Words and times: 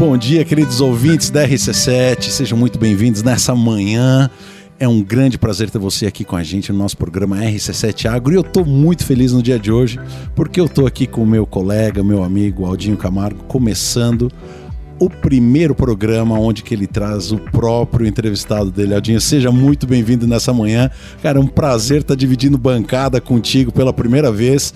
Bom 0.00 0.16
dia, 0.16 0.42
queridos 0.46 0.80
ouvintes 0.80 1.28
da 1.28 1.46
RC7, 1.46 2.22
sejam 2.30 2.56
muito 2.56 2.78
bem-vindos 2.78 3.22
nessa 3.22 3.54
manhã. 3.54 4.30
É 4.78 4.88
um 4.88 5.02
grande 5.02 5.36
prazer 5.36 5.68
ter 5.68 5.78
você 5.78 6.06
aqui 6.06 6.24
com 6.24 6.36
a 6.36 6.42
gente 6.42 6.72
no 6.72 6.78
nosso 6.78 6.96
programa 6.96 7.36
RC7 7.36 8.06
Agro 8.06 8.32
e 8.32 8.36
eu 8.36 8.40
estou 8.40 8.64
muito 8.64 9.04
feliz 9.04 9.34
no 9.34 9.42
dia 9.42 9.58
de 9.58 9.70
hoje 9.70 10.00
porque 10.34 10.58
eu 10.58 10.64
estou 10.64 10.86
aqui 10.86 11.06
com 11.06 11.22
o 11.22 11.26
meu 11.26 11.44
colega, 11.44 12.02
meu 12.02 12.24
amigo 12.24 12.64
Aldinho 12.64 12.96
Camargo, 12.96 13.44
começando 13.44 14.32
o 14.98 15.10
primeiro 15.10 15.74
programa 15.74 16.40
onde 16.40 16.62
que 16.62 16.72
ele 16.72 16.86
traz 16.86 17.30
o 17.30 17.36
próprio 17.36 18.06
entrevistado 18.06 18.70
dele. 18.70 18.94
Aldinho, 18.94 19.20
seja 19.20 19.52
muito 19.52 19.86
bem-vindo 19.86 20.26
nessa 20.26 20.50
manhã. 20.50 20.90
Cara, 21.22 21.38
é 21.38 21.42
um 21.42 21.46
prazer 21.46 22.00
estar 22.00 22.14
dividindo 22.14 22.56
bancada 22.56 23.20
contigo 23.20 23.70
pela 23.70 23.92
primeira 23.92 24.32
vez 24.32 24.72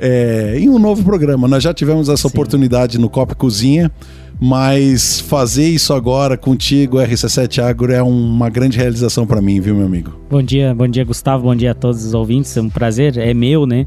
é, 0.00 0.56
em 0.58 0.68
um 0.68 0.78
novo 0.80 1.04
programa. 1.04 1.46
Nós 1.46 1.62
já 1.62 1.72
tivemos 1.72 2.08
essa 2.08 2.22
Sim. 2.22 2.34
oportunidade 2.34 2.98
no 2.98 3.08
Copa 3.08 3.36
Cozinha 3.36 3.92
mas 4.40 5.20
fazer 5.20 5.68
isso 5.68 5.94
agora 5.94 6.36
contigo, 6.36 6.98
RC7 6.98 7.62
Agro, 7.62 7.92
é 7.92 8.02
uma 8.02 8.50
grande 8.50 8.76
realização 8.76 9.26
para 9.26 9.40
mim, 9.40 9.60
viu, 9.60 9.74
meu 9.74 9.86
amigo? 9.86 10.12
Bom 10.28 10.42
dia, 10.42 10.74
bom 10.74 10.86
dia, 10.86 11.04
Gustavo, 11.04 11.44
bom 11.44 11.54
dia 11.54 11.70
a 11.70 11.74
todos 11.74 12.04
os 12.04 12.14
ouvintes. 12.14 12.56
É 12.56 12.60
um 12.60 12.68
prazer, 12.68 13.16
é 13.16 13.32
meu, 13.32 13.66
né? 13.66 13.86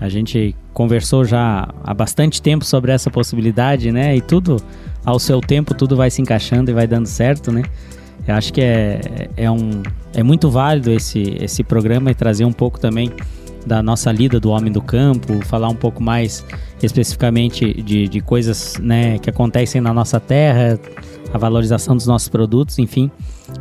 A 0.00 0.08
gente 0.08 0.54
conversou 0.72 1.24
já 1.24 1.68
há 1.82 1.94
bastante 1.94 2.40
tempo 2.40 2.64
sobre 2.64 2.92
essa 2.92 3.10
possibilidade, 3.10 3.90
né? 3.90 4.14
E 4.14 4.20
tudo, 4.20 4.62
ao 5.04 5.18
seu 5.18 5.40
tempo, 5.40 5.74
tudo 5.74 5.96
vai 5.96 6.10
se 6.10 6.20
encaixando 6.22 6.70
e 6.70 6.74
vai 6.74 6.86
dando 6.86 7.06
certo, 7.06 7.50
né? 7.50 7.62
Eu 8.26 8.34
acho 8.34 8.52
que 8.52 8.60
é, 8.60 9.28
é, 9.36 9.50
um, 9.50 9.82
é 10.12 10.22
muito 10.22 10.50
válido 10.50 10.92
esse, 10.92 11.36
esse 11.40 11.64
programa 11.64 12.10
e 12.10 12.14
trazer 12.14 12.44
um 12.44 12.52
pouco 12.52 12.78
também 12.78 13.10
da 13.68 13.82
nossa 13.82 14.10
lida 14.10 14.40
do 14.40 14.50
homem 14.50 14.72
do 14.72 14.80
campo, 14.80 15.44
falar 15.44 15.68
um 15.68 15.74
pouco 15.74 16.02
mais 16.02 16.44
especificamente 16.82 17.82
de, 17.82 18.08
de 18.08 18.20
coisas 18.20 18.76
né, 18.80 19.18
que 19.18 19.28
acontecem 19.28 19.80
na 19.80 19.92
nossa 19.92 20.18
terra, 20.18 20.80
a 21.32 21.38
valorização 21.38 21.94
dos 21.94 22.06
nossos 22.06 22.28
produtos, 22.28 22.78
enfim. 22.78 23.10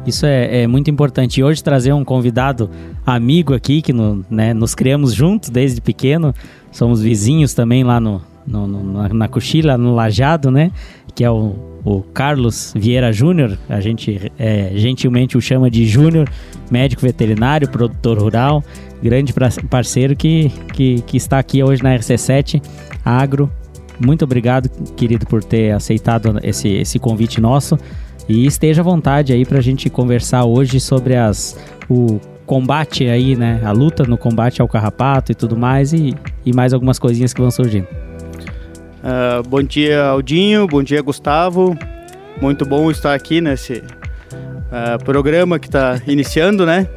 Isso 0.06 0.26
é, 0.26 0.64
é 0.64 0.68
muito 0.68 0.90
importante. 0.90 1.40
E 1.40 1.44
hoje 1.44 1.64
trazer 1.64 1.94
um 1.94 2.04
convidado 2.04 2.70
amigo 3.06 3.54
aqui, 3.54 3.82
que 3.82 3.92
no, 3.92 4.26
né, 4.30 4.54
nos 4.54 4.74
criamos 4.74 5.14
juntos 5.14 5.50
desde 5.50 5.82
pequeno, 5.82 6.34
somos 6.72 7.02
vizinhos 7.02 7.54
também 7.54 7.84
lá 7.84 8.00
no, 8.00 8.22
no, 8.46 8.66
no 8.66 8.94
na, 8.94 9.10
na 9.10 9.28
Cochila, 9.28 9.78
no 9.78 9.94
Lajado, 9.94 10.50
né? 10.50 10.72
Que 11.18 11.24
é 11.24 11.32
o, 11.32 11.56
o 11.84 12.04
Carlos 12.14 12.76
Vieira 12.76 13.12
Júnior, 13.12 13.58
a 13.68 13.82
gente 13.82 14.32
é, 14.38 14.70
gentilmente 14.76 15.36
o 15.36 15.42
chama 15.42 15.68
de 15.68 15.84
Júnior, 15.84 16.30
médico 16.70 17.02
veterinário, 17.02 17.68
produtor 17.68 18.20
rural, 18.20 18.64
grande 19.02 19.34
parceiro 19.68 20.16
que, 20.16 20.50
que, 20.74 21.02
que 21.02 21.18
está 21.18 21.40
aqui 21.40 21.64
hoje 21.64 21.82
na 21.82 21.98
RC7 21.98 22.62
Agro. 23.04 23.52
Muito 24.00 24.24
obrigado, 24.26 24.70
querido, 24.96 25.26
por 25.26 25.44
ter 25.44 25.72
aceitado 25.72 26.40
esse, 26.44 26.68
esse 26.68 27.00
convite 27.00 27.42
nosso. 27.42 27.80
E 28.30 28.46
esteja 28.46 28.82
à 28.82 28.84
vontade 28.84 29.34
aí 29.34 29.44
para 29.44 29.58
a 29.58 29.62
gente 29.62 29.90
conversar 29.90 30.46
hoje 30.46 30.80
sobre 30.80 31.16
as, 31.16 31.58
o 31.90 32.20
combate 32.46 33.08
aí, 33.08 33.36
né? 33.36 33.60
A 33.64 33.72
luta 33.72 34.04
no 34.04 34.20
combate 34.20 34.62
ao 34.62 34.68
carrapato 34.68 35.32
e 35.32 35.36
tudo 35.36 35.58
mais, 35.58 35.94
e, 35.94 36.14
e 36.46 36.54
mais 36.54 36.74
algumas 36.74 37.00
coisinhas 37.00 37.34
que 37.34 37.42
vão 37.42 37.50
surgindo. 37.50 37.88
Uh, 39.08 39.42
bom 39.48 39.64
dia, 39.64 40.04
Aldinho. 40.04 40.68
Bom 40.68 40.84
dia, 40.84 41.02
Gustavo. 41.02 41.78
Muito 42.42 42.66
bom 42.66 42.92
estar 42.92 43.14
aqui 43.14 43.40
nesse 43.40 43.76
uh, 43.76 45.02
programa 45.06 45.58
que 45.58 45.68
está 45.68 46.02
iniciando, 46.06 46.66
né? 46.66 46.90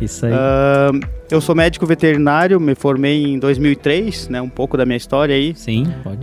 Isso 0.00 0.26
aí. 0.26 0.32
Uh, 0.32 1.06
eu 1.30 1.40
sou 1.40 1.54
médico 1.54 1.86
veterinário, 1.86 2.58
me 2.58 2.74
formei 2.74 3.22
em 3.22 3.38
2003, 3.38 4.28
né? 4.28 4.42
Um 4.42 4.48
pouco 4.48 4.76
da 4.76 4.84
minha 4.84 4.96
história 4.96 5.36
aí. 5.36 5.54
Sim, 5.54 5.86
pode. 6.02 6.18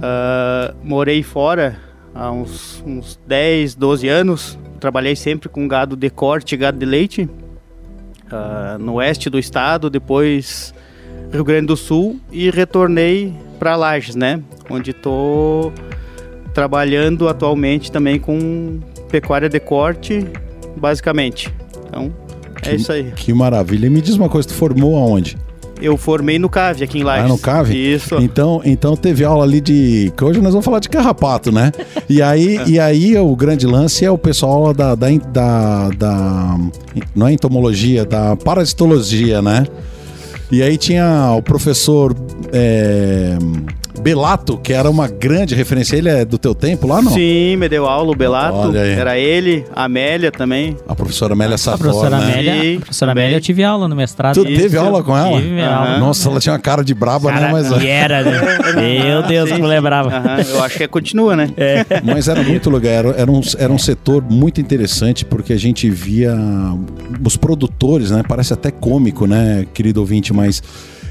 Morei 0.83 1.23
fora 1.23 1.79
há 2.13 2.29
uns, 2.29 2.83
uns 2.85 3.17
10, 3.25 3.75
12 3.75 4.09
anos. 4.09 4.59
Trabalhei 4.77 5.15
sempre 5.15 5.47
com 5.47 5.65
gado 5.69 5.95
de 5.95 6.09
corte, 6.09 6.57
gado 6.57 6.77
de 6.77 6.85
leite. 6.85 7.29
No 8.77 8.95
oeste 8.95 9.29
do 9.29 9.39
estado, 9.39 9.89
depois 9.89 10.73
Rio 11.31 11.43
Grande 11.43 11.67
do 11.67 11.77
Sul 11.77 12.19
e 12.31 12.49
retornei 12.49 13.33
para 13.59 13.75
Lages, 13.75 14.15
né? 14.15 14.41
Onde 14.69 14.91
estou 14.91 15.71
trabalhando 16.53 17.27
atualmente 17.27 17.91
também 17.91 18.19
com 18.19 18.79
pecuária 19.09 19.47
de 19.47 19.59
corte, 19.59 20.25
basicamente. 20.75 21.53
Então, 21.87 22.11
que, 22.61 22.69
é 22.69 22.75
isso 22.75 22.91
aí. 22.91 23.11
Que 23.15 23.33
maravilha. 23.33 23.87
E 23.87 23.89
me 23.89 24.01
diz 24.01 24.15
uma 24.15 24.29
coisa, 24.29 24.47
tu 24.47 24.53
formou 24.53 24.97
aonde? 24.97 25.37
Eu 25.81 25.95
formei 25.95 26.37
no 26.37 26.49
CAV 26.49 26.83
aqui 26.83 26.99
em 26.99 27.03
Lages. 27.03 27.25
Ah, 27.25 27.27
no 27.29 27.37
CAV? 27.37 27.73
Isso. 27.73 28.15
Então, 28.19 28.61
então 28.65 28.97
teve 28.97 29.23
aula 29.23 29.45
ali 29.45 29.61
de. 29.61 30.11
Que 30.17 30.23
hoje 30.25 30.41
nós 30.41 30.51
vamos 30.51 30.65
falar 30.65 30.79
de 30.79 30.89
carrapato, 30.89 31.53
né? 31.53 31.71
E 32.09 32.21
aí, 32.21 32.59
e 32.67 32.77
aí 32.79 33.17
o 33.17 33.33
grande 33.35 33.65
lance 33.65 34.03
é 34.03 34.11
o 34.11 34.17
pessoal 34.17 34.73
da, 34.73 34.93
da, 34.93 35.07
da, 35.31 35.89
da. 35.89 36.57
Não 37.15 37.27
é 37.27 37.33
entomologia, 37.33 38.03
da 38.03 38.35
parasitologia, 38.35 39.41
né? 39.41 39.65
E 40.51 40.63
aí 40.63 40.77
tinha 40.77 41.33
o 41.35 41.41
professor. 41.41 42.15
É, 42.51 43.37
Belato, 43.99 44.57
que 44.57 44.73
era 44.73 44.89
uma 44.89 45.07
grande 45.07 45.55
referência. 45.55 45.95
Ele 45.95 46.09
é 46.09 46.25
do 46.25 46.37
teu 46.37 46.55
tempo 46.55 46.87
lá, 46.87 47.01
não? 47.01 47.11
Sim, 47.11 47.55
me 47.57 47.67
deu 47.67 47.85
aula 47.85 48.11
o 48.11 48.15
Belato. 48.15 48.75
Era 48.75 49.17
ele, 49.17 49.65
a 49.75 49.85
Amélia 49.85 50.31
também. 50.31 50.77
A 50.87 50.95
professora 50.95 51.33
Amélia 51.33 51.57
Sartor, 51.57 51.87
A 51.87 51.91
professora 51.91 52.17
né? 52.17 52.33
Amélia, 52.33 52.77
a 52.77 52.79
professora 52.79 53.11
Amélia 53.11 53.37
eu 53.37 53.41
tive 53.41 53.63
aula 53.63 53.87
no 53.87 53.95
mestrado. 53.95 54.35
Tu 54.35 54.45
teve 54.45 54.77
aula 54.77 55.03
com 55.03 55.15
ela? 55.15 55.41
Tive 55.41 55.61
aula. 55.61 55.97
Nossa, 55.99 56.29
ela 56.29 56.39
tinha 56.39 56.53
uma 56.53 56.59
cara 56.59 56.83
de 56.83 56.93
braba, 56.93 57.31
cara, 57.31 57.47
né? 57.47 57.51
Mas... 57.51 57.71
E 57.83 57.87
era, 57.87 58.23
né? 58.23 58.39
Meu 59.03 59.23
Deus, 59.23 59.51
como 59.51 59.65
lembrava. 59.65 60.11
Eu 60.47 60.63
acho 60.63 60.77
que 60.77 60.87
continua, 60.87 61.35
né? 61.35 61.49
É. 61.57 61.85
Mas 62.03 62.27
era 62.27 62.41
muito 62.43 62.69
legal. 62.69 62.91
Era, 62.91 63.09
era, 63.21 63.31
um, 63.31 63.41
era 63.57 63.71
um 63.71 63.77
setor 63.79 64.23
muito 64.23 64.59
interessante 64.61 65.25
porque 65.25 65.53
a 65.53 65.57
gente 65.57 65.89
via 65.89 66.35
os 67.23 67.37
produtores, 67.37 68.11
né? 68.11 68.23
Parece 68.27 68.53
até 68.53 68.71
cômico, 68.71 69.25
né, 69.25 69.65
querido 69.73 69.99
ouvinte, 69.99 70.33
mas... 70.33 70.61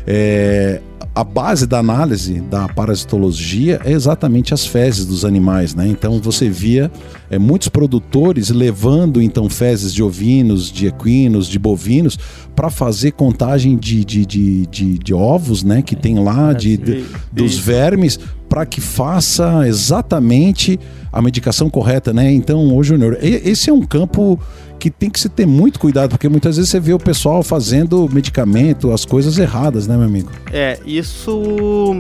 É, 0.07 0.81
a 1.15 1.25
base 1.25 1.67
da 1.67 1.79
análise 1.79 2.41
da 2.43 2.69
parasitologia 2.69 3.81
é 3.85 3.91
exatamente 3.91 4.55
as 4.55 4.65
fezes 4.65 5.05
dos 5.05 5.25
animais, 5.25 5.75
né? 5.75 5.89
Então 5.89 6.21
você 6.21 6.49
via 6.49 6.93
é, 7.29 7.39
muitos 7.39 7.69
produtores 7.69 8.51
levando 8.51 9.21
então 9.21 9.51
fezes 9.51 9.93
de 9.93 10.01
ovinos, 10.01 10.71
de 10.71 10.87
equinos, 10.87 11.49
de 11.49 11.59
bovinos 11.59 12.17
para 12.55 12.71
fazer 12.71 13.13
contagem 13.13 13.77
de, 13.77 14.05
de, 14.05 14.25
de, 14.25 14.67
de, 14.67 14.99
de 14.99 15.13
ovos, 15.13 15.65
né? 15.65 15.83
Que 15.83 15.97
tem 15.97 16.19
lá 16.21 16.53
de, 16.53 16.77
de 16.77 17.05
dos 17.33 17.59
vermes 17.59 18.19
para 18.49 18.65
que 18.65 18.81
faça 18.81 19.67
exatamente 19.67 20.79
a 21.13 21.21
medicação 21.21 21.69
correta, 21.69 22.13
né? 22.13 22.33
Então, 22.33 22.75
ô 22.77 22.83
Júnior, 22.83 23.19
esse 23.21 23.71
é 23.71 23.73
um 23.73 23.83
campo 23.83 24.39
que 24.79 24.91
tem 24.91 25.11
que 25.11 25.19
se 25.19 25.29
ter 25.29 25.47
muito 25.47 25.79
cuidado, 25.79 26.11
porque 26.11 26.29
muitas 26.29 26.57
vezes 26.57 26.71
você 26.71 26.81
vê 26.81 26.93
o 26.93 26.99
pessoal 26.99 27.43
fazendo 27.43 28.09
medicamento, 28.13 28.93
as 28.93 29.05
coisas 29.05 29.39
erradas, 29.39 29.87
né, 29.87 29.97
meu 29.97 30.07
amigo? 30.07 30.31
É, 30.53 30.79
isso. 30.87 31.95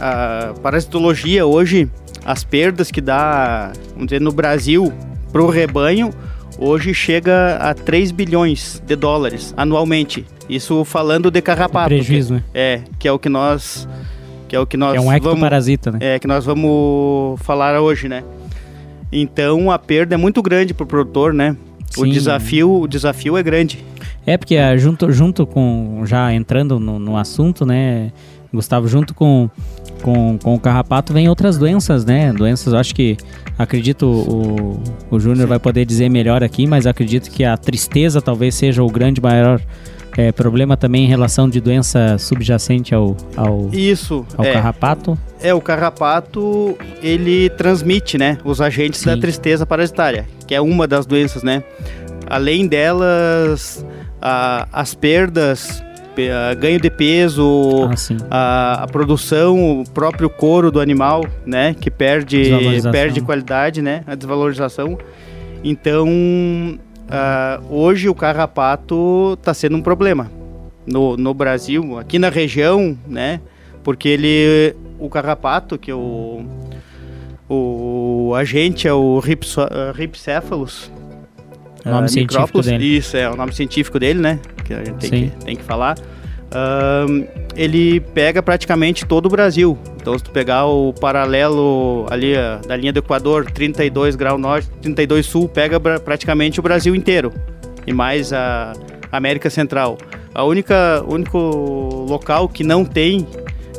A 0.00 0.54
parasitologia 0.62 1.46
hoje, 1.46 1.88
as 2.24 2.42
perdas 2.44 2.90
que 2.90 3.00
dá, 3.00 3.72
vamos 3.92 4.06
dizer, 4.06 4.20
no 4.20 4.32
Brasil 4.32 4.92
pro 5.32 5.48
rebanho, 5.48 6.10
hoje 6.58 6.92
chega 6.94 7.56
a 7.56 7.74
3 7.74 8.10
bilhões 8.10 8.82
de 8.86 8.96
dólares 8.96 9.54
anualmente. 9.56 10.26
Isso 10.48 10.84
falando 10.84 11.30
de 11.30 11.40
carrapato. 11.40 11.88
Prejuízo, 11.88 12.34
que, 12.34 12.40
né? 12.40 12.44
É, 12.52 12.80
que 12.98 13.08
é 13.08 13.12
o 13.12 13.18
que 13.18 13.28
nós. 13.28 13.88
Que 14.48 14.56
é 14.56 14.60
o 14.60 14.66
que 14.66 14.76
nós. 14.76 14.94
É 14.94 15.00
um 15.00 15.12
ectoparasita, 15.12 15.90
vamos, 15.90 16.04
né? 16.04 16.14
É, 16.16 16.18
que 16.18 16.26
nós 16.26 16.44
vamos 16.44 17.40
falar 17.42 17.80
hoje, 17.80 18.08
né? 18.08 18.22
Então 19.10 19.70
a 19.70 19.78
perda 19.78 20.14
é 20.14 20.18
muito 20.18 20.42
grande 20.42 20.74
pro 20.74 20.86
produtor, 20.86 21.32
né? 21.32 21.56
O 21.96 22.06
desafio, 22.06 22.80
o 22.82 22.88
desafio 22.88 23.36
é 23.36 23.42
grande. 23.42 23.84
É, 24.26 24.36
porque 24.36 24.56
uh, 24.56 24.78
junto, 24.78 25.10
junto 25.12 25.46
com, 25.46 26.02
já 26.04 26.32
entrando 26.32 26.78
no, 26.78 26.98
no 26.98 27.16
assunto, 27.16 27.66
né, 27.66 28.12
Gustavo, 28.52 28.86
junto 28.86 29.14
com, 29.14 29.50
com, 30.02 30.38
com 30.38 30.54
o 30.54 30.60
carrapato 30.60 31.12
vem 31.12 31.28
outras 31.28 31.56
doenças, 31.58 32.04
né? 32.04 32.32
Doenças, 32.32 32.74
acho 32.74 32.94
que, 32.94 33.16
acredito, 33.58 34.06
o, 34.06 34.80
o 35.10 35.18
Júnior 35.18 35.48
vai 35.48 35.58
poder 35.58 35.84
dizer 35.84 36.08
melhor 36.08 36.42
aqui, 36.44 36.66
mas 36.66 36.86
acredito 36.86 37.30
que 37.30 37.44
a 37.44 37.56
tristeza 37.56 38.20
talvez 38.20 38.54
seja 38.54 38.82
o 38.82 38.88
grande 38.88 39.20
maior 39.20 39.60
é, 40.16 40.32
problema 40.32 40.76
também 40.76 41.04
em 41.04 41.08
relação 41.08 41.48
de 41.48 41.60
doença 41.60 42.18
subjacente 42.18 42.94
ao, 42.94 43.16
ao, 43.36 43.70
Isso, 43.72 44.26
ao 44.36 44.44
é, 44.44 44.52
carrapato. 44.52 45.18
É, 45.40 45.52
o 45.54 45.60
carrapato, 45.60 46.76
ele 47.02 47.50
transmite, 47.50 48.18
né, 48.18 48.38
os 48.44 48.60
agentes 48.60 49.00
Sim. 49.00 49.06
da 49.06 49.16
tristeza 49.16 49.66
parasitária, 49.66 50.26
que 50.46 50.54
é 50.54 50.60
uma 50.60 50.86
das 50.86 51.06
doenças, 51.06 51.42
né? 51.42 51.62
Além 52.26 52.66
delas, 52.66 53.84
a, 54.20 54.68
as 54.72 54.94
perdas, 54.94 55.82
a, 56.50 56.54
ganho 56.54 56.80
de 56.80 56.90
peso, 56.90 57.88
ah, 58.30 58.78
a, 58.80 58.84
a, 58.84 58.86
produção, 58.86 59.80
o 59.80 59.84
próprio 59.90 60.30
couro 60.30 60.70
do 60.70 60.80
animal, 60.80 61.24
né, 61.44 61.74
que 61.78 61.90
perde, 61.90 62.50
perde 62.90 63.20
qualidade, 63.20 63.82
né, 63.82 64.04
a 64.06 64.14
desvalorização. 64.14 64.98
Então, 65.64 66.08
uh, 67.12 67.74
hoje 67.74 68.08
o 68.08 68.14
carrapato 68.14 69.36
está 69.38 69.52
sendo 69.52 69.76
um 69.76 69.82
problema 69.82 70.30
no, 70.86 71.16
no 71.16 71.34
Brasil, 71.34 71.98
aqui 71.98 72.18
na 72.18 72.28
região, 72.28 72.96
né? 73.06 73.40
Porque 73.84 74.08
ele, 74.08 74.76
o 74.98 75.08
carrapato, 75.08 75.78
que 75.78 75.92
o, 75.92 76.44
o 77.48 78.32
agente 78.36 78.86
é 78.86 78.92
o 78.92 79.18
Ripso, 79.18 79.60
uh, 79.60 79.92
Ripcephalus. 79.94 80.90
O 81.84 81.88
nome 81.88 82.06
uh, 82.06 82.08
científico 82.08 82.62
dele. 82.62 82.96
Isso, 82.96 83.16
é 83.16 83.28
o 83.28 83.36
nome 83.36 83.52
científico 83.52 83.98
dele, 83.98 84.20
né? 84.20 84.38
Que 84.64 84.74
a 84.74 84.84
gente 84.84 85.10
tem, 85.10 85.30
que, 85.30 85.44
tem 85.44 85.56
que 85.56 85.62
falar. 85.62 85.98
Uh, 85.98 87.26
ele 87.56 88.00
pega 88.00 88.42
praticamente 88.42 89.04
todo 89.04 89.26
o 89.26 89.28
Brasil. 89.28 89.76
Então, 90.02 90.18
se 90.18 90.24
tu 90.24 90.32
pegar 90.32 90.66
o 90.66 90.92
paralelo 90.92 92.06
ali 92.10 92.32
da 92.66 92.76
linha 92.76 92.92
do 92.92 92.98
Equador, 92.98 93.44
32 93.48 94.16
graus 94.16 94.38
norte, 94.40 94.68
32 94.82 95.24
sul, 95.24 95.48
pega 95.48 95.78
praticamente 95.78 96.58
o 96.58 96.62
Brasil 96.62 96.92
inteiro. 96.96 97.32
E 97.86 97.92
mais 97.92 98.32
a 98.32 98.72
América 99.12 99.48
Central. 99.48 99.96
A 100.34 100.42
única 100.42 101.04
único 101.06 101.38
local 101.38 102.48
que 102.48 102.64
não 102.64 102.84
tem 102.84 103.24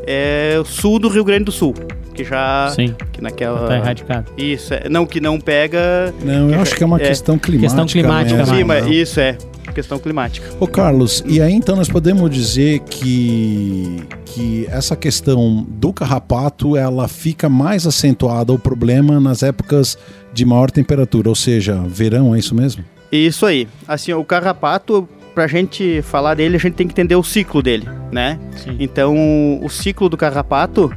é 0.07 0.57
o 0.61 0.63
sul 0.63 0.97
do 0.97 1.09
Rio 1.09 1.25
Grande 1.25 1.43
do 1.45 1.51
Sul, 1.51 1.73
que 2.13 2.23
já 2.23 2.69
Sim. 2.69 2.95
que 3.11 3.21
naquela 3.21 3.67
tá 3.67 3.75
erradicado. 3.75 4.31
Isso, 4.37 4.73
é, 4.73 4.87
não 4.87 5.05
que 5.05 5.19
não 5.19 5.41
pega 5.41 6.13
Não, 6.23 6.49
eu 6.51 6.61
acho 6.61 6.73
que 6.75 6.83
é 6.83 6.85
uma 6.85 7.01
é, 7.01 7.07
questão 7.07 7.37
climática. 7.37 7.67
questão 7.67 7.85
climática, 7.85 8.37
mesmo, 8.37 8.55
Sim, 8.55 8.63
mas 8.63 8.85
não. 8.85 8.93
isso 8.93 9.19
é 9.19 9.37
questão 9.73 9.99
climática. 9.99 10.47
Ô 10.59 10.67
Carlos, 10.67 11.23
e 11.25 11.41
aí 11.41 11.53
então 11.53 11.75
nós 11.75 11.89
podemos 11.89 12.29
dizer 12.29 12.79
que, 12.81 14.03
que 14.25 14.65
essa 14.69 14.95
questão 14.95 15.65
do 15.67 15.91
carrapato 15.91 16.77
ela 16.77 17.07
fica 17.07 17.49
mais 17.49 17.85
acentuada 17.85 18.53
o 18.53 18.59
problema 18.59 19.19
nas 19.19 19.43
épocas 19.43 19.97
de 20.33 20.45
maior 20.45 20.71
temperatura, 20.71 21.29
ou 21.29 21.35
seja, 21.35 21.81
verão, 21.87 22.33
é 22.35 22.39
isso 22.39 22.55
mesmo? 22.55 22.83
Isso 23.11 23.45
aí. 23.45 23.67
Assim, 23.87 24.11
o 24.13 24.23
carrapato, 24.23 25.07
pra 25.35 25.45
gente 25.45 26.01
falar 26.01 26.33
dele, 26.33 26.55
a 26.55 26.59
gente 26.59 26.73
tem 26.73 26.87
que 26.87 26.93
entender 26.93 27.15
o 27.15 27.23
ciclo 27.23 27.61
dele, 27.61 27.87
né? 28.11 28.39
Sim. 28.55 28.75
Então, 28.79 29.15
o 29.63 29.69
ciclo 29.69 30.09
do 30.09 30.17
carrapato, 30.17 30.91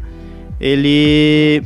ele 0.59 1.63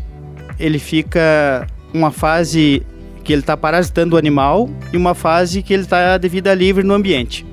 ele 0.58 0.78
fica 0.78 1.66
uma 1.94 2.10
fase 2.10 2.82
que 3.24 3.32
ele 3.32 3.42
está 3.42 3.56
parasitando 3.56 4.16
o 4.16 4.18
animal 4.18 4.68
e 4.92 4.96
uma 4.96 5.14
fase 5.14 5.62
que 5.62 5.72
ele 5.72 5.82
está 5.82 6.16
de 6.18 6.28
vida 6.28 6.52
livre 6.54 6.82
no 6.84 6.94
ambiente. 6.94 7.46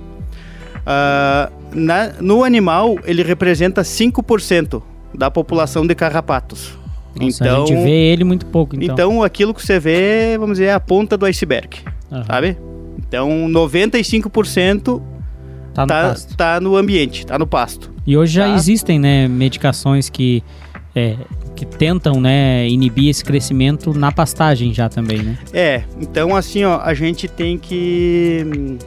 Ah, 0.86 1.50
na, 1.74 2.14
no 2.22 2.44
animal, 2.44 2.98
ele 3.06 3.22
representa 3.24 3.82
5% 3.82 4.82
da 5.14 5.30
população 5.30 5.86
de 5.86 5.94
carrapatos. 5.94 6.78
Nossa, 7.20 7.44
então, 7.44 7.64
a 7.64 7.66
gente 7.66 7.82
vê 7.84 7.90
ele 8.14 8.24
muito 8.24 8.46
pouco, 8.46 8.76
então. 8.76 8.94
então, 8.94 9.24
aquilo 9.24 9.54
que 9.54 9.66
você 9.66 9.80
vê, 9.80 10.38
vamos 10.38 10.58
dizer, 10.58 10.66
é 10.70 10.74
a 10.74 10.80
ponta 10.80 11.18
do 11.18 11.26
iceberg, 11.26 11.78
Aham. 12.12 12.24
sabe? 12.26 12.58
Então, 13.00 13.30
95% 13.50 15.02
tá 15.74 15.82
no 15.82 15.88
tá, 15.88 16.16
tá 16.38 16.60
no 16.62 16.76
ambiente, 16.76 17.26
tá 17.26 17.38
no 17.40 17.48
pasto. 17.48 17.92
E 18.06 18.16
hoje 18.16 18.34
já 18.34 18.48
Tá. 18.48 18.56
existem, 18.56 19.00
né, 19.00 19.28
medicações 19.28 20.10
que, 20.10 20.44
é, 20.96 21.16
que 21.58 21.66
tentam, 21.66 22.22
né, 22.22 22.70
inibir 22.70 23.10
esse 23.10 23.26
crescimento 23.26 23.94
na 23.98 24.12
pastagem 24.12 24.72
já 24.74 24.88
também, 24.88 25.20
né? 25.24 25.38
É, 25.52 25.84
então 26.00 26.36
assim, 26.36 26.64
ó, 26.64 26.80
a 26.80 26.94
gente 26.94 27.28
tem 27.28 27.58
que 27.58 28.78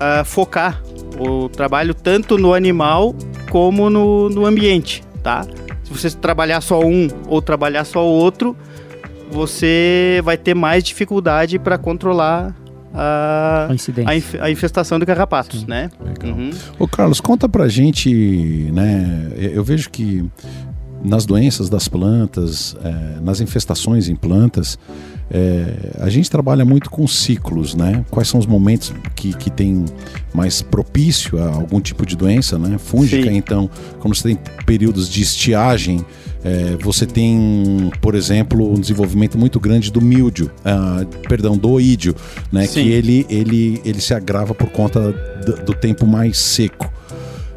ah, 0.00 0.24
focar 0.24 0.82
o 1.20 1.48
trabalho 1.48 1.92
tanto 1.92 2.38
no 2.38 2.54
animal 2.54 3.14
como 3.50 3.90
no, 3.90 4.28
no 4.30 4.46
ambiente, 4.46 5.02
tá? 5.22 5.46
Se 5.84 5.92
você 5.92 6.10
trabalhar 6.10 6.60
só 6.62 6.80
um 6.80 7.08
ou 7.28 7.40
trabalhar 7.42 7.84
só 7.84 8.00
o 8.06 8.10
outro, 8.10 8.56
você 9.30 10.20
vai 10.24 10.36
ter 10.36 10.54
mais 10.54 10.82
dificuldade 10.84 11.58
para 11.58 11.76
controlar 11.78 12.54
a, 12.94 13.68
a, 14.06 14.16
inf- 14.16 14.34
a 14.40 14.50
infestação 14.50 14.98
de 14.98 15.04
carrapatos, 15.06 15.60
Sim. 15.60 15.66
né? 15.68 15.90
Legal. 16.02 16.36
Uhum. 16.38 16.50
Ô 16.78 16.88
Carlos, 16.88 17.20
conta 17.20 17.48
pra 17.48 17.68
gente, 17.68 18.10
né? 18.72 19.30
Eu 19.36 19.62
vejo 19.62 19.90
que 19.90 20.24
nas 21.02 21.24
doenças 21.24 21.68
das 21.68 21.88
plantas, 21.88 22.76
eh, 22.82 23.20
nas 23.22 23.40
infestações 23.40 24.08
em 24.08 24.16
plantas, 24.16 24.78
eh, 25.30 25.92
a 26.00 26.08
gente 26.08 26.30
trabalha 26.30 26.64
muito 26.64 26.90
com 26.90 27.06
ciclos, 27.06 27.74
né? 27.74 28.04
Quais 28.10 28.28
são 28.28 28.40
os 28.40 28.46
momentos 28.46 28.92
que, 29.14 29.32
que 29.34 29.50
tem 29.50 29.84
mais 30.34 30.62
propício 30.62 31.38
a 31.38 31.54
algum 31.54 31.80
tipo 31.80 32.04
de 32.04 32.16
doença, 32.16 32.58
né? 32.58 32.78
Fúngica, 32.78 33.30
Sim. 33.30 33.36
então, 33.36 33.70
quando 34.00 34.14
você 34.14 34.28
tem 34.28 34.38
períodos 34.66 35.08
de 35.08 35.22
estiagem, 35.22 36.04
eh, 36.44 36.76
você 36.80 37.06
tem, 37.06 37.90
por 38.00 38.14
exemplo, 38.14 38.72
um 38.72 38.80
desenvolvimento 38.80 39.38
muito 39.38 39.60
grande 39.60 39.92
do 39.92 40.00
míldio, 40.00 40.50
ah, 40.64 41.04
perdão, 41.28 41.56
do 41.56 41.70
oídio, 41.70 42.14
né? 42.50 42.66
Sim. 42.66 42.82
Que 42.82 42.88
ele, 42.90 43.26
ele, 43.28 43.80
ele 43.84 44.00
se 44.00 44.14
agrava 44.14 44.54
por 44.54 44.70
conta 44.70 45.12
do, 45.44 45.64
do 45.64 45.74
tempo 45.74 46.06
mais 46.06 46.38
seco. 46.38 46.97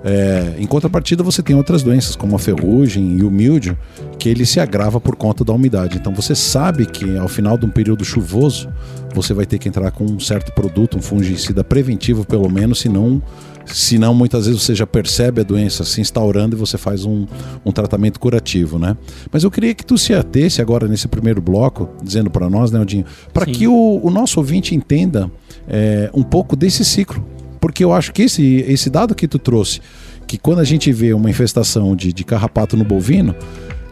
É, 0.04 0.56
em 0.58 0.66
contrapartida, 0.66 1.24
você 1.24 1.44
tem 1.44 1.56
outras 1.56 1.84
doenças, 1.84 2.16
como 2.16 2.36
a 2.36 2.40
ferrugem 2.40 3.18
e 3.18 3.24
o 3.24 3.30
míldio, 3.30 3.78
que 4.18 4.30
ele 4.30 4.46
se 4.46 4.60
agrava 4.60 5.00
por 5.00 5.16
conta 5.16 5.44
da 5.44 5.54
umidade. 5.54 5.98
Então, 5.98 6.14
você 6.14 6.34
sabe 6.34 6.86
que 6.86 7.18
ao 7.18 7.28
final 7.28 7.58
de 7.58 7.66
um 7.66 7.70
período 7.70 8.04
chuvoso, 8.04 8.70
você 9.14 9.34
vai 9.34 9.46
ter 9.46 9.60
que 9.60 9.70
entrar 9.70 9.92
com 9.92 10.06
um 10.06 10.20
certo 10.20 10.52
produto, 10.54 10.98
um 10.98 11.02
fungicida 11.02 11.64
preventivo, 11.64 12.26
pelo 12.26 12.50
menos, 12.50 12.80
senão, 12.80 13.22
senão 13.66 14.14
muitas 14.14 14.48
vezes 14.48 14.62
você 14.62 14.74
já 14.74 14.88
percebe 14.88 15.42
a 15.42 15.44
doença 15.44 15.84
se 15.84 16.02
instaurando 16.02 16.56
e 16.56 16.60
você 16.60 16.78
faz 16.78 17.06
um, 17.06 17.28
um 17.64 17.72
tratamento 17.72 18.20
curativo, 18.20 18.80
né? 18.80 18.98
Mas 19.32 19.44
eu 19.44 19.52
queria 19.52 19.76
que 19.76 19.86
tu 19.86 19.98
se 19.98 20.14
atesse 20.14 20.62
agora 20.62 20.88
nesse 20.88 21.08
primeiro 21.08 21.42
bloco, 21.42 21.90
dizendo 22.02 22.30
para 22.30 22.50
nós, 22.50 22.72
né, 22.72 22.80
Aldinho, 22.80 23.06
para 23.34 23.46
que 23.46 23.68
o, 23.68 24.00
o 24.02 24.10
nosso 24.10 24.40
ouvinte 24.40 24.74
entenda 24.74 25.30
é, 25.68 26.10
um 26.14 26.24
pouco 26.24 26.56
desse 26.56 26.84
ciclo. 26.84 27.24
Porque 27.62 27.84
eu 27.84 27.94
acho 27.94 28.12
que 28.12 28.24
esse, 28.24 28.66
esse 28.68 28.90
dado 28.90 29.16
que 29.16 29.28
tu 29.28 29.40
trouxe, 29.40 29.80
que 30.28 30.38
quando 30.38 30.60
a 30.60 30.64
gente 30.66 30.92
vê 30.92 31.14
uma 31.14 31.30
infestação 31.30 31.96
de, 31.96 32.12
de 32.12 32.26
carrapato 32.26 32.76
no 32.76 32.84
bovino, 32.84 33.34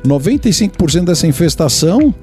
95% 0.03 1.05
dessa 1.05 1.27
infestação 1.27 2.13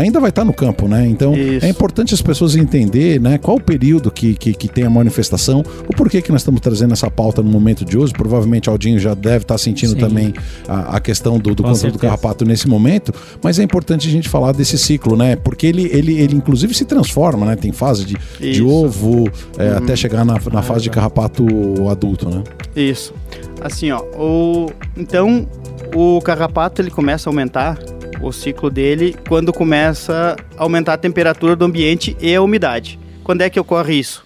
ainda 0.00 0.20
vai 0.20 0.28
estar 0.28 0.44
no 0.44 0.52
campo, 0.52 0.86
né? 0.86 1.06
Então 1.06 1.34
Isso. 1.34 1.64
é 1.64 1.68
importante 1.68 2.14
as 2.14 2.22
pessoas 2.22 2.54
entender, 2.54 3.20
né, 3.20 3.38
qual 3.38 3.56
o 3.56 3.60
período 3.60 4.10
que, 4.10 4.34
que, 4.34 4.52
que 4.52 4.68
tem 4.68 4.84
a 4.84 4.90
manifestação, 4.90 5.64
o 5.88 5.96
porquê 5.96 6.20
que 6.20 6.30
nós 6.30 6.42
estamos 6.42 6.60
trazendo 6.60 6.92
essa 6.92 7.10
pauta 7.10 7.42
no 7.42 7.50
momento 7.50 7.84
de 7.84 7.96
hoje. 7.96 8.12
Provavelmente 8.12 8.68
o 8.68 8.72
Aldinho 8.72 8.98
já 8.98 9.14
deve 9.14 9.44
estar 9.44 9.58
sentindo 9.58 9.92
Sim. 9.92 9.98
também 9.98 10.34
a, 10.68 10.96
a 10.96 11.00
questão 11.00 11.38
do, 11.38 11.54
do 11.54 11.62
Com 11.62 11.70
controle 11.70 11.92
do 11.92 11.98
carrapato 11.98 12.44
nesse 12.44 12.68
momento, 12.68 13.12
mas 13.42 13.58
é 13.58 13.62
importante 13.62 14.08
a 14.08 14.10
gente 14.10 14.28
falar 14.28 14.52
desse 14.52 14.78
ciclo, 14.78 15.16
né? 15.16 15.36
Porque 15.36 15.66
ele, 15.66 15.88
ele, 15.92 16.18
ele 16.18 16.34
inclusive 16.36 16.74
se 16.74 16.84
transforma, 16.84 17.46
né? 17.46 17.56
Tem 17.56 17.72
fase 17.72 18.04
de, 18.04 18.16
de 18.38 18.50
Isso. 18.50 18.68
Ovo 18.68 19.30
é, 19.58 19.70
até 19.70 19.96
chegar 19.96 20.24
na, 20.24 20.38
na 20.52 20.62
fase 20.62 20.82
de 20.82 20.90
carrapato 20.90 21.46
adulto, 21.88 22.28
né? 22.28 22.42
Isso. 22.74 23.14
Assim, 23.60 23.90
ó, 23.90 24.00
o 24.14 24.70
então 24.96 25.46
o 25.94 26.20
carrapato 26.20 26.82
ele 26.82 26.90
começa 26.90 27.28
a 27.28 27.30
aumentar 27.30 27.78
o 28.20 28.32
ciclo 28.32 28.70
dele 28.70 29.14
quando 29.28 29.52
começa 29.52 29.85
a 29.86 30.36
aumentar 30.56 30.94
a 30.94 30.98
temperatura 30.98 31.54
do 31.54 31.64
ambiente 31.64 32.16
e 32.20 32.34
a 32.34 32.42
umidade. 32.42 32.98
Quando 33.22 33.42
é 33.42 33.50
que 33.50 33.58
ocorre 33.58 33.94
isso? 33.94 34.24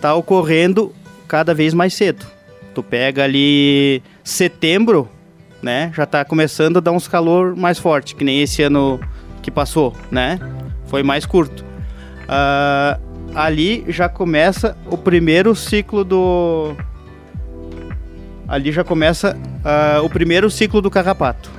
Tá 0.00 0.14
ocorrendo 0.14 0.92
cada 1.26 1.54
vez 1.54 1.72
mais 1.72 1.94
cedo. 1.94 2.26
Tu 2.74 2.82
pega 2.82 3.24
ali 3.24 4.02
setembro, 4.22 5.08
né? 5.62 5.92
Já 5.94 6.04
tá 6.04 6.24
começando 6.24 6.76
a 6.76 6.80
dar 6.80 6.92
uns 6.92 7.08
calor 7.08 7.56
mais 7.56 7.78
forte, 7.78 8.14
que 8.14 8.24
nem 8.24 8.42
esse 8.42 8.62
ano 8.62 9.00
que 9.42 9.50
passou, 9.50 9.94
né? 10.10 10.38
Foi 10.86 11.02
mais 11.02 11.24
curto. 11.24 11.64
Ah, 12.28 12.98
ali 13.34 13.84
já 13.88 14.08
começa 14.08 14.76
o 14.90 14.96
primeiro 14.96 15.54
ciclo 15.54 16.04
do 16.04 16.74
ali 18.46 18.70
já 18.70 18.84
começa 18.84 19.36
ah, 19.64 20.00
o 20.02 20.10
primeiro 20.10 20.50
ciclo 20.50 20.80
do 20.80 20.90
carrapato. 20.90 21.50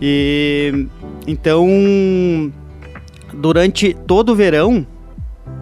E 0.00 0.86
então 1.26 2.52
durante 3.32 3.94
todo 4.06 4.32
o 4.32 4.34
verão 4.34 4.86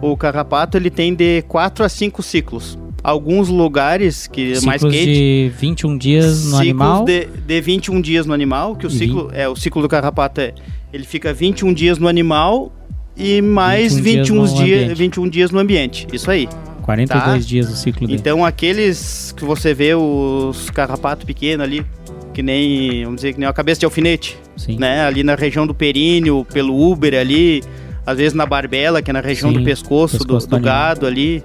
o 0.01 0.17
carrapato 0.17 0.77
ele 0.77 0.89
tem 0.89 1.13
de 1.13 1.41
4 1.43 1.85
a 1.85 1.89
5 1.89 2.23
ciclos. 2.23 2.77
Alguns 3.03 3.49
lugares 3.49 4.27
que 4.27 4.53
é 4.53 4.61
mais 4.61 4.81
Ciclos 4.81 4.93
quente 4.93 5.13
de 5.13 5.51
21 5.57 5.97
dias 5.97 6.25
no 6.25 6.33
ciclos 6.41 6.59
animal. 6.59 7.05
De, 7.05 7.25
de 7.25 7.61
21 7.61 8.01
dias 8.01 8.25
no 8.25 8.33
animal, 8.33 8.75
que 8.75 8.85
o 8.85 8.89
ciclo 8.89 9.29
é 9.33 9.47
o 9.49 9.55
ciclo 9.55 9.81
do 9.81 9.89
carrapato 9.89 10.39
é 10.39 10.53
ele 10.93 11.05
fica 11.05 11.33
21 11.33 11.73
dias 11.73 11.97
no 11.97 12.07
animal 12.07 12.71
e 13.17 13.41
mais 13.41 13.97
21 13.97 14.03
dias 14.03 14.27
21 14.27 14.35
no 14.35 14.47
dias, 14.47 14.81
ambiente. 14.83 14.97
21 14.97 15.29
dias 15.29 15.51
no 15.51 15.59
ambiente. 15.59 16.07
Isso 16.13 16.29
aí. 16.29 16.47
42 16.81 17.25
tá. 17.25 17.37
dias 17.37 17.69
o 17.69 17.75
ciclo 17.75 18.07
dele. 18.07 18.19
Então 18.19 18.43
aqueles 18.43 19.31
que 19.35 19.45
você 19.45 19.73
vê 19.73 19.95
os 19.95 20.69
carrapatos 20.69 21.25
pequenos 21.25 21.65
ali, 21.65 21.85
que 22.33 22.41
nem, 22.41 23.03
vamos 23.03 23.17
dizer, 23.17 23.33
que 23.33 23.39
nem 23.39 23.47
a 23.47 23.53
cabeça 23.53 23.79
de 23.79 23.85
alfinete, 23.85 24.37
Sim. 24.55 24.77
né? 24.79 25.05
Ali 25.05 25.23
na 25.23 25.35
região 25.35 25.65
do 25.67 25.73
períneo, 25.73 26.45
pelo 26.53 26.75
úber 26.75 27.13
ali, 27.13 27.61
às 28.05 28.17
vezes 28.17 28.33
na 28.33 28.45
barbela, 28.45 29.01
que 29.01 29.09
é 29.09 29.13
na 29.13 29.21
região 29.21 29.51
Sim, 29.51 29.57
do 29.59 29.63
pescoço, 29.63 30.17
do, 30.17 30.25
pescoço 30.25 30.47
do 30.49 30.57
do 30.57 30.61
gado 30.63 31.05
ali, 31.05 31.43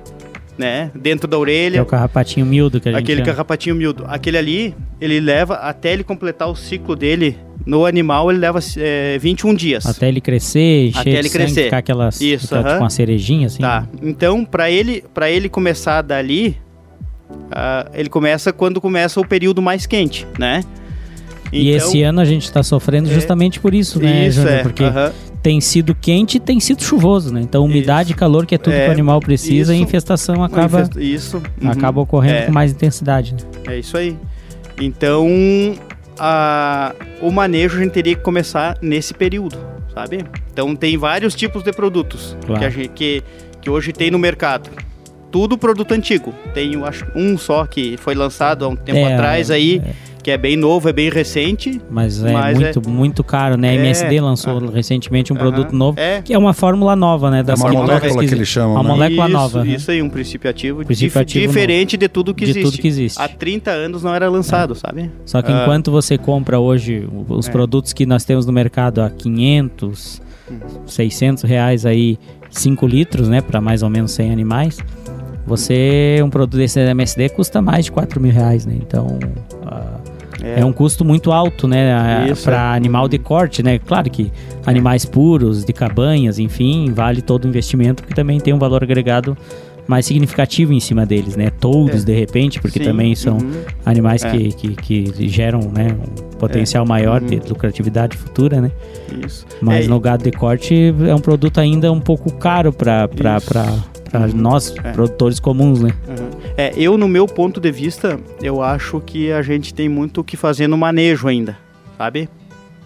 né? 0.58 0.90
Dentro 0.94 1.26
da 1.28 1.36
Que 1.36 1.40
é 1.40 1.40
orelha. 1.40 1.82
o 1.82 1.86
carrapatinho 1.86 2.46
miúdo 2.46 2.80
que 2.80 2.88
a 2.88 2.92
gente 2.92 3.00
Aquele 3.02 3.18
chama. 3.20 3.32
carrapatinho 3.32 3.74
miúdo. 3.76 4.04
Aquele 4.08 4.38
ali, 4.38 4.74
ele 5.00 5.20
leva, 5.20 5.54
até 5.56 5.92
ele 5.92 6.02
completar 6.04 6.48
o 6.48 6.54
ciclo 6.56 6.96
dele 6.96 7.36
no 7.66 7.84
animal, 7.84 8.30
ele 8.30 8.38
leva 8.38 8.60
é, 8.78 9.18
21 9.18 9.52
dias. 9.54 9.84
Até 9.86 10.08
ele 10.08 10.20
crescer, 10.20 10.92
Até 10.94 11.10
ele 11.10 11.22
sangue, 11.24 11.30
crescer. 11.44 11.64
ficar 11.64 11.78
aquelas, 11.78 12.20
Isso, 12.20 12.46
aquela, 12.46 12.60
aham. 12.60 12.70
tipo 12.70 12.82
uma 12.84 12.90
cerejinha 12.90 13.48
assim. 13.48 13.60
Tá. 13.60 13.86
Então, 14.00 14.44
para 14.44 14.70
ele, 14.70 15.02
para 15.12 15.28
ele 15.28 15.48
começar 15.48 16.00
dali, 16.00 16.56
ah, 17.50 17.86
ele 17.94 18.08
começa 18.08 18.52
quando 18.52 18.80
começa 18.80 19.20
o 19.20 19.26
período 19.26 19.60
mais 19.62 19.86
quente, 19.86 20.26
né? 20.38 20.62
E 21.52 21.70
Então- 21.72 21.86
esse 21.88 22.02
ano 22.02 22.20
a 22.20 22.24
gente 22.24 22.50
tá 22.50 22.62
sofrendo 22.62 23.08
É. 23.10 23.14
justamente 23.14 23.60
por 23.60 23.72
isso, 23.74 24.00
né, 24.00 24.26
isso 24.26 24.40
Júnior? 24.40 24.54
é. 24.58 24.62
Porque 24.62 24.82
aham. 24.84 25.12
tem 25.42 25.60
sido 25.60 25.94
quente 25.94 26.38
e 26.38 26.40
tem 26.40 26.58
sido 26.58 26.82
chuvoso, 26.82 27.32
né? 27.32 27.40
Então, 27.40 27.64
umidade 27.64 28.10
Isso. 28.10 28.16
e 28.16 28.18
calor, 28.18 28.44
que 28.46 28.54
é 28.56 28.58
tudo 28.58 28.72
É, 28.74 28.82
que 28.84 28.88
o 28.88 28.92
animal 28.92 29.20
precisa, 29.20 29.72
e 29.72 29.76
a 29.76 29.78
isso. 29.78 29.84
infestação 29.88 30.42
acaba, 30.42 30.80
Infest- 30.82 30.96
Isso. 31.00 31.42
uhum. 31.62 31.70
acaba 31.70 32.00
ocorrendo 32.00 32.36
É. 32.38 32.42
com 32.46 32.52
mais 32.52 32.72
intensidade. 32.72 33.32
Né? 33.34 33.40
É 33.68 33.78
isso 33.78 33.96
aí. 33.96 34.16
Então, 34.80 35.28
a- 36.18 36.94
o 37.20 37.30
manejo 37.30 37.78
a 37.78 37.82
gente 37.82 37.92
teria 37.92 38.14
que 38.16 38.22
começar 38.22 38.76
nesse 38.82 39.14
período, 39.14 39.56
sabe? 39.94 40.24
Então, 40.52 40.74
tem 40.74 40.96
vários 40.96 41.34
tipos 41.34 41.62
de 41.62 41.72
produtos 41.72 42.36
Claro. 42.44 42.60
que, 42.60 42.70
gente- 42.70 42.88
que, 42.90 43.22
que 43.60 43.70
hoje 43.70 43.92
tem 43.92 44.10
no 44.10 44.18
mercado. 44.18 44.68
Tudo 45.36 45.58
produto 45.58 45.92
antigo. 45.92 46.32
Tem, 46.54 46.72
eu 46.72 46.86
acho, 46.86 47.04
um 47.14 47.36
só 47.36 47.66
que 47.66 47.98
foi 47.98 48.14
lançado 48.14 48.64
há 48.64 48.68
um 48.68 48.74
tempo 48.74 48.96
É, 48.96 49.12
atrás 49.12 49.50
aí, 49.50 49.82
é. 49.84 49.90
que 50.22 50.30
é 50.30 50.38
bem 50.38 50.56
novo, 50.56 50.88
é 50.88 50.94
bem 50.94 51.10
recente. 51.10 51.78
Mas 51.90 52.24
é 52.24 52.32
Mas 52.32 52.58
muito, 52.58 52.88
muito 52.88 53.22
caro, 53.22 53.54
né? 53.58 53.68
A 53.68 53.72
É, 53.72 53.74
MSD 53.74 54.18
lançou 54.18 54.70
recentemente 54.70 55.34
um 55.34 55.36
produto 55.36 55.72
novo, 55.76 56.00
É. 56.00 56.22
que 56.22 56.32
é 56.32 56.38
uma 56.38 56.54
fórmula 56.54 56.96
nova, 56.96 57.30
né? 57.30 57.40
É 57.40 57.42
Das 57.42 57.60
uma 57.60 57.68
que- 57.68 57.76
molécula 57.76 58.00
pesquisa- 58.00 58.26
que 58.28 58.34
eles 58.34 58.48
chamam, 58.48 58.76
Uma 58.76 58.82
né? 58.82 58.88
molécula 58.88 59.24
isso, 59.26 59.32
nova. 59.36 59.66
Isso 59.68 59.90
aí, 59.90 60.00
um 60.00 60.08
princípio 60.08 60.48
ativo, 60.48 60.82
Princípio 60.86 61.08
dif- 61.10 61.18
ativo 61.18 61.46
diferente 61.48 61.98
de 61.98 62.08
tudo 62.08 62.32
que 62.34 62.46
de 62.46 62.52
existe. 62.52 62.70
tudo 62.70 62.80
que 62.80 62.88
existe. 62.88 63.20
Há 63.20 63.28
30 63.28 63.72
anos 63.72 64.02
não 64.02 64.14
era 64.14 64.30
lançado, 64.30 64.74
sabe? 64.74 65.10
Só 65.26 65.42
que 65.42 65.52
Ah. 65.52 65.60
enquanto 65.64 65.90
você 65.90 66.16
compra 66.16 66.58
hoje 66.58 67.06
os 67.28 67.46
É. 67.46 67.50
produtos 67.52 67.92
que 67.92 68.06
nós 68.06 68.24
temos 68.24 68.46
no 68.46 68.54
mercado 68.54 69.02
a 69.02 69.10
500, 69.10 70.22
Hum. 70.50 70.56
600 70.86 71.42
reais 71.44 71.84
aí, 71.84 72.18
5 72.48 72.86
litros, 72.86 73.28
né? 73.28 73.42
Para 73.42 73.60
mais 73.60 73.82
ou 73.82 73.90
menos 73.90 74.12
100 74.12 74.32
animais. 74.32 74.78
Você, 75.46 76.20
um 76.24 76.30
produto 76.30 76.56
desse 76.56 76.84
da 76.84 76.90
MSD 76.90 77.28
custa 77.30 77.62
mais 77.62 77.84
de 77.84 77.92
4 77.92 78.20
mil 78.20 78.32
reais, 78.32 78.66
né? 78.66 78.74
Então, 78.76 79.18
ah, 79.64 79.98
é. 80.42 80.64
um 80.64 80.72
custo 80.72 81.04
muito 81.04 81.30
alto, 81.32 81.68
né? 81.68 81.92
Para 82.42 82.72
é. 82.74 82.76
animal 82.76 83.08
de 83.08 83.18
corte, 83.18 83.62
né? 83.62 83.78
Claro 83.78 84.10
que 84.10 84.32
animais 84.66 85.04
puros, 85.04 85.64
de 85.64 85.72
cabanhas, 85.72 86.38
enfim, 86.38 86.92
vale 86.92 87.22
todo 87.22 87.44
o 87.44 87.48
investimento, 87.48 88.02
que 88.02 88.14
também 88.14 88.40
tem 88.40 88.52
um 88.52 88.58
valor 88.58 88.82
agregado 88.82 89.36
mais 89.86 90.04
significativo 90.04 90.72
em 90.72 90.80
cima 90.80 91.06
deles, 91.06 91.36
né? 91.36 91.48
Touros, 91.60 92.02
É. 92.02 92.06
de 92.06 92.12
repente, 92.12 92.60
porque 92.60 92.80
Sim, 92.80 92.86
também 92.86 93.14
são 93.14 93.34
uhum. 93.36 93.62
animais 93.84 94.24
É. 94.24 94.30
que, 94.32 94.52
que, 94.52 95.02
que 95.12 95.28
geram 95.28 95.60
né, 95.72 95.94
um 95.94 96.36
potencial 96.38 96.84
maior 96.84 97.20
de 97.20 97.36
Uhum. 97.36 97.42
lucratividade 97.50 98.16
futura, 98.16 98.60
né? 98.60 98.72
Isso. 99.24 99.46
Mas 99.62 99.84
É, 99.84 99.88
no 99.88 100.00
gado 100.00 100.24
de 100.24 100.32
corte 100.32 100.92
é 101.08 101.14
um 101.14 101.20
produto 101.20 101.58
ainda 101.60 101.92
um 101.92 102.00
pouco 102.00 102.32
caro 102.32 102.72
para 102.72 103.08
Isso. 104.06 104.36
Uhum. 104.36 104.42
nós, 104.42 104.74
É. 104.82 104.92
produtores 104.92 105.38
comuns, 105.40 105.80
né? 105.80 105.90
Uhum. 106.08 106.30
É, 106.56 106.72
eu, 106.76 106.96
no 106.96 107.08
meu 107.08 107.26
ponto 107.26 107.60
de 107.60 107.70
vista, 107.70 108.18
eu 108.42 108.62
acho 108.62 109.00
que 109.00 109.30
a 109.32 109.42
gente 109.42 109.72
tem 109.74 109.88
muito 109.88 110.20
o 110.20 110.24
que 110.24 110.36
fazer 110.36 110.66
no 110.68 110.76
manejo 110.78 111.28
ainda, 111.28 111.56
sabe? 111.98 112.28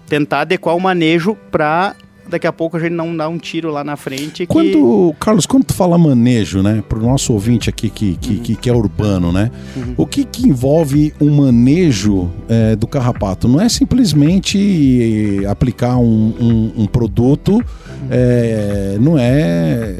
Tentar 0.08 0.40
adequar 0.40 0.76
o 0.76 0.80
manejo 0.80 1.36
pra 1.50 1.94
daqui 2.28 2.46
a 2.46 2.52
pouco 2.52 2.76
a 2.76 2.80
gente 2.80 2.92
não 2.92 3.16
dar 3.16 3.28
um 3.28 3.38
tiro 3.38 3.72
lá 3.72 3.82
na 3.82 3.96
frente. 3.96 4.32
Que... 4.32 4.46
Quando, 4.46 5.12
Carlos, 5.18 5.46
quando 5.46 5.64
tu 5.64 5.74
fala 5.74 5.98
manejo, 5.98 6.62
né, 6.62 6.80
pro 6.88 7.00
nosso 7.00 7.32
ouvinte 7.32 7.68
aqui 7.68 7.90
que, 7.90 8.14
que, 8.18 8.36
que, 8.38 8.54
que 8.54 8.70
é 8.70 8.72
urbano, 8.72 9.32
né, 9.32 9.50
Uhum. 9.76 9.94
o 9.96 10.06
que, 10.06 10.24
que 10.24 10.48
envolve 10.48 11.12
o 11.18 11.28
manejo 11.28 12.30
é, 12.48 12.76
do 12.76 12.86
carrapato? 12.86 13.48
Não 13.48 13.60
é 13.60 13.68
simplesmente 13.68 15.40
aplicar 15.48 15.96
um, 15.96 16.32
um, 16.40 16.82
um 16.82 16.86
produto, 16.86 17.60
é, 18.10 18.96
não 19.00 19.18
é 19.18 19.96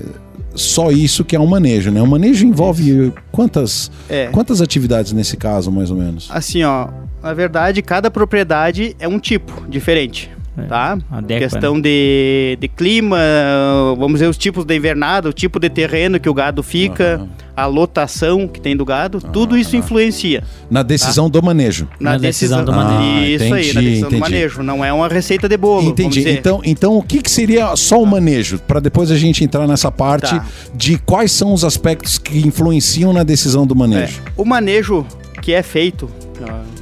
só 0.54 0.90
isso 0.90 1.24
que 1.24 1.36
é 1.36 1.40
um 1.40 1.46
manejo, 1.46 1.90
né? 1.90 2.00
O 2.02 2.06
manejo 2.06 2.46
envolve 2.46 3.12
quantas, 3.30 3.90
É, 4.08 4.26
quantas 4.28 4.60
atividades 4.60 5.12
nesse 5.12 5.36
caso, 5.36 5.70
mais 5.70 5.90
ou 5.90 5.96
menos? 5.96 6.28
assim, 6.32 6.62
ó, 6.62 6.88
na 7.22 7.32
verdade, 7.34 7.82
cada 7.82 8.10
propriedade 8.10 8.94
é 8.98 9.06
um 9.06 9.18
tipo 9.18 9.66
diferente. 9.68 10.30
É, 10.58 10.62
Tá? 10.62 10.98
adequa, 11.10 11.48
Questão 11.48 11.80
de, 11.80 12.58
de 12.60 12.68
clima, 12.68 13.16
vamos 13.96 14.14
dizer, 14.14 14.26
os 14.28 14.36
tipos 14.36 14.64
de 14.64 14.76
invernada, 14.76 15.28
o 15.28 15.32
tipo 15.32 15.58
de 15.60 15.68
terreno 15.70 16.18
que 16.18 16.28
o 16.28 16.34
gado 16.34 16.62
fica, 16.62 17.14
Aham. 17.16 17.28
a 17.56 17.66
lotação 17.66 18.48
que 18.48 18.60
tem 18.60 18.76
do 18.76 18.84
gado, 18.84 19.20
tudo 19.20 19.56
isso 19.56 19.76
Ah. 19.76 19.78
influencia. 19.78 20.42
Na 20.70 20.82
decisão 20.82 21.30
do 21.30 21.40
manejo. 21.42 21.88
Na 22.00 22.18
decisão 22.18 22.64
do 22.64 22.72
manejo. 22.72 22.98
manejo. 22.98 23.44
Isso 23.44 23.44
Ah, 23.44 23.46
aí, 23.46 23.50
na 23.50 23.58
entendi, 23.70 23.72
decisão 23.84 24.08
entendi. 24.08 24.14
do 24.16 24.20
manejo. 24.20 24.62
Não 24.62 24.84
é 24.84 24.92
uma 24.92 25.08
receita 25.08 25.48
de 25.48 25.56
bolo. 25.56 25.76
vamos 25.82 25.92
Entendi. 25.92 26.18
dizer. 26.18 26.38
Então, 26.38 26.60
então, 26.64 26.96
o 26.98 27.02
que, 27.02 27.22
que 27.22 27.30
seria 27.30 27.74
só 27.76 28.02
o 28.02 28.06
manejo? 28.06 28.58
Para 28.58 28.80
depois 28.80 29.10
a 29.10 29.16
gente 29.16 29.44
entrar 29.44 29.66
nessa 29.68 29.90
parte 29.90 30.30
Tá. 30.34 30.44
de 30.74 30.98
quais 30.98 31.30
são 31.32 31.52
os 31.54 31.64
aspectos 31.64 32.18
que 32.18 32.38
influenciam 32.46 33.12
na 33.12 33.22
decisão 33.22 33.66
do 33.66 33.74
É, 33.74 33.78
manejo. 33.78 34.20
o 34.36 34.44
manejo 34.44 35.06
que 35.42 35.52
é 35.52 35.62
feito, 35.62 36.10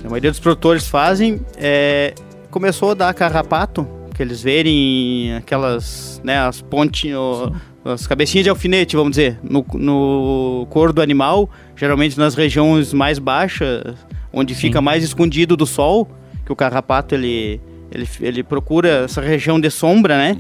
a 0.04 0.08
maioria 0.08 0.30
dos 0.30 0.40
produtores 0.40 0.87
fazem, 0.87 1.40
é, 1.56 2.14
começou 2.50 2.93
a 2.93 2.95
dar 2.95 3.14
carrapato, 3.14 3.87
que 4.14 4.23
eles 4.23 4.43
verem 4.43 5.35
aquelas, 5.37 6.21
né, 6.25 6.38
as 6.38 6.61
pontinhas, 6.61 7.52
as 7.85 8.07
cabecinhas 8.07 8.45
de 8.45 8.50
alfinete, 8.50 8.97
vamos 8.97 9.11
dizer, 9.11 9.38
no, 9.43 9.64
no 9.75 10.67
couro 10.71 10.93
do 10.93 11.00
animal, 11.00 11.49
geralmente 11.76 12.19
nas 12.19 12.35
regiões 12.35 12.93
mais 12.93 13.19
baixas, 13.19 13.95
onde 14.33 14.55
fica 14.55 14.81
mais 14.81 15.05
escondido 15.05 15.57
do 15.57 15.67
sol, 15.67 16.09
que 16.45 16.52
o 16.52 16.57
carrapato 16.57 17.14
ele, 17.14 17.61
ele, 17.90 18.09
ele 18.21 18.43
procura 18.43 19.05
essa 19.05 19.21
região 19.21 19.61
de 19.61 19.71
sombra, 19.71 20.17
né? 20.17 20.37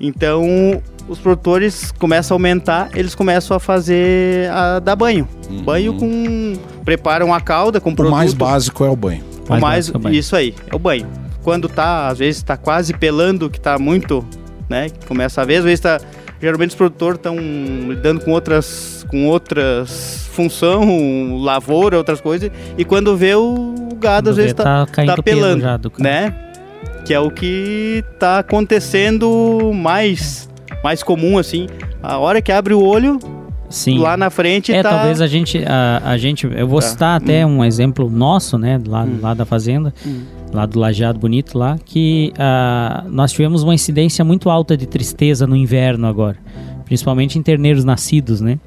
Então 0.00 0.80
os 1.08 1.18
produtores 1.18 1.92
começam 1.92 2.34
a 2.34 2.36
aumentar, 2.36 2.90
eles 2.94 3.14
começam 3.14 3.56
a 3.56 3.60
fazer 3.60 4.48
a 4.50 4.78
dar 4.78 4.96
banho. 4.96 5.28
Banho 5.64 5.94
com 5.94 6.54
preparam 6.84 7.34
a 7.34 7.40
cauda 7.40 7.80
com 7.80 7.90
O 7.90 7.96
produto. 7.96 8.14
mais 8.14 8.32
básico 8.32 8.84
é 8.84 8.88
o 8.88 8.96
banho. 8.96 9.22
o 9.46 9.50
mais 9.50 9.60
básico 9.60 9.96
é 9.96 10.00
o 10.00 10.02
banho. 10.02 10.14
isso 10.16 10.34
aí, 10.34 10.54
é 10.70 10.74
o 10.74 10.78
banho. 10.78 11.06
Quando 11.42 11.68
tá, 11.68 12.08
às 12.08 12.18
vezes 12.18 12.42
tá 12.42 12.56
quase 12.56 12.94
pelando, 12.94 13.50
que 13.50 13.60
tá 13.60 13.78
muito, 13.78 14.24
né? 14.68 14.88
Começa 15.06 15.42
a 15.42 15.44
ver, 15.44 15.56
às 15.56 15.64
vezes 15.64 15.80
tá 15.80 16.00
geralmente 16.40 16.70
os 16.70 16.76
produtores 16.76 17.16
estão 17.16 17.36
lidando 17.36 18.20
com 18.20 18.30
outras 18.30 19.04
com 19.08 19.26
outras 19.26 20.28
função, 20.32 21.36
lavoura, 21.38 21.98
outras 21.98 22.20
coisas, 22.20 22.50
e 22.78 22.84
quando 22.84 23.16
vê 23.16 23.34
o 23.34 23.74
gado 23.98 24.30
às 24.30 24.36
Quando 24.36 24.36
vezes 24.36 24.52
vê, 24.52 24.54
tá, 24.54 24.86
tá 24.86 24.92
caindo 24.92 25.16
tá 25.16 25.22
pelo 25.22 25.40
pelando, 25.40 25.62
já 25.62 25.80
né? 25.98 26.49
Que 27.04 27.14
é 27.14 27.20
o 27.20 27.30
que 27.30 28.04
tá 28.18 28.38
acontecendo 28.38 29.72
mais 29.74 30.48
mais 30.82 31.02
comum 31.02 31.38
assim. 31.38 31.66
A 32.02 32.16
hora 32.18 32.40
que 32.40 32.50
abre 32.50 32.72
o 32.72 32.82
olho, 32.82 33.18
Sim. 33.68 33.98
lá 33.98 34.16
na 34.16 34.30
frente 34.30 34.72
É, 34.72 34.82
tá 34.82 34.90
talvez 34.90 35.20
a 35.20 35.26
gente, 35.26 35.62
a, 35.66 36.00
a 36.04 36.16
gente, 36.16 36.46
eu 36.46 36.66
vou 36.66 36.80
Tá. 36.80 36.86
citar 36.86 37.20
até 37.20 37.44
um 37.44 37.62
exemplo 37.64 38.08
nosso, 38.08 38.56
né, 38.56 38.80
lá, 38.86 39.02
Hum. 39.02 39.18
lá 39.20 39.34
da 39.34 39.44
fazenda, 39.44 39.92
Hum. 40.06 40.22
lá 40.52 40.64
do 40.64 40.78
Lajeado 40.78 41.18
Bonito 41.18 41.58
lá, 41.58 41.76
que 41.84 42.32
ah, 42.38 43.04
nós 43.10 43.32
tivemos 43.32 43.62
uma 43.62 43.74
incidência 43.74 44.24
muito 44.24 44.48
alta 44.48 44.76
de 44.76 44.86
tristeza 44.86 45.46
no 45.46 45.54
inverno 45.54 46.06
agora, 46.06 46.36
principalmente 46.86 47.38
em 47.38 47.42
terneiros 47.42 47.84
nascidos, 47.84 48.40
né? 48.40 48.58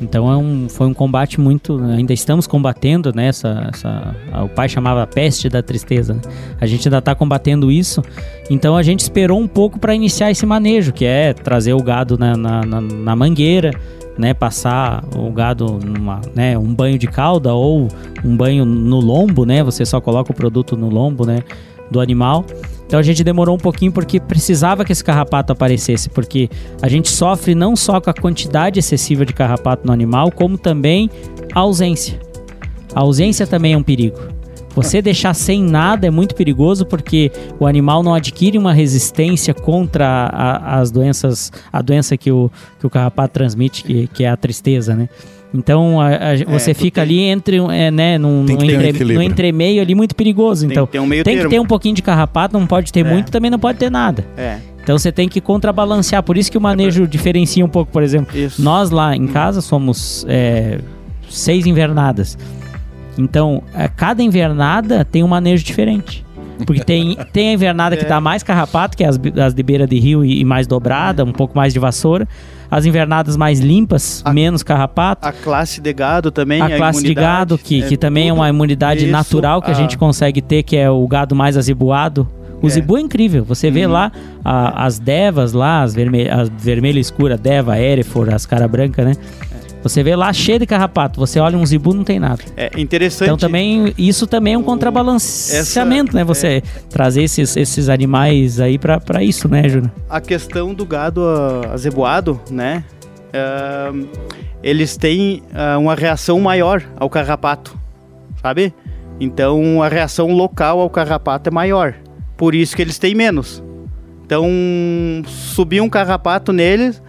Então 0.00 0.30
é 0.32 0.36
um, 0.36 0.68
foi 0.68 0.86
um 0.86 0.94
combate 0.94 1.38
muito, 1.40 1.78
ainda 1.82 2.12
estamos 2.12 2.46
combatendo, 2.46 3.12
né? 3.14 3.26
Essa, 3.28 3.68
essa- 3.72 4.16
o 4.44 4.48
pai 4.48 4.68
chamava 4.68 5.06
peste 5.06 5.48
da 5.48 5.62
tristeza. 5.62 6.14
né? 6.14 6.20
A 6.60 6.66
gente 6.66 6.88
ainda 6.88 6.98
está 6.98 7.14
combatendo 7.14 7.70
isso. 7.70 8.02
Então 8.48 8.76
a 8.76 8.82
gente 8.82 9.00
esperou 9.00 9.38
um 9.38 9.46
pouco 9.46 9.78
para 9.78 9.94
iniciar 9.94 10.30
esse 10.30 10.46
manejo, 10.46 10.92
que 10.92 11.04
é 11.04 11.32
trazer 11.34 11.74
o 11.74 11.82
gado 11.82 12.16
na, 12.18 12.36
na, 12.36 12.62
na- 12.64 12.80
na 12.80 13.16
mangueira, 13.16 13.70
né? 14.18 14.32
Passar 14.34 15.04
o 15.16 15.30
gado 15.30 15.78
numa, 15.84 16.20
né? 16.34 16.56
Um 16.56 16.74
banho 16.74 16.98
de 16.98 17.06
cauda 17.06 17.52
ou 17.54 17.88
um 18.24 18.36
banho 18.36 18.64
no 18.64 19.00
lombo, 19.00 19.44
né? 19.44 19.62
Você 19.62 19.84
só 19.84 20.00
coloca 20.00 20.32
o 20.32 20.34
produto 20.34 20.76
no 20.76 20.88
lombo, 20.88 21.26
né? 21.26 21.40
Do 21.90 22.00
animal. 22.00 22.44
Então 22.90 22.98
a 22.98 23.02
gente 23.04 23.22
demorou 23.22 23.54
um 23.54 23.58
pouquinho 23.58 23.92
porque 23.92 24.18
precisava 24.18 24.84
que 24.84 24.90
esse 24.90 25.04
carrapato 25.04 25.52
aparecesse, 25.52 26.10
porque 26.10 26.50
a 26.82 26.88
gente 26.88 27.08
sofre 27.08 27.54
não 27.54 27.76
só 27.76 28.00
com 28.00 28.10
a 28.10 28.12
quantidade 28.12 28.80
excessiva 28.80 29.24
de 29.24 29.32
carrapato 29.32 29.86
no 29.86 29.92
animal, 29.92 30.32
como 30.32 30.58
também 30.58 31.08
a 31.54 31.60
ausência. 31.60 32.18
A 32.92 32.98
ausência 32.98 33.46
também 33.46 33.74
é 33.74 33.76
um 33.76 33.82
perigo. 33.84 34.18
Você 34.74 35.00
deixar 35.00 35.34
sem 35.34 35.62
nada 35.62 36.08
é 36.08 36.10
muito 36.10 36.34
perigoso 36.34 36.84
porque 36.84 37.30
o 37.60 37.66
animal 37.68 38.02
não 38.02 38.12
adquire 38.12 38.58
uma 38.58 38.72
resistência 38.72 39.54
contra 39.54 40.04
a- 40.08 40.26
a- 40.56 40.80
as 40.80 40.90
doenças, 40.90 41.52
a 41.72 41.80
doença 41.80 42.16
que 42.16 42.32
o, 42.32 42.50
que 42.80 42.86
o 42.88 42.90
carrapato 42.90 43.34
transmite, 43.34 43.84
que, 43.84 44.08
que 44.08 44.24
é 44.24 44.28
a 44.30 44.36
tristeza, 44.36 44.96
né? 44.96 45.08
Então 45.52 46.00
a- 46.00 46.08
a- 46.08 46.36
você 46.46 46.72
tu 46.72 46.78
fica 46.80 47.04
tem- 47.04 47.18
ali 47.18 47.20
entre, 47.28 47.60
um- 47.60 47.70
é, 47.70 47.90
né, 47.90 48.16
num, 48.18 48.42
num 48.44 48.50
um 48.52 48.62
entre- 48.62 48.88
equilíbrio. 48.88 49.14
no 49.16 49.22
entremeio 49.22 49.82
ali 49.82 49.94
muito 49.94 50.14
perigoso. 50.14 50.62
tem 50.62 50.70
Então 50.72 50.86
que 50.86 50.92
ter 50.92 51.00
um 51.00 51.06
meio 51.06 51.24
tem 51.24 51.38
que 51.38 51.48
ter 51.48 51.58
um 51.60 51.66
pouquinho 51.66 51.94
de 51.94 52.02
carrapato, 52.02 52.56
não 52.58 52.66
pode 52.66 52.92
ter 52.92 53.00
É. 53.00 53.04
muito, 53.10 53.32
também 53.32 53.50
não 53.50 53.58
pode 53.58 53.78
ter 53.78 53.90
nada. 53.90 54.24
É, 54.36 54.58
Então 54.82 54.96
você 54.98 55.10
tem 55.12 55.28
que 55.28 55.40
contrabalancear. 55.40 56.22
Por 56.22 56.38
isso 56.38 56.50
que 56.50 56.56
o 56.56 56.60
manejo 56.60 57.06
diferencia 57.06 57.64
um 57.64 57.68
pouco, 57.68 57.90
por 57.92 58.02
exemplo. 58.02 58.36
isso. 58.38 58.62
Nós 58.62 58.90
lá 58.90 59.14
em 59.16 59.26
casa 59.26 59.60
somos 59.60 60.24
é, 60.28 60.78
seis 61.28 61.66
invernadas. 61.66 62.38
Então, 63.18 63.62
é, 63.74 63.88
cada 63.88 64.22
invernada 64.22 65.04
tem 65.04 65.22
um 65.22 65.28
manejo 65.28 65.64
diferente. 65.64 66.24
Porque 66.66 66.82
tem, 66.84 67.16
tem 67.32 67.50
a 67.50 67.52
invernada 67.52 67.96
que 67.96 68.04
É. 68.04 68.08
dá 68.08 68.20
mais 68.20 68.42
carrapato, 68.42 68.96
que 68.96 69.02
é 69.04 69.08
as, 69.08 69.18
as 69.42 69.52
de 69.54 69.62
beira 69.62 69.86
de 69.86 69.98
rio 69.98 70.24
e, 70.24 70.40
e 70.40 70.44
mais 70.44 70.66
dobrada, 70.66 71.24
um 71.24 71.32
pouco 71.32 71.56
mais 71.56 71.72
de 71.72 71.78
vassoura. 71.78 72.26
As 72.70 72.86
invernadas 72.86 73.36
mais 73.36 73.58
limpas, 73.60 74.22
A- 74.24 74.32
menos 74.32 74.62
carrapato. 74.62 75.26
A 75.26 75.32
classe 75.32 75.80
de 75.80 75.92
gado 75.92 76.30
também. 76.30 76.62
A 76.62 76.76
classe 76.76 77.02
de 77.02 77.12
gado, 77.14 77.58
que, 77.58 77.82
que 77.82 77.96
também 77.96 78.28
é 78.28 78.32
uma 78.32 78.48
imunidade 78.48 79.02
Isso, 79.04 79.10
natural 79.12 79.60
que 79.60 79.70
a 79.70 79.74
a- 79.74 79.76
gente 79.76 79.98
consegue 79.98 80.40
ter, 80.40 80.62
que 80.62 80.76
é 80.76 80.88
o 80.88 81.06
gado 81.08 81.34
mais 81.34 81.56
azibuado, 81.56 82.28
O 82.62 82.66
É. 82.66 82.70
zebu 82.70 82.98
é 82.98 83.00
incrível. 83.00 83.42
Você 83.42 83.70
vê 83.70 83.86
Uhum. 83.86 83.92
lá 83.92 84.12
a- 84.44 84.84
as 84.84 84.98
devas 84.98 85.54
lá, 85.54 85.80
as, 85.80 85.94
verme 85.94 86.28
as 86.28 86.46
vermelha 86.50 87.00
escura, 87.00 87.38
deva, 87.38 87.78
erefor, 87.78 88.28
as 88.34 88.44
cara 88.44 88.68
branca, 88.68 89.02
né? 89.02 89.14
Você 89.82 90.02
vê 90.02 90.14
lá 90.14 90.32
cheio 90.32 90.58
de 90.58 90.66
carrapato. 90.66 91.18
Você 91.20 91.40
olha 91.40 91.56
um 91.56 91.64
zebu, 91.64 91.94
não 91.94 92.04
tem 92.04 92.18
nada. 92.18 92.42
É 92.56 92.70
interessante. 92.78 93.28
Então 93.28 93.36
também 93.38 93.94
isso 93.96 94.26
também 94.26 94.54
é 94.54 94.58
um 94.58 94.60
O- 94.60 94.64
contrabalanceamento, 94.64 96.10
essa- 96.10 96.18
né? 96.18 96.24
Você 96.24 96.62
trazer 96.88 97.22
esses, 97.22 97.56
esses 97.56 97.88
animais 97.88 98.60
aí 98.60 98.78
pra 98.78 99.00
pra 99.00 99.22
isso, 99.22 99.48
né, 99.48 99.68
Júnior? 99.68 99.90
a 100.08 100.20
questão 100.20 100.74
do 100.74 100.84
gado 100.84 101.22
ah, 101.24 101.72
azeboado, 101.72 102.40
né? 102.50 102.84
ah, 103.32 103.92
eles 104.62 104.96
têm 104.96 105.42
ah, 105.54 105.78
uma 105.78 105.94
reação 105.94 106.38
maior 106.40 106.82
ao 106.98 107.08
carrapato, 107.08 107.74
sabe? 108.42 108.74
Então 109.18 109.82
a 109.82 109.88
reação 109.88 110.28
local 110.32 110.80
ao 110.80 110.90
carrapato 110.90 111.48
é 111.48 111.52
maior. 111.52 111.94
Por 112.36 112.54
isso 112.54 112.74
que 112.76 112.82
eles 112.82 112.98
têm 112.98 113.14
menos. 113.14 113.62
Então, 114.24 114.46
subir 115.26 115.80
um 115.80 115.88
carrapato 115.88 116.52
neles 116.52 117.02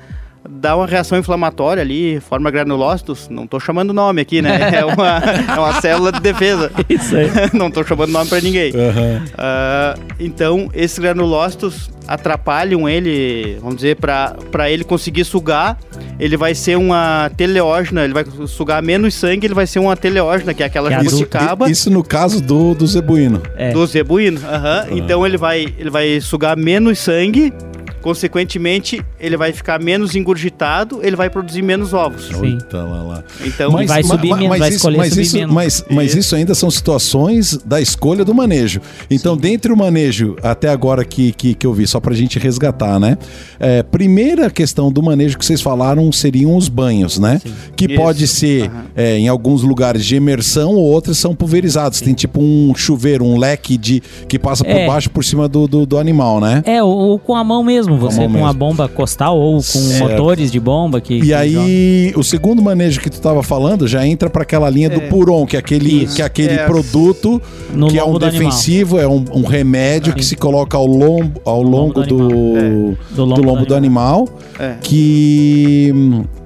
dá 0.50 0.76
uma 0.76 0.88
reação 0.88 1.18
inflamatória 1.18 1.82
ali, 1.82 2.20
forma 2.20 2.50
granulócitos. 2.50 3.28
Não 3.30 3.46
tô 3.46 3.60
chamando 3.60 3.94
nome 3.94 4.22
aqui, 4.22 4.42
né? 4.42 4.72
É 4.82 4.86
uma, 4.86 5.18
é 5.20 5.60
uma 5.60 5.82
célula 5.82 6.12
de 6.12 6.20
defesa. 6.20 6.72
Isso 6.90 7.16
aí. 7.16 7.30
não 7.54 7.70
tô 7.70 7.84
chamando 7.84 8.12
nome 8.12 8.30
pra 8.30 8.40
ninguém. 8.42 8.72
Aham. 8.76 9.24
Ah, 9.38 9.96
então, 10.20 10.70
esses 10.74 10.98
granulócitos 11.00 11.90
atrapalham 12.08 12.90
ele, 12.90 13.58
vamos 13.62 13.76
dizer, 13.78 13.96
para 13.98 14.70
ele 14.70 14.84
conseguir 14.84 15.24
sugar, 15.24 15.78
ele 16.20 16.36
vai 16.36 16.54
ser 16.56 16.76
uma 16.78 17.32
teleógena, 17.38 18.04
ele 18.04 18.14
vai 18.14 18.26
sugar 18.48 18.82
menos 18.82 19.14
sangue, 19.14 19.48
ele 19.48 19.54
vai 19.54 19.66
ser 19.68 19.80
uma 19.80 19.96
teleógena, 19.96 20.54
que 20.54 20.62
é 20.64 20.66
aquela 20.66 20.90
Que 20.90 20.96
é 20.96 20.98
a 20.98 21.02
Isso, 21.02 21.12
jabuticaba 21.12 21.70
i- 21.70 21.72
isso 21.72 21.90
no 21.90 22.04
caso 22.04 22.42
do, 22.42 22.74
do 22.74 22.86
zebuíno. 22.88 23.42
É. 23.56 23.72
do 23.72 23.86
zebuíno. 23.86 24.40
aham. 24.46 24.88
Então 24.92 25.26
ele 25.26 25.38
vai, 25.38 25.68
ele 25.78 25.90
vai 25.90 26.20
sugar 26.20 26.58
menos 26.58 27.00
sangue, 27.00 27.54
consequentemente 28.02 29.02
ele 29.20 29.38
vai 29.38 29.52
ficar 29.54 29.80
menos 29.80 30.16
engurgitado, 30.16 31.00
ele 31.04 31.16
vai 31.16 31.30
produzir 31.30 31.62
menos 31.62 31.94
ovos. 31.94 32.28
Sim. 32.28 32.54
Eita, 32.54 32.78
lá, 32.84 33.04
lá. 33.04 33.24
Então, 33.46 33.72
Mas- 33.72 33.88
vai 33.88 34.04
subir 34.04 34.34
menos, 34.36 34.58
vai 34.60 34.68
isso, 34.70 34.78
escolher 34.78 34.98
mas 34.98 35.10
subir 35.10 35.22
isso, 35.22 35.38
menos. 35.38 35.54
Mas, 35.56 35.86
mas 35.90 36.10
Isso. 36.12 36.20
isso 36.20 36.36
ainda 36.36 36.56
são 36.56 36.70
situações 36.72 37.58
da 37.66 37.80
escolha 37.82 38.24
do 38.26 38.34
manejo. 38.34 38.82
Então, 39.10 39.36
dentre 39.38 39.72
o 39.72 39.78
manejo, 39.78 40.36
até 40.44 40.70
agora 40.70 41.04
que, 41.06 41.32
que, 41.32 41.54
que 41.54 41.66
eu 41.66 41.74
vi, 41.74 41.88
só 41.88 42.00
pra 42.00 42.14
gente 42.14 42.38
resgatar, 42.40 43.00
né? 43.00 43.18
É, 43.60 43.84
primeira 43.84 44.50
questão 44.50 44.92
do 44.92 45.02
manejo 45.02 45.38
que 45.38 45.46
vocês 45.46 45.62
falaram 45.62 46.12
seriam 46.12 46.56
os 46.56 46.68
banhos, 46.70 47.20
né? 47.20 47.42
Que 47.76 47.86
Isso. 47.86 47.96
pode 47.96 48.28
ser 48.28 48.72
é, 48.96 49.18
em 49.18 49.28
alguns 49.28 49.64
lugares 49.64 50.06
de 50.06 50.16
imersão 50.16 50.72
ou 50.76 50.84
outros 50.84 51.18
são 51.18 51.36
pulverizados. 51.36 52.02
Tem 52.02 52.14
tipo 52.14 52.42
um 52.42 52.74
chuveiro, 52.76 53.24
um 53.26 53.38
leque 53.38 53.78
de 53.78 54.02
que 54.28 54.38
passa 54.40 54.64
por 54.64 54.72
É. 54.72 54.88
baixo 54.88 55.10
por 55.10 55.24
cima 55.24 55.48
do, 55.48 55.68
do, 55.68 55.86
do 55.86 55.98
animal, 55.98 56.40
né? 56.40 56.62
É, 56.66 56.82
ou, 56.84 56.90
ou 56.92 57.20
com 57.20 57.36
a 57.36 57.44
mão 57.44 57.64
mesmo, 57.64 57.91
você 57.98 58.20
mão 58.20 58.28
com 58.28 58.34
mesmo. 58.34 58.48
a 58.48 58.54
bomba 58.54 58.88
costal 58.88 59.38
ou 59.38 59.56
com 59.56 59.62
Certo. 59.62 60.10
motores 60.12 60.52
de 60.52 60.60
bomba 60.60 61.00
que. 61.02 61.16
E 61.16 61.22
que 61.22 61.34
aí, 61.34 62.14
o 62.16 62.24
segundo 62.24 62.62
manejo 62.62 63.00
que 63.00 63.10
tu 63.10 63.20
tava 63.22 63.42
falando 63.44 63.88
já 63.88 64.06
entra 64.06 64.30
para 64.30 64.44
aquela 64.44 64.70
linha 64.70 64.90
do 64.90 65.02
É. 65.02 65.08
Puron, 65.08 65.46
que 65.46 65.56
é 65.56 65.60
aquele, 65.60 66.04
Isso. 66.04 66.16
que 66.16 66.22
é 66.22 66.26
aquele 66.26 66.54
É. 66.54 66.66
produto 66.66 67.42
No 67.74 67.88
que 67.88 67.98
é 68.00 68.04
um 68.04 68.18
do 68.18 68.26
animal. 68.26 68.32
defensivo, 68.50 69.00
é 69.00 69.08
um, 69.08 69.24
um 69.34 69.44
remédio 69.44 70.14
que 70.14 70.24
se 70.24 70.36
coloca 70.36 70.78
ao, 70.78 70.86
lombo, 70.86 71.42
ao 71.46 71.64
No 71.64 71.70
longo 71.70 72.02
do 72.04 72.06
do, 72.06 72.24
animal. 72.24 72.98
do 73.12 73.16
Do 73.16 73.26
lombo, 73.26 73.60
do, 73.62 73.66
do 73.68 73.76
animal, 73.76 74.28
é. 74.60 74.76
que, 74.82 75.94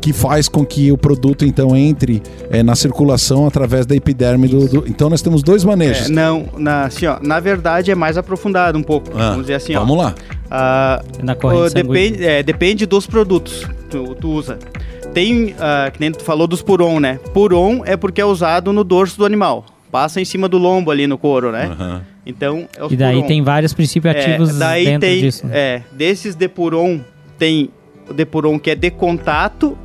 que 0.06 0.14
faz 0.14 0.48
com 0.48 0.64
que 0.64 0.92
o 0.92 0.98
produto 1.00 1.44
então 1.46 1.76
entre 1.76 2.22
é, 2.52 2.62
na 2.62 2.76
circulação 2.76 3.48
através 3.48 3.88
da 3.88 3.96
epiderme 3.96 4.48
do, 4.48 4.68
do- 4.68 4.88
Então 4.88 5.10
nós 5.10 5.20
temos 5.20 5.42
dois 5.42 5.64
manejos. 5.64 6.10
É, 6.12 6.14
não, 6.14 6.46
na, 6.60 6.84
assim, 6.84 7.08
ó, 7.08 7.18
na 7.24 7.40
verdade 7.40 7.90
é 7.90 7.96
mais 7.96 8.16
aprofundado 8.16 8.78
um 8.78 8.84
pouco. 8.84 9.10
Ah, 9.16 9.30
vamos 9.32 9.42
dizer 9.48 9.56
assim, 9.56 9.76
ó. 9.76 9.80
Vamos 9.80 9.98
lá. 9.98 10.14
Ah, 10.52 11.02
Na 11.24 11.34
corrente 11.34 11.74
depende, 11.74 12.24
é, 12.24 12.44
depende 12.44 12.86
dos 12.86 13.08
produtos 13.08 13.64
que 13.66 13.74
tu, 13.90 14.14
tu 14.14 14.30
usa. 14.30 14.60
Tem, 15.12 15.56
ah, 15.60 15.90
que 15.92 16.00
nem 16.00 16.12
tu 16.12 16.24
falou 16.24 16.46
dos 16.46 16.62
puron, 16.62 17.00
né? 17.00 17.20
Puron 17.34 17.82
é 17.84 17.98
porque 17.98 18.22
é 18.22 18.26
usado 18.26 18.72
no 18.72 18.84
dorso 18.84 19.18
do 19.18 19.26
animal. 19.26 19.66
Passa 19.92 20.22
em 20.22 20.26
cima 20.26 20.48
do 20.48 20.60
lombo 20.60 20.92
ali 20.92 21.08
no 21.08 21.18
couro, 21.18 21.52
né? 21.52 21.66
Aham. 21.72 22.02
Então, 22.28 22.68
é 22.78 22.94
E 22.94 22.96
daí 22.96 23.16
puron. 23.16 23.28
tem 23.28 23.42
vários 23.42 23.74
princípios 23.74 24.14
É, 24.14 24.20
ativos 24.20 24.56
daí 24.60 24.86
dentro 24.86 25.00
tem, 25.10 25.20
disso. 25.22 25.48
É, 25.52 25.82
desses 25.92 26.36
depuron, 26.36 27.00
tem 27.40 27.72
o 28.08 28.14
depuron 28.14 28.60
que 28.60 28.70
é 28.70 28.76
de 28.76 28.92
contato 28.92 29.76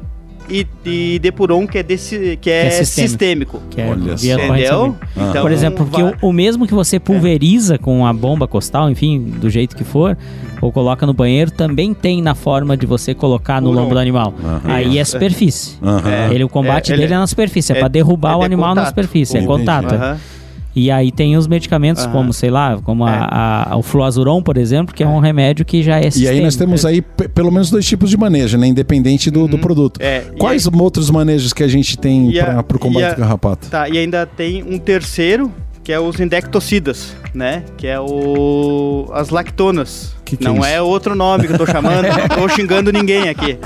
e, 0.51 0.67
e 0.85 1.19
depuron 1.19 1.67
que 1.67 1.79
é, 1.79 1.83
desse, 1.83 2.39
que 2.41 2.51
é, 2.51 2.67
é 2.67 2.71
sistêmico. 2.71 3.09
sistêmico. 3.11 3.63
Que 3.71 3.81
é 3.81 3.87
Olha 3.89 4.17
via 4.17 4.35
Entendeu? 4.35 4.97
Ah. 5.17 5.29
Então, 5.31 5.43
Por 5.43 5.53
exemplo, 5.53 5.87
porque 5.87 6.03
o, 6.03 6.29
o 6.29 6.33
mesmo 6.33 6.67
que 6.67 6.75
você 6.75 6.99
pulveriza 6.99 7.79
com 7.79 8.05
a 8.07 8.13
bomba 8.13 8.47
costal, 8.49 8.91
enfim, 8.91 9.19
do 9.21 9.49
jeito 9.49 9.77
que 9.77 9.85
for, 9.85 10.17
ou 10.61 10.71
coloca 10.73 11.07
no 11.07 11.15
banheiro, 11.15 11.51
também 11.51 11.95
tem 11.95 12.21
na 12.21 12.35
forma 12.35 12.77
de 12.77 12.87
você 12.87 13.15
colocar 13.15 13.61
no 13.61 13.69
Puron. 13.71 13.83
lombo 13.83 13.95
do 13.95 14.01
animal. 14.01 14.35
Aham. 14.43 14.61
Aí 14.65 14.99
é 14.99 15.05
superfície. 15.05 15.77
Aham. 15.83 16.33
Ele, 16.33 16.45
o 16.45 16.49
combate 16.49 16.91
É, 16.91 16.95
ele 16.95 17.03
dele 17.03 17.15
é, 17.15 17.17
é- 17.17 17.21
na 17.21 17.27
superfície, 17.27 17.73
é, 17.73 17.77
é- 17.77 17.79
pra 17.79 17.89
derrubar 17.89 18.33
é 18.33 18.37
o 18.37 18.43
animal 18.43 18.71
na 18.75 18.83
contato. 18.83 18.89
superfície, 18.91 19.37
é 19.39 19.43
contato. 19.43 19.95
Aham. 19.95 20.19
E 20.75 20.91
aí 20.91 21.11
tem 21.11 21.37
os 21.37 21.47
medicamentos, 21.49 22.05
Aham. 22.05 22.13
como, 22.13 22.33
sei 22.33 22.49
lá, 22.51 22.79
como 22.85 23.05
a- 23.05 23.11
É. 23.11 23.73
a- 23.73 23.77
o 23.77 23.83
fluazuron, 23.83 24.41
por 24.43 24.57
exemplo, 24.57 24.95
que 24.95 25.03
é 25.03 25.07
um 25.07 25.19
remédio 25.19 25.65
que 25.65 25.83
já 25.83 25.99
é 26.01 26.09
E 26.17 26.29
aí 26.29 26.41
nós 26.41 26.55
temos 26.55 26.87
aí 26.87 27.03
pe- 27.03 27.29
pelo 27.29 27.51
menos 27.51 27.71
dois 27.71 27.85
tipos 27.87 28.09
de 28.09 28.17
manejo, 28.17 28.57
né? 28.57 28.69
Independente 28.69 29.31
do, 29.31 29.49
do 29.49 29.59
produto. 29.59 30.01
É, 30.01 30.21
Quais 30.39 30.69
aí- 30.69 30.81
outros 30.81 31.11
manejos 31.11 31.53
que 31.53 31.65
a 31.65 31.69
gente 31.69 31.99
tem 31.99 32.39
a- 32.39 32.63
para 32.63 32.77
o 32.77 32.81
combate 32.81 33.05
a- 33.05 33.11
do 33.15 33.17
carrapato? 33.17 33.69
Tá, 33.69 33.89
e 33.89 33.99
ainda 33.99 34.25
tem 34.27 34.63
um 34.63 34.79
terceiro, 34.79 35.51
que 35.83 35.93
é 35.93 35.99
os 35.99 36.21
indectocidas, 36.21 37.17
né? 37.35 37.65
Que 37.77 37.87
é 37.89 37.99
o 37.99 39.11
as 39.13 39.31
lactonas. 39.31 40.15
Que 40.25 40.37
que 40.37 40.45
é 40.45 40.49
não 40.49 40.59
isso? 40.59 40.67
é, 40.67 40.81
outro 40.81 41.17
nome 41.17 41.49
que 41.49 41.53
eu 41.55 41.59
tô 41.59 41.67
chamando, 41.67 42.07
não 42.07 42.29
tô 42.49 42.49
xingando 42.49 42.93
ninguém 42.93 43.29
aqui. 43.29 43.59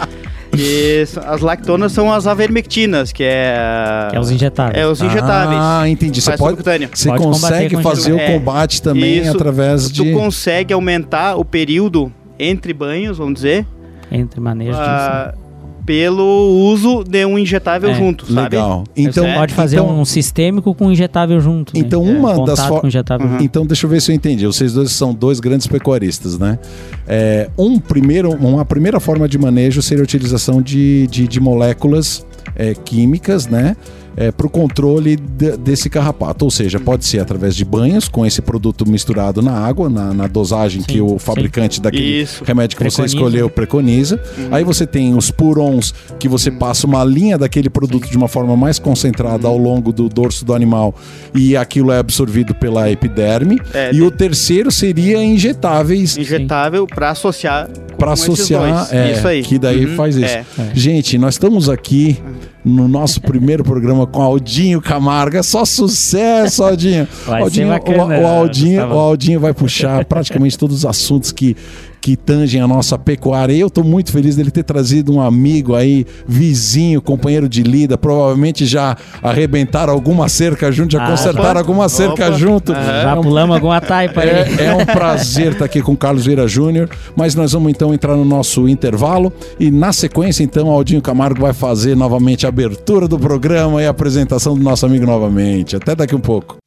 Que 0.56 1.04
as 1.26 1.40
lactonas 1.40 1.92
são 1.92 2.12
as 2.12 2.26
avermectinas, 2.26 3.12
que 3.12 3.22
é 3.24 4.08
Que 4.10 4.16
é 4.16 4.20
os 4.20 4.30
injetáveis. 4.30 4.78
É 4.78 4.86
os 4.86 5.00
injetáveis. 5.00 5.58
Ah, 5.60 5.88
entendi. 5.88 6.20
Você 6.20 6.30
pode, 6.32 6.42
subcutâneo. 6.56 6.88
você 6.92 7.08
Pode 7.08 7.22
consegue 7.22 7.82
fazer 7.82 8.12
o 8.12 8.18
É, 8.18 8.32
combate 8.32 8.82
também 8.82 9.18
isso. 9.18 9.30
através 9.32 9.88
Tu 9.88 10.04
de. 10.04 10.12
consegue 10.12 10.72
aumentar 10.72 11.36
o 11.36 11.44
período 11.44 12.12
entre 12.38 12.72
banhos, 12.72 13.18
vamos 13.18 13.34
dizer, 13.34 13.66
Entre 14.10 14.40
manejos 14.40 14.76
ah, 14.78 15.34
pelo 15.86 16.24
uso 16.70 17.04
de 17.04 17.24
um 17.26 17.38
injetável 17.38 17.90
É, 17.90 17.94
junto, 17.94 18.26
sabe? 18.26 18.56
Legal. 18.56 18.84
Então, 18.96 19.24
Então, 19.24 19.34
pode 19.38 19.52
fazer 19.54 19.76
então, 19.76 20.00
um 20.00 20.04
sistêmico 20.04 20.74
com 20.74 20.90
injetável 20.90 21.40
junto. 21.40 21.72
Então, 21.76 22.04
né? 22.04 22.12
uma 22.18 22.34
Contato 22.34 22.56
das 22.56 22.66
fo- 22.66 22.80
com 22.80 22.86
injetável 22.86 23.28
junto. 23.28 23.42
Então, 23.44 23.66
deixa 23.66 23.84
eu 23.86 23.90
ver 23.90 24.00
se 24.00 24.10
eu 24.10 24.16
entendi. 24.16 24.46
Vocês 24.46 24.72
dois 24.72 24.92
são 24.92 25.12
dois 25.12 25.40
grandes 25.40 25.66
pecuaristas, 25.66 26.38
né? 26.38 26.58
É, 27.06 27.50
um 27.58 27.78
primeiro, 27.78 28.30
uma 28.32 28.64
primeira 28.64 28.98
forma 28.98 29.28
de 29.28 29.36
manejo 29.38 29.82
seria 29.82 30.02
a 30.02 30.04
utilização 30.04 30.62
de, 30.62 31.06
de, 31.08 31.28
de 31.28 31.40
moléculas 31.40 32.24
é, 32.56 32.74
químicas, 32.74 33.46
né? 33.46 33.76
Para 34.36 34.46
o 34.46 34.50
controle 34.50 35.16
de- 35.16 35.56
desse 35.56 35.90
carrapato. 35.90 36.44
Ou 36.44 36.50
seja, 36.50 36.78
pode 36.78 37.04
ser 37.04 37.18
através 37.20 37.54
de 37.56 37.64
banhos, 37.64 38.08
com 38.08 38.24
esse 38.24 38.40
produto 38.42 38.88
misturado 38.88 39.42
na 39.42 39.52
água, 39.52 39.88
na, 39.90 40.12
na 40.14 40.26
dosagem 40.26 40.82
que 40.82 40.94
Sim, 40.94 41.00
o 41.00 41.08
sim. 41.10 41.18
fabricante 41.18 41.80
daquele 41.80 42.22
Isso. 42.22 42.44
remédio 42.44 42.76
que 42.76 42.82
você 42.84 42.96
Preconiza. 43.02 43.16
escolheu 43.16 43.50
preconiza. 43.50 44.20
Aí 44.50 44.62
você 44.64 44.86
tem 44.86 45.14
os 45.16 45.30
purons, 45.30 45.92
que 46.18 46.28
você 46.28 46.50
passa 46.50 46.86
uma 46.86 47.02
linha 47.04 47.36
daquele 47.38 47.68
produto 47.70 48.08
de 48.08 48.16
uma 48.16 48.28
forma 48.28 48.56
mais 48.56 48.78
concentrada 48.78 49.48
ao 49.48 49.56
longo 49.58 49.92
do 49.92 50.08
dorso 50.08 50.44
do 50.44 50.52
animal 50.54 50.94
e 51.34 51.56
aquilo 51.56 51.90
é 51.90 51.98
absorvido 51.98 52.54
pela 52.54 52.90
epiderme. 52.90 53.58
É, 53.72 53.92
e 53.92 54.02
o 54.02 54.10
terceiro 54.10 54.70
seria 54.70 55.22
injetáveis 55.24 56.16
Injetável 56.16 56.86
para 56.86 57.10
associar 57.10 57.68
para 57.96 58.12
associar, 58.12 58.88
é, 58.90 59.12
isso 59.12 59.26
aí. 59.28 59.42
que 59.42 59.56
daí 59.56 59.86
Uhum, 59.86 59.94
faz 59.96 60.16
isso. 60.16 60.24
é. 60.26 60.44
Gente, 60.74 61.16
nós 61.16 61.34
estamos 61.34 61.68
aqui 61.68 62.18
no 62.64 62.88
nosso 62.88 63.20
primeiro 63.20 63.62
programa 63.62 64.06
com 64.06 64.22
Aldinho 64.22 64.80
Camargo. 64.80 65.36
É 65.36 65.42
só 65.42 65.64
sucesso, 65.64 66.64
Aldinho. 66.64 67.06
Vai 67.26 67.42
Aldinho 67.42 67.68
bacana, 67.68 68.18
o, 68.18 68.22
o 68.22 68.26
Aldinho, 68.26 68.80
Gustavo. 68.80 68.94
o 68.94 68.98
Aldinho 68.98 69.40
vai 69.40 69.52
puxar 69.52 70.04
praticamente 70.06 70.58
todos 70.58 70.78
os 70.78 70.86
assuntos 70.86 71.30
que 71.30 71.56
que 72.04 72.16
tangem 72.18 72.60
a 72.60 72.68
nossa 72.68 72.98
pecuária. 72.98 73.54
E 73.54 73.60
eu 73.60 73.68
estou 73.68 73.82
muito 73.82 74.12
feliz 74.12 74.36
dele 74.36 74.50
ter 74.50 74.62
trazido 74.62 75.10
um 75.14 75.22
amigo 75.22 75.74
aí, 75.74 76.04
vizinho, 76.28 77.00
companheiro 77.00 77.48
de 77.48 77.62
lida. 77.62 77.96
Provavelmente 77.96 78.66
já 78.66 78.94
arrebentaram 79.22 79.90
alguma 79.90 80.28
cerca 80.28 80.70
junto, 80.70 80.92
já 80.92 81.02
Ah, 81.02 81.10
consertaram 81.10 81.48
opa. 81.52 81.58
alguma 81.60 81.88
cerca 81.88 82.26
Opa. 82.28 82.32
junto. 82.36 82.72
Aham. 82.72 82.82
Já 82.84 83.10
É 83.10 83.14
um 83.14 83.22
pulamos 83.22 83.54
alguma 83.56 83.80
taipa 83.80 84.20
aí. 84.20 84.28
é, 84.28 84.64
é 84.66 84.74
um 84.74 84.84
prazer 84.84 85.52
estar 85.52 85.64
aqui 85.64 85.80
com 85.80 85.92
o 85.92 85.96
Carlos 85.96 86.26
Vieira 86.26 86.46
Júnior, 86.46 86.90
mas 87.16 87.34
nós 87.34 87.52
vamos 87.52 87.70
então 87.70 87.94
entrar 87.94 88.14
no 88.16 88.24
nosso 88.26 88.68
intervalo 88.68 89.32
e 89.58 89.70
na 89.70 89.90
sequência 89.90 90.44
então 90.44 90.68
Aldinho 90.68 91.00
Camargo 91.00 91.40
vai 91.40 91.54
fazer 91.54 91.96
novamente 91.96 92.44
a 92.44 92.50
abertura 92.50 93.08
do 93.08 93.18
programa 93.18 93.80
e 93.82 93.86
a 93.86 93.90
apresentação 93.90 94.54
do 94.54 94.62
nosso 94.62 94.84
amigo 94.84 95.06
novamente. 95.06 95.74
Até 95.74 95.94
daqui 95.96 96.14
um 96.14 96.20
pouco. 96.20 96.58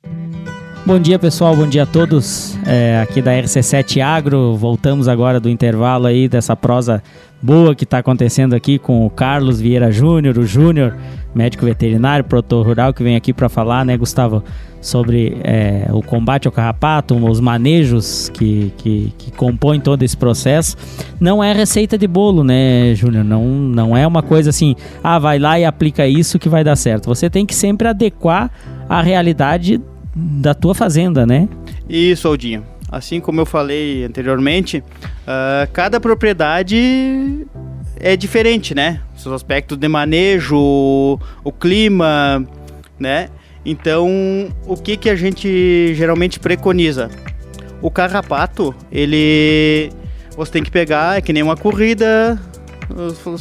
Bom 0.88 1.00
dia, 1.00 1.20
pessoal. 1.20 1.54
Bom 1.54 1.68
dia 1.68 1.84
a 1.84 1.86
todos. 1.86 2.58
É, 2.66 3.02
aqui 3.02 3.22
da 3.22 3.34
RC7 3.34 4.02
Agro. 4.02 4.56
Voltamos 4.56 5.10
agora 5.10 5.38
do 5.38 5.50
intervalo 5.50 6.08
aí 6.08 6.30
dessa 6.30 6.56
prosa 6.56 7.04
boa 7.42 7.76
que 7.76 7.84
está 7.84 7.98
acontecendo 7.98 8.54
aqui 8.56 8.80
com 8.80 9.06
o 9.06 9.10
Carlos 9.10 9.60
Vieira 9.60 9.92
Júnior, 9.92 10.38
o 10.38 10.46
Júnior, 10.46 10.96
médico 11.36 11.66
veterinário, 11.66 12.24
produtor 12.24 12.66
rural, 12.66 12.94
que 12.94 13.04
vem 13.04 13.18
aqui 13.18 13.34
para 13.34 13.50
falar, 13.50 13.84
né, 13.84 13.98
Gustavo, 13.98 14.42
sobre 14.80 15.38
é, 15.44 15.90
o 15.92 16.02
combate 16.02 16.48
ao 16.48 16.54
carrapato, 16.54 17.14
os 17.16 17.42
manejos 17.42 18.30
que, 18.30 18.72
que, 18.78 19.14
que, 19.18 19.32
compõem 19.32 19.82
todo 19.82 20.04
esse 20.04 20.16
processo. 20.16 20.78
Não 21.20 21.44
é 21.44 21.52
receita 21.52 21.98
de 21.98 22.08
bolo, 22.08 22.46
né, 22.46 22.96
Júnior? 22.96 23.26
Não, 23.26 23.44
não 23.44 23.98
é 23.98 24.08
uma 24.08 24.24
coisa 24.24 24.52
assim, 24.52 24.74
ah, 25.04 25.20
vai 25.20 25.38
lá 25.38 25.60
e 25.60 25.66
aplica 25.66 26.08
isso 26.08 26.40
que 26.40 26.48
vai 26.48 26.64
dar 26.64 26.78
certo. 26.78 27.08
Você 27.08 27.30
tem 27.30 27.46
que 27.46 27.54
sempre 27.54 27.90
adequar 27.90 28.50
a 28.88 29.02
realidade 29.02 29.82
da 30.18 30.54
tua 30.54 30.74
fazenda, 30.74 31.26
né? 31.26 31.48
Isso, 31.88 32.28
Aldinho. 32.28 32.66
Assim 32.90 33.20
como 33.20 33.42
eu 33.42 33.46
falei 33.46 34.06
anteriormente, 34.06 34.78
uh, 34.80 35.70
cada 35.74 36.00
propriedade 36.00 37.46
é 38.00 38.16
diferente, 38.16 38.74
né? 38.74 39.02
Seus 39.16 39.36
aspectos 39.36 39.78
de 39.78 39.88
manejo, 39.88 40.58
o 40.58 41.52
clima, 41.52 42.46
né? 43.00 43.30
Então, 43.66 44.08
o 44.66 44.78
que 44.78 44.96
que 44.96 45.10
a 45.10 45.16
gente 45.16 45.94
geralmente 45.94 46.40
preconiza? 46.40 47.10
O 47.82 47.92
carrapato, 47.92 48.74
ele 48.92 49.92
você 50.38 50.52
tem 50.52 50.64
que 50.64 50.72
pegar, 50.72 51.18
é 51.18 51.22
que 51.22 51.34
nem 51.34 51.44
uma 51.44 51.58
corrida, 51.58 52.40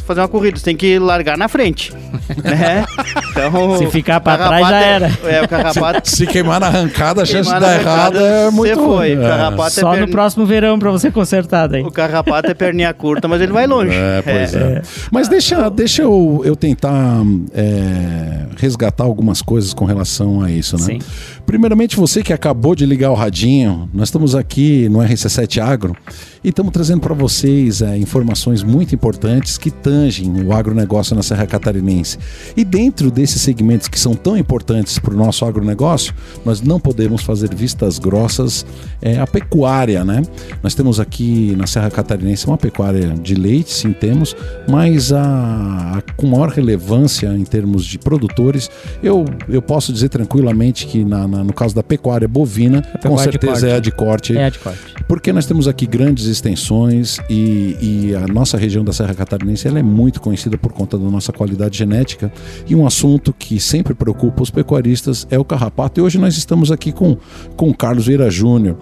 fazer 0.04 0.20
uma 0.20 0.28
corrida, 0.28 0.58
você 0.58 0.64
tem 0.64 0.76
que 0.76 0.98
largar 0.98 1.36
na 1.38 1.48
frente. 1.48 1.92
né? 2.42 2.84
Então, 3.30 3.78
se 3.78 3.86
ficar 3.88 4.20
para 4.20 4.46
trás 4.46 4.68
já 4.68 4.80
era. 4.80 5.18
É, 5.24 5.42
o 5.42 5.48
carrapato... 5.48 6.10
se, 6.10 6.16
se 6.16 6.26
queimar 6.26 6.60
na 6.60 6.66
arrancada, 6.66 7.22
a 7.22 7.24
chance 7.24 7.52
de 7.52 7.60
dar 7.60 7.80
errado 7.80 8.18
é 8.18 8.50
muito 8.50 8.74
foi. 8.74 9.12
É. 9.12 9.18
O 9.18 9.22
carrapato 9.22 9.72
Só 9.72 9.94
é 9.94 10.00
no 10.00 10.08
próximo 10.08 10.44
verão 10.44 10.78
para 10.78 10.90
você 10.90 11.10
consertar 11.10 11.68
daí. 11.68 11.82
O 11.82 11.90
carrapato 11.90 12.50
é 12.50 12.54
perninha 12.54 12.92
curta, 12.92 13.28
mas 13.28 13.40
ele 13.40 13.52
vai 13.52 13.66
longe. 13.66 13.94
É, 13.94 14.22
pois 14.22 14.54
é. 14.54 14.58
é. 14.58 14.82
Mas 15.10 15.28
deixa, 15.28 15.68
deixa 15.70 16.02
eu, 16.02 16.42
eu 16.44 16.56
tentar 16.56 17.22
é, 17.54 18.46
resgatar 18.56 19.04
algumas 19.04 19.42
coisas 19.42 19.72
com 19.72 19.84
relação 19.84 20.42
a 20.42 20.50
isso, 20.50 20.76
né? 20.76 20.84
Sim. 20.84 20.98
Primeiramente, 21.44 21.96
você 21.96 22.22
que 22.22 22.32
acabou 22.32 22.74
de 22.74 22.84
ligar 22.84 23.10
o 23.10 23.14
radinho, 23.14 23.88
nós 23.94 24.08
estamos 24.08 24.34
aqui 24.34 24.88
no 24.88 24.98
RC7 24.98 25.62
Agro 25.62 25.96
e 26.46 26.50
estamos 26.50 26.72
trazendo 26.72 27.00
para 27.00 27.12
vocês 27.12 27.82
é, 27.82 27.98
informações 27.98 28.62
muito 28.62 28.94
importantes 28.94 29.58
que 29.58 29.68
tangem 29.68 30.30
o 30.44 30.52
agronegócio 30.52 31.16
na 31.16 31.20
Serra 31.20 31.44
Catarinense. 31.44 32.16
E 32.56 32.64
dentro 32.64 33.10
desses 33.10 33.42
segmentos 33.42 33.88
que 33.88 33.98
são 33.98 34.14
tão 34.14 34.38
importantes 34.38 34.96
para 34.96 35.12
o 35.12 35.16
nosso 35.16 35.44
agronegócio, 35.44 36.14
nós 36.44 36.60
não 36.60 36.78
podemos 36.78 37.24
fazer 37.24 37.52
vistas 37.52 37.98
grossas 37.98 38.64
é, 39.02 39.18
a 39.18 39.26
pecuária, 39.26 40.04
né? 40.04 40.22
Nós 40.62 40.72
temos 40.72 41.00
aqui 41.00 41.52
na 41.56 41.66
Serra 41.66 41.90
Catarinense 41.90 42.46
uma 42.46 42.56
pecuária 42.56 43.08
de 43.20 43.34
leite, 43.34 43.72
sim 43.72 43.92
temos, 43.92 44.36
mas 44.68 45.12
a, 45.12 45.98
a 45.98 46.12
com 46.14 46.28
maior 46.28 46.50
relevância 46.50 47.26
em 47.26 47.44
termos 47.44 47.84
de 47.84 47.98
produtores, 47.98 48.70
eu, 49.02 49.24
eu 49.48 49.60
posso 49.60 49.92
dizer 49.92 50.10
tranquilamente 50.10 50.86
que 50.86 51.04
na, 51.04 51.26
na 51.26 51.42
no 51.42 51.52
caso 51.52 51.74
da 51.74 51.82
pecuária 51.82 52.28
bovina, 52.28 52.82
pecuária 52.82 53.10
com 53.10 53.18
certeza 53.18 53.68
é 53.68 53.74
a 53.74 53.80
de 53.80 53.90
corte. 53.90 54.36
É 54.36 54.44
a 54.44 54.50
de 54.50 54.60
corte. 54.60 54.94
Porque 55.08 55.32
nós 55.32 55.46
temos 55.46 55.66
aqui 55.66 55.86
grandes 55.86 56.35
extensões 56.36 57.18
e, 57.28 57.76
e 57.80 58.14
a 58.14 58.26
nossa 58.26 58.56
região 58.56 58.84
da 58.84 58.92
Serra 58.92 59.14
Catarinense 59.14 59.66
ela 59.66 59.78
é 59.78 59.82
muito 59.82 60.20
conhecida 60.20 60.56
por 60.56 60.72
conta 60.72 60.98
da 60.98 61.10
nossa 61.10 61.32
qualidade 61.32 61.76
genética 61.76 62.32
e 62.66 62.74
um 62.74 62.86
assunto 62.86 63.32
que 63.32 63.58
sempre 63.58 63.94
preocupa 63.94 64.42
os 64.42 64.50
pecuaristas 64.50 65.26
é 65.30 65.38
o 65.38 65.44
carrapato. 65.44 66.00
E 66.00 66.02
hoje 66.02 66.18
nós 66.18 66.36
estamos 66.36 66.70
aqui 66.70 66.92
com, 66.92 67.16
com 67.56 67.72
Carlos 67.74 68.06
Vieira 68.06 68.30
Júnior. 68.30 68.76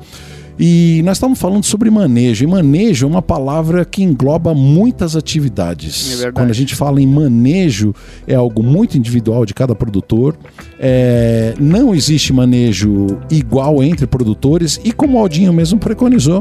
E 0.58 1.02
nós 1.04 1.16
estamos 1.16 1.38
falando 1.38 1.64
sobre 1.64 1.90
manejo. 1.90 2.44
E 2.44 2.46
manejo 2.46 3.06
é 3.06 3.08
uma 3.08 3.22
palavra 3.22 3.84
que 3.84 4.02
engloba 4.02 4.54
muitas 4.54 5.16
atividades. 5.16 6.22
É 6.22 6.30
Quando 6.30 6.50
a 6.50 6.54
gente 6.54 6.76
fala 6.76 7.00
em 7.00 7.06
manejo, 7.06 7.92
é 8.26 8.34
algo 8.34 8.62
muito 8.62 8.96
individual 8.96 9.44
de 9.44 9.52
cada 9.52 9.74
produtor. 9.74 10.36
É, 10.78 11.54
não 11.58 11.94
existe 11.94 12.32
manejo 12.32 13.18
igual 13.30 13.82
entre 13.82 14.06
produtores. 14.06 14.80
E 14.84 14.92
como 14.92 15.18
o 15.18 15.20
Aldinho 15.20 15.52
mesmo 15.52 15.78
preconizou, 15.78 16.40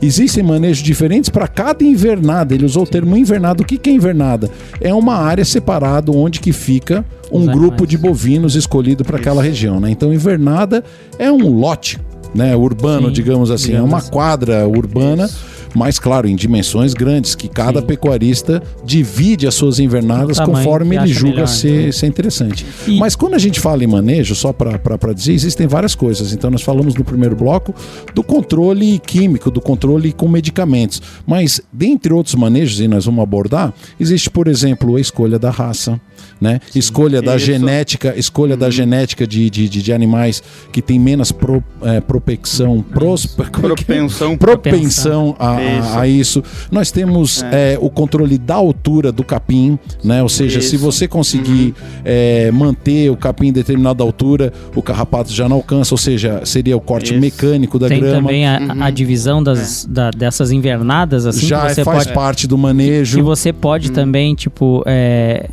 Existem 0.00 0.42
manejos 0.42 0.82
diferentes 0.82 1.28
para 1.28 1.48
cada 1.48 1.84
invernada. 1.84 2.54
Ele 2.54 2.64
usou 2.64 2.84
o 2.84 2.86
termo 2.86 3.16
invernada. 3.16 3.62
O 3.62 3.66
que, 3.66 3.76
que 3.76 3.90
é 3.90 3.92
invernada? 3.92 4.50
É 4.80 4.94
uma 4.94 5.16
área 5.16 5.44
separada 5.44 6.12
onde 6.12 6.40
que 6.40 6.52
fica 6.52 7.04
um 7.30 7.46
grupo 7.46 7.86
de 7.86 7.98
bovinos 7.98 8.54
escolhido 8.54 9.04
para 9.04 9.18
aquela 9.18 9.42
região. 9.42 9.80
Né? 9.80 9.90
Então, 9.90 10.12
invernada 10.12 10.84
é 11.18 11.30
um 11.30 11.58
lote 11.58 11.98
né, 12.34 12.54
urbano, 12.54 13.08
Sim, 13.08 13.12
digamos 13.12 13.50
assim, 13.50 13.68
digamos 13.68 13.90
é 13.90 13.94
uma 13.94 14.02
quadra 14.02 14.68
urbana. 14.68 15.24
Isso 15.24 15.57
mas 15.74 15.98
claro, 15.98 16.28
em 16.28 16.36
dimensões 16.36 16.94
grandes, 16.94 17.34
que 17.34 17.48
cada 17.48 17.80
Sim. 17.80 17.86
pecuarista 17.86 18.62
divide 18.84 19.46
as 19.46 19.54
suas 19.54 19.78
invernadas 19.78 20.38
conforme 20.40 20.96
ele 20.96 21.08
julga 21.08 21.34
melhor, 21.34 21.48
ser, 21.48 21.86
né? 21.86 21.92
ser 21.92 22.06
interessante. 22.06 22.66
E... 22.86 22.98
Mas 22.98 23.14
quando 23.14 23.34
a 23.34 23.38
gente 23.38 23.60
fala 23.60 23.84
em 23.84 23.86
manejo, 23.86 24.34
só 24.34 24.52
para 24.52 25.12
dizer, 25.14 25.32
existem 25.32 25.66
várias 25.66 25.94
coisas. 25.94 26.32
Então 26.32 26.50
nós 26.50 26.62
falamos 26.62 26.94
no 26.94 27.04
primeiro 27.04 27.36
bloco 27.36 27.74
do 28.14 28.22
controle 28.22 28.98
químico, 28.98 29.50
do 29.50 29.60
controle 29.60 30.12
com 30.12 30.28
medicamentos. 30.28 31.02
Mas, 31.26 31.60
dentre 31.72 32.12
outros 32.12 32.34
manejos, 32.34 32.80
e 32.80 32.88
nós 32.88 33.04
vamos 33.04 33.22
abordar, 33.22 33.72
existe, 33.98 34.30
por 34.30 34.48
exemplo, 34.48 34.96
a 34.96 35.00
escolha 35.00 35.38
da 35.38 35.50
raça, 35.50 36.00
né? 36.40 36.60
Sim, 36.70 36.78
escolha 36.78 37.20
da 37.20 37.36
isso. 37.36 37.46
genética, 37.46 38.14
escolha 38.16 38.56
da 38.56 38.66
uhum. 38.66 38.72
genética 38.72 39.26
de, 39.26 39.50
de, 39.50 39.68
de, 39.68 39.92
animais 39.92 40.42
que 40.72 40.80
tem 40.80 40.98
menos 40.98 41.32
pro, 41.32 41.62
é, 41.82 42.00
propensão, 42.02 42.82
pros, 42.82 43.26
propensão, 43.26 44.36
propensão 44.36 45.36
a, 45.38 45.56
a, 45.56 46.00
a, 46.00 46.08
isso. 46.08 46.42
Nós 46.70 46.90
temos 46.90 47.42
é. 47.42 47.74
É, 47.74 47.78
o 47.80 47.90
controle 47.90 48.38
da 48.38 48.54
altura 48.54 49.10
do 49.10 49.24
capim, 49.24 49.78
né? 50.04 50.22
Ou 50.22 50.28
seja, 50.28 50.58
isso. 50.58 50.70
se 50.70 50.76
você 50.76 51.08
conseguir 51.08 51.48
uhum. 51.48 51.98
É, 52.04 52.50
manter 52.50 53.10
o 53.10 53.16
capim 53.16 53.48
em 53.48 53.52
determinada 53.52 54.02
altura, 54.02 54.52
o 54.74 54.82
carrapato 54.82 55.32
já 55.32 55.48
não 55.48 55.56
alcança, 55.56 55.94
ou 55.94 55.98
seja, 55.98 56.42
seria 56.44 56.76
o 56.76 56.80
corte 56.80 57.12
isso. 57.12 57.20
mecânico 57.20 57.78
da 57.78 57.88
tem 57.88 58.00
grama. 58.00 58.14
Tem 58.14 58.22
também 58.22 58.46
a, 58.46 58.74
uhum. 58.74 58.82
a 58.82 58.90
divisão 58.90 59.42
das, 59.42 59.84
é. 59.84 59.88
da, 59.88 60.10
dessas 60.10 60.52
invernadas, 60.52 61.26
assim, 61.26 61.46
já 61.46 61.68
você 61.68 61.84
faz 61.84 62.04
pode, 62.04 62.14
parte 62.14 62.46
do 62.46 62.56
manejo. 62.56 63.16
Que, 63.16 63.16
que 63.18 63.22
você 63.22 63.52
pode 63.52 63.88
uhum. 63.88 63.94
também, 63.94 64.34
tipo, 64.34 64.82
é, 64.86 65.48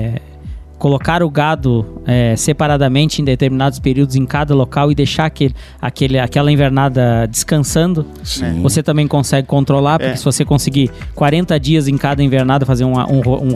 é 0.00 0.29
colocar 0.80 1.22
o 1.22 1.28
gado 1.28 1.84
é, 2.06 2.34
separadamente 2.36 3.20
em 3.20 3.24
determinados 3.24 3.78
períodos 3.78 4.16
em 4.16 4.24
cada 4.24 4.54
local 4.54 4.90
e 4.90 4.94
deixar 4.94 5.26
aquele, 5.26 5.54
aquele, 5.78 6.18
aquela 6.18 6.50
invernada 6.50 7.28
descansando, 7.30 8.06
Sim. 8.24 8.62
você 8.62 8.82
também 8.82 9.06
consegue 9.06 9.46
controlar, 9.46 9.98
porque 9.98 10.14
é. 10.14 10.16
se 10.16 10.24
você 10.24 10.42
conseguir 10.42 10.90
40 11.14 11.60
dias 11.60 11.86
em 11.86 11.98
cada 11.98 12.22
invernada 12.22 12.64
fazer 12.64 12.86
um, 12.86 12.94
um, 12.98 13.20
um 13.42 13.52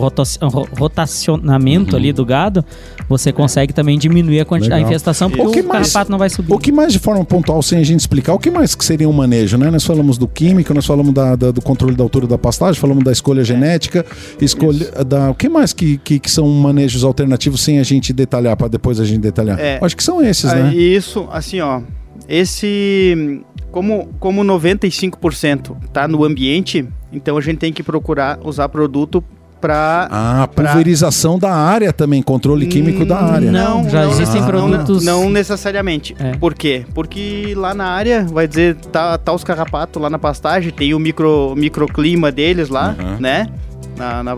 rotacionamento 0.78 1.92
uhum. 1.92 1.98
ali 1.98 2.12
do 2.12 2.26
gado, 2.26 2.62
você 3.08 3.32
consegue 3.32 3.72
também 3.72 3.98
diminuir 3.98 4.40
a, 4.40 4.74
a 4.74 4.80
infestação, 4.80 5.30
porque 5.30 5.46
o, 5.46 5.50
que 5.50 5.60
o 5.62 5.68
mais, 5.68 5.90
carrapato 5.90 6.10
não 6.10 6.18
vai 6.18 6.28
subir. 6.28 6.52
O 6.52 6.58
que 6.58 6.70
mais 6.70 6.92
de 6.92 6.98
forma 6.98 7.24
pontual, 7.24 7.62
sem 7.62 7.78
a 7.78 7.84
gente 7.84 8.00
explicar, 8.00 8.34
o 8.34 8.38
que 8.38 8.50
mais 8.50 8.74
que 8.74 8.84
seria 8.84 9.08
um 9.08 9.14
manejo, 9.14 9.56
né? 9.56 9.70
Nós 9.70 9.84
falamos 9.84 10.18
do 10.18 10.28
químico, 10.28 10.74
nós 10.74 10.84
falamos 10.84 11.14
da, 11.14 11.34
da, 11.36 11.50
do 11.50 11.62
controle 11.62 11.96
da 11.96 12.02
altura 12.02 12.26
da 12.26 12.36
pastagem, 12.36 12.78
falamos 12.78 13.02
da 13.02 13.12
escolha 13.12 13.42
genética, 13.42 14.04
escolha 14.38 14.90
da, 15.06 15.30
o 15.30 15.34
que 15.34 15.48
mais 15.48 15.72
que, 15.72 15.96
que, 15.96 16.18
que 16.18 16.30
são 16.30 16.46
manejos 16.48 17.02
alternativos 17.02 17.13
sem 17.56 17.78
a 17.78 17.82
gente 17.82 18.12
detalhar, 18.12 18.56
para 18.56 18.68
depois 18.68 19.00
a 19.00 19.04
gente 19.04 19.20
detalhar? 19.20 19.58
É, 19.58 19.78
Acho 19.82 19.96
que 19.96 20.02
são 20.02 20.22
esses, 20.22 20.52
é, 20.52 20.62
né? 20.62 20.74
Isso, 20.74 21.28
assim, 21.30 21.60
ó. 21.60 21.80
Esse. 22.28 23.42
Como, 23.70 24.08
como 24.20 24.42
95% 24.44 25.76
está 25.84 26.06
no 26.06 26.24
ambiente, 26.24 26.86
então 27.12 27.36
a 27.36 27.40
gente 27.40 27.58
tem 27.58 27.72
que 27.72 27.82
procurar 27.82 28.38
usar 28.44 28.68
produto 28.68 29.22
para. 29.64 30.08
Ah, 30.10 30.48
pulverização 30.54 31.38
pra... 31.38 31.48
da 31.48 31.56
área 31.56 31.92
também, 31.92 32.22
controle 32.22 32.66
químico 32.66 33.04
da 33.06 33.18
área. 33.18 33.50
Não, 33.50 33.88
já 33.88 34.04
não, 34.04 34.10
existem 34.10 34.42
ah. 34.42 34.46
produtos. 34.46 35.02
Não, 35.02 35.24
não 35.24 35.30
necessariamente. 35.30 36.14
É. 36.18 36.32
Por 36.36 36.54
quê? 36.54 36.84
Porque 36.92 37.54
lá 37.56 37.72
na 37.72 37.86
área, 37.86 38.24
vai 38.24 38.46
dizer, 38.46 38.76
tá, 38.92 39.16
tá 39.16 39.32
os 39.32 39.42
carrapatos 39.42 40.00
lá 40.00 40.10
na 40.10 40.18
pastagem, 40.18 40.70
tem 40.70 40.92
o 40.92 40.98
micro, 40.98 41.54
microclima 41.56 42.30
deles 42.30 42.68
lá, 42.68 42.94
uhum. 42.98 43.18
né? 43.18 43.48
Na, 43.96 44.22
na, 44.22 44.36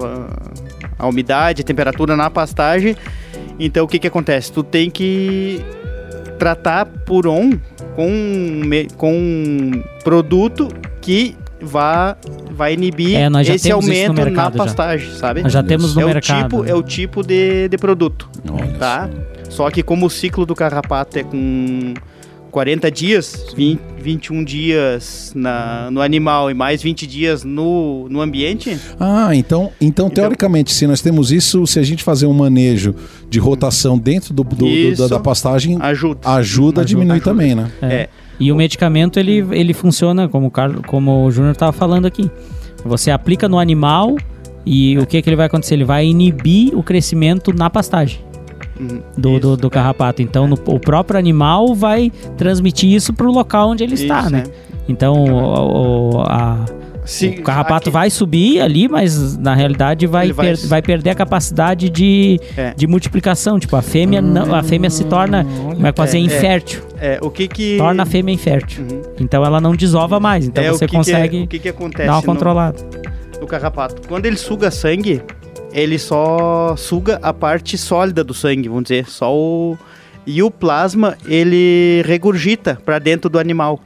a 0.99 1.07
umidade, 1.07 1.63
a 1.63 1.65
temperatura 1.65 2.17
na 2.17 2.31
pastagem. 2.31 2.97
Então 3.59 3.85
o 3.85 3.89
que 3.89 3.99
que 3.99 4.07
acontece? 4.07 4.53
Tu 4.53 4.63
tem 4.63 4.91
que 4.91 5.65
tratar 6.39 6.87
por 6.87 7.27
on 7.27 7.53
com, 7.95 8.61
com 8.97 9.13
um 9.13 9.83
produto 10.05 10.69
que 11.01 11.37
vá 11.61 12.17
vai 12.51 12.75
inibir 12.75 13.17
é, 13.17 13.29
esse 13.55 13.71
aumento 13.71 14.25
na 14.31 14.51
pastagem, 14.51 15.11
já. 15.11 15.17
sabe? 15.17 15.43
Nós 15.43 15.53
já 15.53 15.63
temos 15.63 15.95
no 15.95 16.03
é 16.03 16.05
mercado. 16.07 16.39
O 16.39 16.43
tipo, 16.43 16.63
né? 16.63 16.71
É 16.71 16.75
o 16.75 16.83
tipo 16.83 17.23
de, 17.23 17.69
de 17.69 17.79
produto, 17.79 18.29
Olha 18.49 18.73
tá? 18.79 19.11
Só 19.49 19.71
que 19.71 19.83
como 19.83 20.07
o 20.07 20.11
ciclo 20.11 20.45
do 20.45 20.55
carrapato 20.55 21.19
é 21.19 21.23
com 21.23 21.95
40 22.57 22.91
dias, 22.91 23.53
20, 23.55 23.81
21 24.01 24.43
dias 24.43 25.31
na, 25.37 25.91
no 25.91 26.01
animal 26.01 26.51
e 26.51 26.55
mais 26.55 26.81
20 26.83 27.07
dias 27.07 27.45
no, 27.45 28.09
no 28.09 28.23
ambiente, 28.23 28.79
Ah, 28.99 29.29
então, 29.35 29.71
então, 29.79 30.09
teoricamente, 30.09 30.73
se 30.73 30.87
nós 30.87 31.03
temos 31.03 31.31
isso, 31.31 31.67
se 31.67 31.79
a 31.79 31.83
gente 31.83 32.03
fazer 32.03 32.25
um 32.25 32.33
manejo 32.33 32.95
de 33.29 33.39
rotação 33.39 33.99
dentro 33.99 34.33
do, 34.33 34.43
do- 34.43 34.57
do- 34.57 34.67
Isso. 34.67 35.03
da, 35.07 35.17
da 35.19 35.21
pastagem, 35.23 35.77
ajuda. 35.83 36.21
ajuda 36.31 36.81
a 36.81 36.85
diminuir 36.85 37.17
ajuda. 37.17 37.31
também, 37.31 37.55
né? 37.55 37.71
É. 37.83 38.09
E 38.41 38.51
o 38.51 38.57
medicamento 38.57 39.21
ele, 39.21 39.45
ele 39.51 39.75
funciona 39.75 40.27
como 40.27 40.47
o, 40.47 40.51
Carlos, 40.51 40.81
como 40.87 41.27
o 41.27 41.31
Júnior 41.31 41.53
estava 41.53 41.73
falando 41.73 42.07
aqui. 42.07 42.31
Você 42.87 43.11
aplica 43.11 43.51
no 43.51 43.59
animal 43.59 44.17
e 44.65 44.97
o 44.99 45.05
que, 45.05 45.21
que 45.21 45.29
ele 45.29 45.37
vai 45.37 45.45
acontecer? 45.45 45.75
Ele 45.75 45.85
vai 45.85 46.07
inibir 46.07 46.75
o 46.75 46.83
crescimento 46.83 47.53
na 47.53 47.69
pastagem 47.69 48.21
Uhum. 48.79 49.01
do, 49.17 49.39
do, 49.41 49.57
do 49.57 49.71
carrapato. 49.71 50.21
Então 50.23 50.47
no- 50.47 50.59
o 50.67 50.79
próprio 50.81 51.19
animal 51.19 51.75
vai 51.75 52.13
transmitir 52.37 52.93
isso 52.93 53.13
para 53.13 53.27
o 53.27 53.33
local 53.33 53.71
onde 53.71 53.83
ele 53.85 53.95
está, 53.95 54.21
Isso, 54.23 54.31
né? 54.31 54.45
é. 54.47 54.67
Então 54.89 55.15
o, 55.25 56.17
o- 56.17 56.21
a- 56.23 56.65
Se- 57.05 57.29
o 57.29 57.43
carrapato 57.43 57.89
aqui- 57.89 57.91
vai 57.91 58.11
subir 58.11 58.61
ali, 58.61 58.89
mas 58.89 59.37
na 59.37 59.55
realidade 59.55 60.07
vai, 60.07 60.33
vai- 60.33 60.47
per- 60.57 60.67
vai 60.69 60.83
perder 60.83 61.11
a 61.11 61.15
capacidade 61.15 61.89
de, 61.89 62.41
É. 62.57 62.75
de 62.75 62.87
multiplicação. 62.87 63.59
Tipo, 63.61 63.77
a 63.77 63.83
fêmea, 63.83 64.21
não, 64.21 64.53
a 64.55 64.63
fêmea 64.63 64.91
se 64.91 65.05
torna, 65.05 65.47
fazer 65.95 66.19
É, 66.19 66.21
é. 66.21 66.25
infértil. 66.25 66.83
É, 66.99 67.19
o 67.23 67.31
que 67.31 67.47
que... 67.47 67.77
Torna 67.79 68.03
a 68.03 68.07
fêmea 68.07 68.33
infértil. 68.35 68.85
Uhum. 68.91 69.03
Então 69.21 69.45
ela 69.45 69.61
não 69.61 69.75
desova 69.77 70.19
mais. 70.19 70.47
Então 70.47 70.63
É, 70.65 70.71
o 70.71 70.75
você 70.75 70.85
que 70.87 70.91
que 70.91 70.97
é- 70.97 70.99
consegue 70.99 71.43
o 71.43 71.47
que 71.47 71.59
que 71.61 71.69
acontece 71.69 72.07
dar 72.09 72.15
uma 72.15 72.21
no- 72.21 72.27
controlada. 72.27 72.79
do 73.41 73.47
carrapato. 73.47 74.03
Quando 74.09 74.27
ele 74.27 74.37
suga 74.37 74.71
sangue, 74.71 75.23
ele 75.77 75.99
só 75.99 76.75
suga 76.77 77.19
a 77.23 77.33
parte 77.33 77.77
sólida 77.79 78.25
do 78.25 78.33
sangue, 78.35 78.69
vamos 78.69 78.85
dizer, 78.85 79.07
só 79.09 79.33
o 79.33 79.77
e 80.27 80.43
o 80.43 80.51
plasma 80.51 81.17
ele 81.29 82.03
regurgita 82.05 82.77
para 82.85 82.99
dentro 82.99 83.31
do 83.31 83.39
animal. 83.39 83.79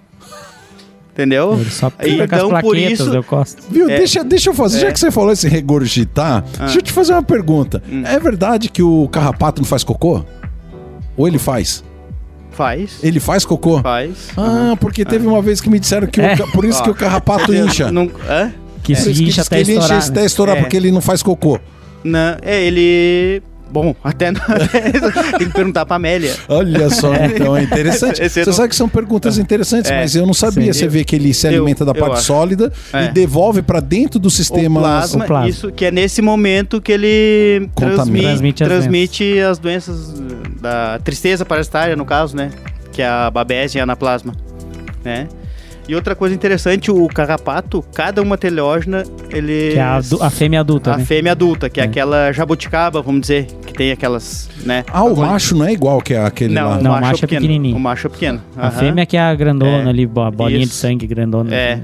Entendeu? 1.12 1.54
Ele 1.60 1.68
só 1.70 1.90
fica 1.90 2.24
Então, 2.24 2.54
as 2.56 2.62
por 2.62 2.70
plaquetas, 2.74 3.00
isso- 3.00 3.14
eu 3.14 3.22
gosto. 3.24 3.62
Viu? 3.70 3.90
É. 3.90 3.98
Deixa, 3.98 4.24
deixa 4.24 4.48
eu 4.50 4.54
fazer, 4.54 4.78
já 4.80 4.92
que 4.92 4.98
você 4.98 5.10
falou 5.10 5.32
esse 5.32 5.48
regurgitar, 5.48 6.44
Ah. 6.58 6.64
deixa 6.64 6.78
eu 6.78 6.82
te 6.82 6.92
fazer 6.92 7.12
uma 7.12 7.22
pergunta. 7.22 7.82
Hum. 7.90 8.02
É 8.06 8.18
verdade 8.18 8.68
que 8.70 8.82
o 8.82 9.06
carrapato 9.08 9.60
não 9.60 9.68
faz 9.68 9.84
cocô? 9.84 10.24
Ou 11.16 11.26
ele 11.28 11.38
faz? 11.38 11.84
Faz. 12.52 13.00
Ele 13.02 13.20
faz 13.20 13.44
cocô? 13.44 13.80
Faz. 13.82 14.28
Ah, 14.36 14.76
porque 14.80 15.04
teve 15.04 15.26
uma 15.26 15.42
vez 15.42 15.60
que 15.60 15.68
me 15.68 15.78
disseram 15.78 16.06
que 16.06 16.20
É. 16.20 16.34
o, 16.34 16.52
por 16.52 16.64
isso 16.64 16.82
que 16.82 16.90
o 16.90 16.94
carrapato 16.94 17.52
incha. 17.54 17.90
Não, 17.92 18.10
hã? 18.28 18.52
Que 18.82 18.94
se 18.94 19.10
incha 19.24 19.42
até 19.42 19.60
ele 19.60 19.72
incha 19.72 19.82
estourar. 19.82 20.08
até 20.08 20.20
né? 20.20 20.26
estourar, 20.26 20.56
É. 20.56 20.60
porque 20.60 20.76
ele 20.76 20.90
não 20.90 21.00
faz 21.02 21.22
cocô. 21.22 21.58
Não, 22.04 22.36
é, 22.42 22.62
ele. 22.64 23.42
Bom, 23.72 23.94
até, 24.02 24.32
tem 25.38 25.46
que 25.46 25.54
perguntar 25.54 25.86
pra 25.86 25.94
Amélia. 25.94 26.34
Olha 26.48 26.90
só, 26.90 27.14
então 27.14 27.56
é 27.56 27.62
interessante. 27.62 28.20
Você 28.28 28.44
não- 28.44 28.52
sabe 28.52 28.70
que 28.70 28.74
são 28.74 28.88
perguntas 28.88 29.38
interessantes, 29.38 29.88
É. 29.92 30.00
mas 30.00 30.16
eu 30.16 30.26
não 30.26 30.34
sabia. 30.34 30.72
Sim. 30.72 30.80
Você 30.80 30.88
vê 30.88 31.04
que 31.04 31.14
ele 31.14 31.32
se 31.32 31.46
Eu- 31.46 31.52
alimenta 31.52 31.84
da 31.84 31.92
eu 31.92 31.94
parte 31.94 32.14
acho. 32.14 32.24
sólida 32.24 32.72
É. 32.92 33.04
e 33.04 33.08
devolve 33.12 33.62
para 33.62 33.78
dentro 33.78 34.18
do 34.18 34.28
sistema. 34.28 34.80
o 34.80 34.82
plasma, 34.82 35.22
o 35.24 35.26
plasma. 35.26 35.48
isso 35.48 35.70
que 35.70 35.84
é 35.84 35.92
nesse 35.92 36.20
momento 36.20 36.80
que 36.80 36.90
ele 36.90 37.68
Contamina. 37.74 37.94
transmite, 38.30 38.64
Transmite 38.64 38.64
as 38.64 38.68
transmite 38.68 39.38
as 39.40 39.58
doenças 39.58 40.20
da 40.60 40.98
tristeza 41.04 41.44
parasitária, 41.44 41.94
no 41.94 42.04
caso, 42.04 42.34
né? 42.36 42.50
Que 42.92 43.02
é 43.02 43.06
a 43.08 43.30
babese 43.30 43.78
e 43.78 43.80
a 43.80 43.84
anaplasma, 43.84 44.34
né? 45.04 45.28
E 45.90 45.94
outra 45.96 46.14
coisa 46.14 46.32
interessante, 46.32 46.88
o 46.88 47.08
carrapato, 47.08 47.84
cada 47.92 48.22
uma 48.22 48.38
teleógena, 48.38 49.02
ele... 49.28 49.72
Que 49.72 49.78
é 49.78 49.82
a, 49.82 49.96
adu- 49.96 50.22
a 50.22 50.30
fêmea 50.30 50.60
adulta, 50.60 50.92
a 50.94 50.96
né? 50.98 51.04
fêmea 51.04 51.32
adulta, 51.32 51.68
que 51.68 51.80
é, 51.80 51.82
É. 51.82 51.86
aquela 51.86 52.30
jabuticaba, 52.30 53.02
vamos 53.02 53.22
dizer, 53.22 53.46
que 53.66 53.72
tem 53.72 53.90
aquelas, 53.90 54.48
né? 54.64 54.84
Ah, 54.92 55.02
o 55.02 55.16
macho 55.16 55.56
não 55.56 55.66
é 55.66 55.72
igual 55.72 56.00
que 56.00 56.14
aquele 56.14 56.54
Não, 56.54 56.68
lá. 56.68 56.78
o 56.78 56.80
Não, 56.82 56.90
macho, 56.92 57.02
o 57.02 57.06
macho 57.08 57.14
é 57.14 57.18
é 57.18 57.20
pequeno. 57.26 57.40
pequenininho. 57.40 57.76
O 57.76 57.80
macho 57.80 58.06
é 58.06 58.10
pequeno. 58.10 58.40
A 58.56 58.70
fêmea 58.70 59.04
que 59.04 59.16
é 59.16 59.20
a 59.20 59.34
grandona 59.34 59.86
É. 59.86 59.88
ali, 59.88 60.04
a 60.04 60.30
bolinha 60.30 60.60
de 60.60 60.66
Isso. 60.66 60.74
sangue 60.76 61.08
grandona. 61.08 61.52
É. 61.52 61.80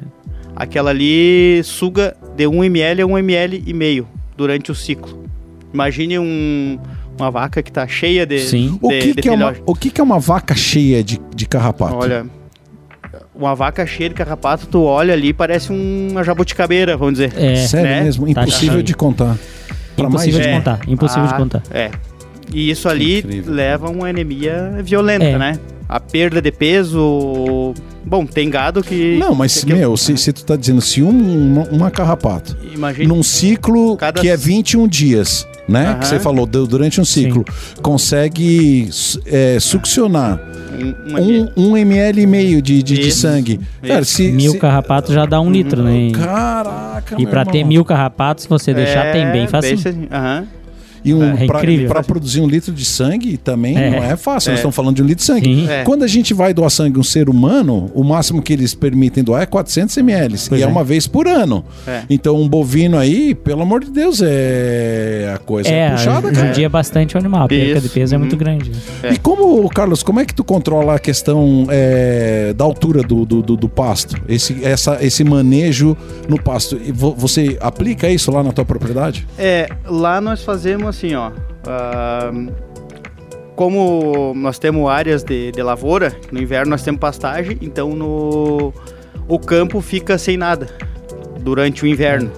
Aquela 0.55 0.91
ali 0.91 1.61
suga 1.65 2.17
de 2.37 2.47
1 2.47 2.63
ml 2.63 3.03
a 3.03 3.07
1 3.07 3.19
ml 3.19 3.65
e 3.67 3.75
meio 3.75 4.07
durante 4.37 4.71
o 4.71 4.75
ciclo. 4.77 5.25
Imagine 5.75 6.19
um, 6.21 6.79
uma 7.19 7.31
vaca 7.31 7.61
que 7.61 7.73
tá 7.73 7.89
cheia 7.89 8.25
de. 8.25 8.39
Sim. 8.39 8.79
O, 8.81 8.89
de- 8.89 8.99
que, 9.01 9.15
de 9.15 9.23
que 9.23 9.29
é 9.29 9.33
uma, 9.33 9.55
o 9.67 9.75
que, 9.75 9.91
que 9.91 10.01
é 10.01 10.05
uma 10.05 10.21
vaca 10.21 10.55
cheia 10.55 11.03
de, 11.03 11.21
de 11.35 11.45
carrapato? 11.47 11.97
Olha, 11.97 12.25
uma 13.39 13.55
vaca 13.55 13.87
cheia 13.87 14.09
de 14.09 14.15
carrapato, 14.15 14.67
tu 14.67 14.83
olha 14.83 15.13
ali, 15.13 15.33
parece 15.33 15.71
uma 15.73 16.23
jabuticabeira, 16.25 16.97
vamos 16.97 17.15
dizer. 17.15 17.33
É, 17.37 17.57
Sério 17.57 17.91
né? 17.91 18.03
mesmo? 18.03 18.33
Tá 18.35 18.43
Impossível 18.43 18.73
cheio. 18.75 18.83
de 18.83 18.95
contar. 18.95 19.37
Pra 19.95 20.09
mais 20.09 20.27
impossível 20.27 20.41
de 20.41 20.49
É. 20.49 20.53
contar. 20.57 20.81
Impossível 20.89 21.27
de 21.27 21.35
Ah, 21.35 21.37
contar. 21.37 21.63
É. 21.71 21.91
E 22.53 22.71
isso 22.71 22.89
ali 22.89 23.19
incrível. 23.19 23.53
leva 23.55 23.87
a 23.87 23.91
uma 23.91 24.09
anemia 24.09 24.73
violenta, 24.83 25.25
É. 25.25 25.39
né? 25.39 25.59
A 25.89 25.99
perda 26.01 26.41
de 26.41 26.51
peso. 26.53 27.75
Bom, 28.07 28.25
tem 28.25 28.49
gado 28.49 28.83
que. 28.85 29.17
Não, 29.19 29.35
mas, 29.35 29.65
que- 29.65 29.73
meu, 29.75 29.97
se, 29.97 30.17
se 30.17 30.33
tu 30.33 30.45
tá 30.45 30.55
dizendo, 30.55 30.81
se 30.81 31.03
um, 31.03 31.11
uma, 31.11 31.63
uma 31.65 31.91
carrapato, 31.91 32.57
Imagine. 32.73 33.07
num 33.09 33.23
ciclo 33.23 33.97
Cada- 33.97 34.21
que 34.21 34.29
é 34.29 34.37
21 34.37 34.87
dias, 34.87 35.45
né? 35.69 35.87
Aham. 35.89 35.99
Que 35.99 36.07
você 36.07 36.21
falou, 36.21 36.47
du- 36.47 36.67
durante 36.69 37.01
um 37.01 37.05
ciclo, 37.05 37.45
consegue 37.83 38.89
su- 38.93 39.21
é, 39.27 39.59
succionar 39.59 40.39
Um, 40.79 41.49
um, 41.57 41.71
um 41.71 41.77
ml 41.77 42.21
e 42.21 42.27
meio 42.27 42.61
de, 42.61 42.83
de, 42.83 42.97
de 42.99 43.11
sangue. 43.11 43.59
Cara, 43.83 44.05
se, 44.05 44.31
Mil 44.31 44.53
se- 44.53 44.59
carrapatos 44.59 45.15
já 45.15 45.25
dá 45.25 45.41
um 45.41 45.51
litro, 45.51 45.83
né? 45.83 46.11
Caraca, 46.13 47.17
E 47.19 47.27
pra 47.27 47.45
ter 47.47 47.65
mil 47.65 47.83
carrapatos, 47.85 48.43
se 48.45 48.49
você 48.49 48.75
deixar, 48.75 49.11
tem 49.11 49.31
bem 49.33 49.47
fácil. 49.49 49.73
assim, 49.75 50.07
aham. 50.13 50.45
E 51.07 51.15
um, 51.15 51.23
É 51.23 51.47
pra, 51.47 51.59
incrível. 51.61 51.89
pra 51.89 52.03
produzir 52.03 52.41
um 52.41 52.49
litro 52.49 52.73
de 52.73 52.85
sangue 52.85 53.37
também 53.37 53.77
É. 53.79 53.91
não 53.91 54.05
é 54.05 54.17
fácil. 54.17 54.51
É. 54.51 54.53
Nós 54.53 54.59
estamos 54.61 54.75
falando 54.77 54.97
de 54.97 55.03
um 55.03 55.07
litro 55.07 55.21
de 55.21 55.27
sangue. 55.27 55.67
É. 55.69 55.85
Quando 55.85 56.03
a 56.03 56.07
gente 56.09 56.35
vai 56.35 56.53
doar 56.53 56.69
sangue 56.71 56.97
a 56.97 57.01
um 57.01 57.05
ser 57.05 57.29
humano, 57.29 57.91
o 57.95 58.03
máximo 58.05 58.43
que 58.43 58.53
eles 58.53 58.75
permitem 58.75 59.23
doar 59.23 59.43
é 59.43 59.47
400 59.47 59.97
ml. 59.99 60.37
Pois 60.49 60.61
e 60.61 60.65
é. 60.65 60.67
é. 60.67 60.69
uma 60.69 60.83
vez 60.85 61.07
por 61.07 61.27
ano. 61.29 61.65
É. 61.87 62.03
Então 62.11 62.37
um 62.41 62.49
bovino 62.49 62.99
aí, 62.99 63.35
pelo 63.35 63.63
amor 63.63 63.85
de 63.85 63.91
Deus, 63.91 64.21
é 64.61 65.33
a 65.35 65.39
coisa 65.39 65.69
É, 65.69 65.91
puxada, 65.91 66.33
cara. 66.33 66.47
judia 66.49 66.69
bastante 66.69 67.15
o 67.17 67.19
animal. 67.19 67.45
A 67.45 67.49
perca 67.49 67.81
de 67.81 67.89
peso 67.89 68.15
é 68.15 68.19
muito 68.19 68.33
Uhum. 68.33 68.39
grande. 68.39 68.73
É. 69.03 69.13
E 69.13 69.19
como, 69.19 69.69
Carlos, 69.71 70.03
como 70.03 70.21
é 70.21 70.25
que 70.25 70.35
tu 70.35 70.43
controla 70.45 70.95
a 70.97 70.99
questão 70.99 71.67
é, 71.71 72.53
da 72.57 72.65
altura 72.65 73.03
do, 73.03 73.25
do, 73.25 73.43
do- 73.43 73.57
do 73.57 73.69
pasto? 73.69 74.17
Esse, 74.29 74.65
essa, 74.65 74.99
esse 75.05 75.23
manejo 75.25 75.97
no 76.29 76.41
pasto. 76.43 76.79
E 76.85 76.91
vo- 76.93 77.15
você 77.17 77.57
aplica 77.61 78.09
isso 78.09 78.31
lá 78.31 78.43
na 78.43 78.53
tua 78.53 78.65
propriedade? 78.65 79.27
É, 79.39 79.69
lá 79.87 80.21
nós 80.21 80.43
fazemos 80.43 80.96
assim, 80.97 81.15
ó. 81.15 81.31
ah, 81.67 82.31
como 83.55 84.35
nós 84.37 84.59
temos 84.59 84.89
áreas 84.91 85.23
de, 85.23 85.51
de 85.53 85.63
lavoura, 85.63 86.15
no 86.31 86.41
inverno 86.41 86.71
nós 86.71 86.83
temos 86.83 87.01
pastagem, 87.01 87.57
então 87.63 87.91
no 87.95 88.73
o 89.29 89.39
campo 89.39 89.81
fica 89.81 90.19
sem 90.19 90.37
nada 90.37 90.69
durante 91.41 91.83
o 91.83 91.87
inverno, 91.87 92.31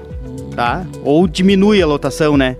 tá? 0.55 0.87
Ou 1.05 1.27
diminui 1.27 1.83
a 1.83 1.87
lotação, 1.87 2.37
né? 2.37 2.57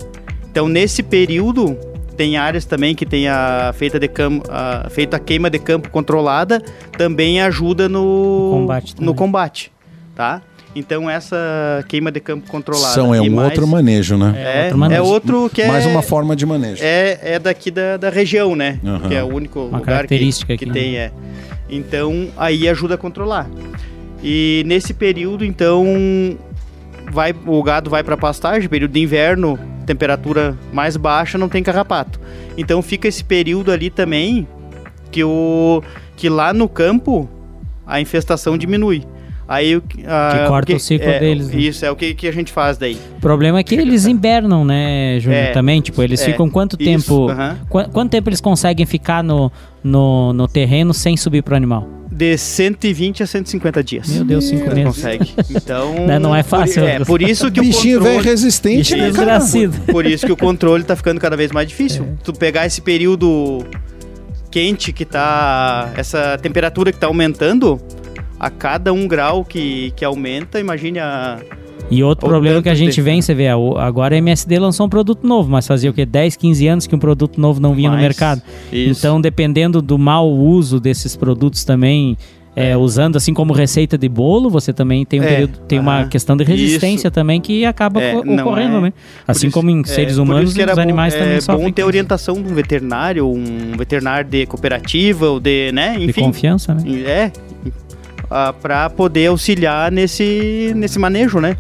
Então 0.51 0.69
nesse 0.69 1.03
período 1.03 1.77
tem 2.17 2.37
áreas 2.37 2.65
também 2.65 2.97
que 2.97 3.07
tem 3.07 3.29
a 3.29 3.73
feita 3.77 3.99
de 3.99 4.09
campo, 4.09 4.45
a, 4.51 4.89
feita 4.91 5.17
a 5.17 5.21
queima 5.21 5.49
de 5.49 5.59
campo 5.61 5.89
controlada, 5.89 6.61
também 6.97 7.41
ajuda 7.41 7.89
no 7.89 8.51
No 8.51 8.51
combate 8.61 8.95
também. 8.97 9.07
no 9.07 9.15
combate, 9.15 9.73
tá? 10.17 10.43
Então 10.79 11.11
essa 11.11 11.85
queima 11.89 12.13
de 12.13 12.21
campo 12.21 12.49
controlada 12.49 12.95
São 12.95 13.13
é 13.13 13.21
um 13.21 13.29
mais- 13.31 13.49
outro 13.49 13.67
manejo, 13.67 14.17
né? 14.17 14.35
é, 14.37 14.63
outro 14.65 14.79
manejo. 14.79 15.01
é 15.01 15.05
outro 15.05 15.51
que 15.53 15.63
é. 15.63 15.67
Mais 15.67 15.85
uma 15.85 16.03
forma 16.03 16.37
de 16.37 16.47
manejo. 16.47 16.81
É, 16.85 17.19
é 17.21 17.39
daqui 17.41 17.69
da, 17.71 17.97
da 17.97 18.11
região, 18.11 18.55
né? 18.55 18.79
Aham. 18.85 19.09
Que 19.09 19.15
é 19.17 19.23
o 19.25 19.35
único 19.35 19.59
Uma 19.59 19.79
lugar 19.79 19.81
que, 19.81 19.87
característica 19.87 20.57
que 20.57 20.65
aqui, 20.65 20.73
tem, 20.73 20.97
é. 20.97 21.11
Então, 21.69 22.29
aí 22.37 22.69
ajuda 22.69 22.95
a 22.95 22.99
controlar. 22.99 23.51
E 24.23 24.63
nesse 24.67 24.95
período, 24.95 25.45
então, 25.45 25.85
vai, 27.11 27.35
o 27.47 27.61
gado 27.63 27.91
vai 27.91 28.05
para 28.05 28.17
pastagem, 28.17 28.69
período 28.69 28.93
de 28.93 29.01
inverno, 29.01 29.59
temperatura 29.85 30.57
mais 30.73 30.97
baixa, 30.97 31.37
não 31.37 31.49
tem 31.49 31.63
carrapato. 31.63 32.21
Então 32.57 32.81
fica 32.83 33.09
esse 33.09 33.25
período 33.25 33.73
ali 33.73 33.91
também 33.91 34.47
que 35.11 35.25
o 35.25 35.83
que 36.17 36.29
lá 36.29 36.53
no 36.53 36.69
campo 36.69 37.29
a 37.87 38.01
infestação 38.01 38.57
diminui. 38.57 39.05
Aí 39.51 39.75
o 39.77 39.81
que 39.81 40.05
ah, 40.07 40.45
corta 40.47 40.67
que- 40.67 40.75
o 40.75 40.79
ciclo 40.81 41.09
é, 41.09 41.19
deles, 41.19 41.49
né? 41.49 41.59
Isso 41.59 41.83
é 41.87 41.91
o 41.91 41.97
que, 41.97 42.13
que 42.13 42.29
a 42.29 42.33
gente 42.33 42.53
faz 42.53 42.77
daí. 42.77 42.99
O 43.17 43.21
problema 43.21 43.59
é 43.59 43.63
que 43.63 43.75
eles 43.75 44.05
invernam, 44.05 44.63
né, 44.63 45.19
Júnior? 45.21 45.41
É. 45.45 45.51
Também, 45.53 45.81
tipo, 45.81 46.03
eles 46.03 46.21
É. 46.21 46.27
ficam 46.27 46.51
quanto 46.51 46.77
Isso, 46.79 46.85
tempo... 46.85 47.31
aham. 47.31 47.57
Qu- 47.67 47.89
quanto 47.91 48.11
tempo 48.11 48.29
eles 48.29 48.43
conseguem 48.43 48.85
ficar 48.85 49.25
no, 49.25 49.51
no, 49.83 50.35
no 50.35 50.47
terreno 50.47 50.93
sem 50.93 51.17
subir 51.17 51.43
pro 51.43 51.57
animal? 51.57 51.89
De 52.13 52.37
120 52.37 53.23
a 53.23 53.27
150 53.27 53.83
dias. 53.83 54.09
Meu 54.09 54.25
Deus, 54.25 54.45
cinco 54.45 54.67
Ele 54.67 54.75
meses. 54.85 54.95
consegue. 54.97 55.33
Então. 55.51 55.95
Né, 56.07 56.19
não 56.19 56.35
é 56.37 56.43
fácil. 56.43 56.83
Por, 56.83 56.89
é, 56.91 56.99
por 57.05 57.23
isso 57.23 57.51
que 57.51 57.61
Bichinho 57.61 58.01
o 58.01 58.03
velho 58.03 58.15
controle. 58.17 58.31
resistente, 58.37 58.77
Bichinho 58.79 58.99
né, 59.05 59.13
cara? 59.13 59.39
desgracido. 59.39 59.79
Por 59.91 60.05
isso 60.05 60.27
que 60.27 60.33
o 60.33 60.37
controle 60.37 60.85
tá 60.85 60.95
ficando 60.97 61.19
cada 61.21 61.37
vez 61.37 61.53
mais 61.53 61.69
difícil. 61.69 62.05
É. 62.05 62.09
Tu 62.25 62.33
pegar 62.35 62.67
esse 62.67 62.81
período 62.83 63.65
quente 64.51 64.93
que 64.93 65.05
tá. 65.05 65.91
Essa 65.97 66.37
temperatura 66.39 66.91
que 66.93 66.99
tá 66.99 67.07
aumentando, 67.07 67.81
a 68.39 68.51
cada 68.51 68.93
um 68.93 69.07
grau 69.09 69.45
que, 69.45 69.93
que 69.97 70.05
aumenta, 70.05 70.59
imagine 70.61 70.99
a, 70.99 71.39
E 71.91 72.03
outro 72.03 72.27
Ou 72.27 72.31
problema 72.31 72.63
que 72.63 72.69
a 72.69 72.75
gente 72.75 72.95
de- 72.97 73.01
vem, 73.03 73.23
você 73.23 73.35
vê, 73.35 73.53
o- 73.55 73.79
agora 73.79 74.15
a 74.15 74.19
MSD 74.19 74.59
lançou 74.59 74.85
um 74.87 74.89
produto 74.91 75.27
novo, 75.27 75.51
mas 75.51 75.67
fazia 75.67 75.89
o 75.91 75.93
quê? 75.95 76.05
10, 76.05 76.37
15 76.37 76.67
anos 76.69 76.87
que 76.87 76.95
um 76.95 76.99
produto 76.99 77.41
novo 77.41 77.61
não 77.61 77.75
vinha 77.75 77.89
no 77.89 77.97
Mais. 77.97 78.07
mercado. 78.07 78.43
Isso. 78.73 78.99
Então, 79.01 79.21
dependendo 79.21 79.81
do 79.81 79.99
mau 79.99 80.31
uso 80.31 80.79
desses 80.79 81.17
produtos 81.17 81.65
também, 81.65 82.17
é, 82.55 82.77
usando 82.77 83.17
assim 83.17 83.33
como 83.33 83.53
receita 83.55 83.97
de 83.97 84.09
bolo, 84.09 84.51
você 84.51 84.73
também 84.73 85.07
tem, 85.07 85.21
um 85.21 85.25
É, 85.25 85.29
período- 85.29 85.59
tem 85.61 85.79
uma 85.79 86.01
aham. 86.01 86.09
questão 86.09 86.37
de 86.37 86.45
resistência 86.45 87.07
Isso. 87.09 87.15
também 87.15 87.41
que 87.41 87.65
acaba 87.65 88.03
É, 88.03 88.17
ocorrendo, 88.17 88.79
é- 88.79 88.81
né? 88.81 88.93
Assim 89.27 89.49
Por 89.49 89.55
como 89.61 89.71
em 89.71 89.81
isso- 89.81 89.95
seres 89.95 90.19
é, 90.19 90.21
humanos, 90.21 90.51
isso 90.51 90.61
os 90.61 90.75
bom- 90.75 90.81
animais 90.83 91.15
também 91.15 91.35
é 91.37 91.41
sofrem 91.41 91.67
bom 91.67 91.73
ter 91.73 91.83
isso. 91.83 91.87
orientação 91.89 92.35
de 92.35 92.53
um 92.53 92.55
veterinário, 92.55 93.27
um 93.27 93.77
veterinário 93.79 94.29
de 94.29 94.45
cooperativa, 94.45 95.31
ou 95.31 95.39
de, 95.41 95.71
né, 95.73 95.97
de 95.99 96.05
enfim. 96.07 96.21
confiança, 96.23 96.75
né? 96.75 96.83
É, 97.07 97.33
para 98.61 98.91
poder 98.91 99.27
auxiliar 99.27 99.91
nesse, 99.91 100.73
nesse 100.77 100.99
manejo, 100.99 101.41
né? 101.41 101.57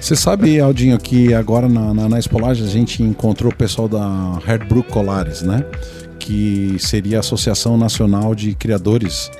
Você 0.00 0.16
sabe, 0.16 0.58
Aldinho, 0.58 0.98
que 0.98 1.32
agora 1.32 1.68
na, 1.68 1.94
na, 1.94 2.08
na 2.08 2.18
Espolagem 2.18 2.66
a 2.66 2.68
gente 2.68 3.02
encontrou 3.02 3.52
o 3.52 3.54
pessoal 3.54 3.88
da 3.88 4.38
Herdbrook 4.46 4.90
Colares, 4.90 5.42
né? 5.42 5.64
Que 6.18 6.76
seria 6.78 7.18
a 7.18 7.20
Associação 7.20 7.76
Nacional 7.76 8.34
de 8.34 8.54
Criadores 8.54 9.30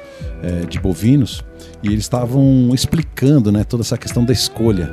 eh, 0.43 0.67
de 0.69 0.79
Bovinos. 0.79 1.45
E 1.83 1.89
eles 1.89 2.05
estavam 2.05 2.71
explicando 2.73 3.51
né, 3.51 3.65
toda 3.65 3.83
essa 3.83 3.99
questão 3.99 4.25
da 4.25 4.33
escolha 4.33 4.89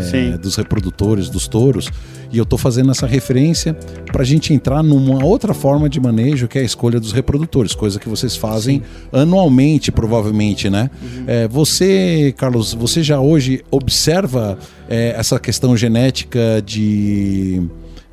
Sim. 0.00 0.36
dos 0.36 0.56
reprodutores, 0.56 1.28
dos 1.28 1.46
touros. 1.48 1.88
E 2.32 2.38
eu 2.38 2.42
estou 2.42 2.58
fazendo 2.58 2.90
essa 2.90 3.06
referência 3.06 3.72
para 4.10 4.22
a 4.22 4.24
gente 4.24 4.52
entrar 4.52 4.82
numa 4.82 5.24
outra 5.24 5.54
forma 5.54 5.88
de 5.88 6.00
manejo, 6.00 6.48
que 6.48 6.58
é 6.58 6.62
a 6.62 6.64
escolha 6.64 6.98
dos 6.98 7.12
reprodutores, 7.12 7.74
coisa 7.74 8.00
que 8.00 8.08
vocês 8.08 8.36
fazem 8.36 8.82
anualmente, 9.12 9.92
provavelmente, 9.92 10.68
né? 10.68 10.90
É, 11.26 11.46
você, 11.46 12.34
Carlos, 12.36 12.74
você 12.74 13.02
já 13.02 13.20
hoje 13.20 13.62
observa 13.70 14.58
é, 14.88 15.14
essa 15.16 15.38
questão 15.38 15.76
genética 15.76 16.62
de, 16.64 17.62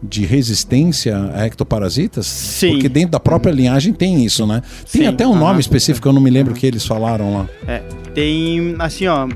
de 0.02 0.26
resistência 0.26 1.32
a 1.34 1.46
ectoparasitas? 1.48 2.28
Sim. 2.28 2.74
Porque 2.74 2.90
dentro 2.90 3.12
da 3.12 3.20
própria 3.20 3.52
linhagem 3.52 3.94
tem 3.94 4.24
isso, 4.24 4.46
né? 4.46 4.62
Tem 4.92 5.02
Sim, 5.02 5.08
até 5.08 5.26
um 5.26 5.34
nome 5.34 5.52
aham. 5.52 5.60
específico, 5.60 6.08
eu 6.08 6.14
não 6.14 6.22
me 6.22 6.30
lembro 6.30 6.54
o 6.54 6.56
que 6.56 6.68
eles 6.68 6.86
falaram 6.86 7.34
lá. 7.34 7.50
É, 7.68 7.80
tem, 8.14 8.76
assim, 8.80 9.08
ó, 9.08 9.28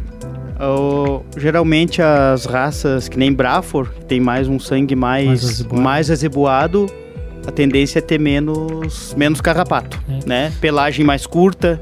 o- 0.59 1.21
geralmente 1.37 2.01
as 2.01 2.45
raças 2.45 3.07
que 3.07 3.17
nem 3.17 3.31
Brafor, 3.33 3.89
que 3.89 4.05
tem 4.05 4.19
mais 4.19 4.47
um 4.47 4.59
sangue 4.59 4.95
Mais 4.95 5.25
mais, 5.27 5.43
azebuado. 5.43 5.81
mais 5.83 6.11
azebuado, 6.11 6.85
a 7.45 7.51
tendência 7.51 7.99
é 7.99 8.01
ter 8.01 8.19
menos, 8.19 9.13
menos 9.17 9.39
carrapato, 9.41 9.99
É. 10.09 10.19
né? 10.27 10.51
Pelagem 10.61 11.05
mais 11.05 11.25
curta, 11.25 11.79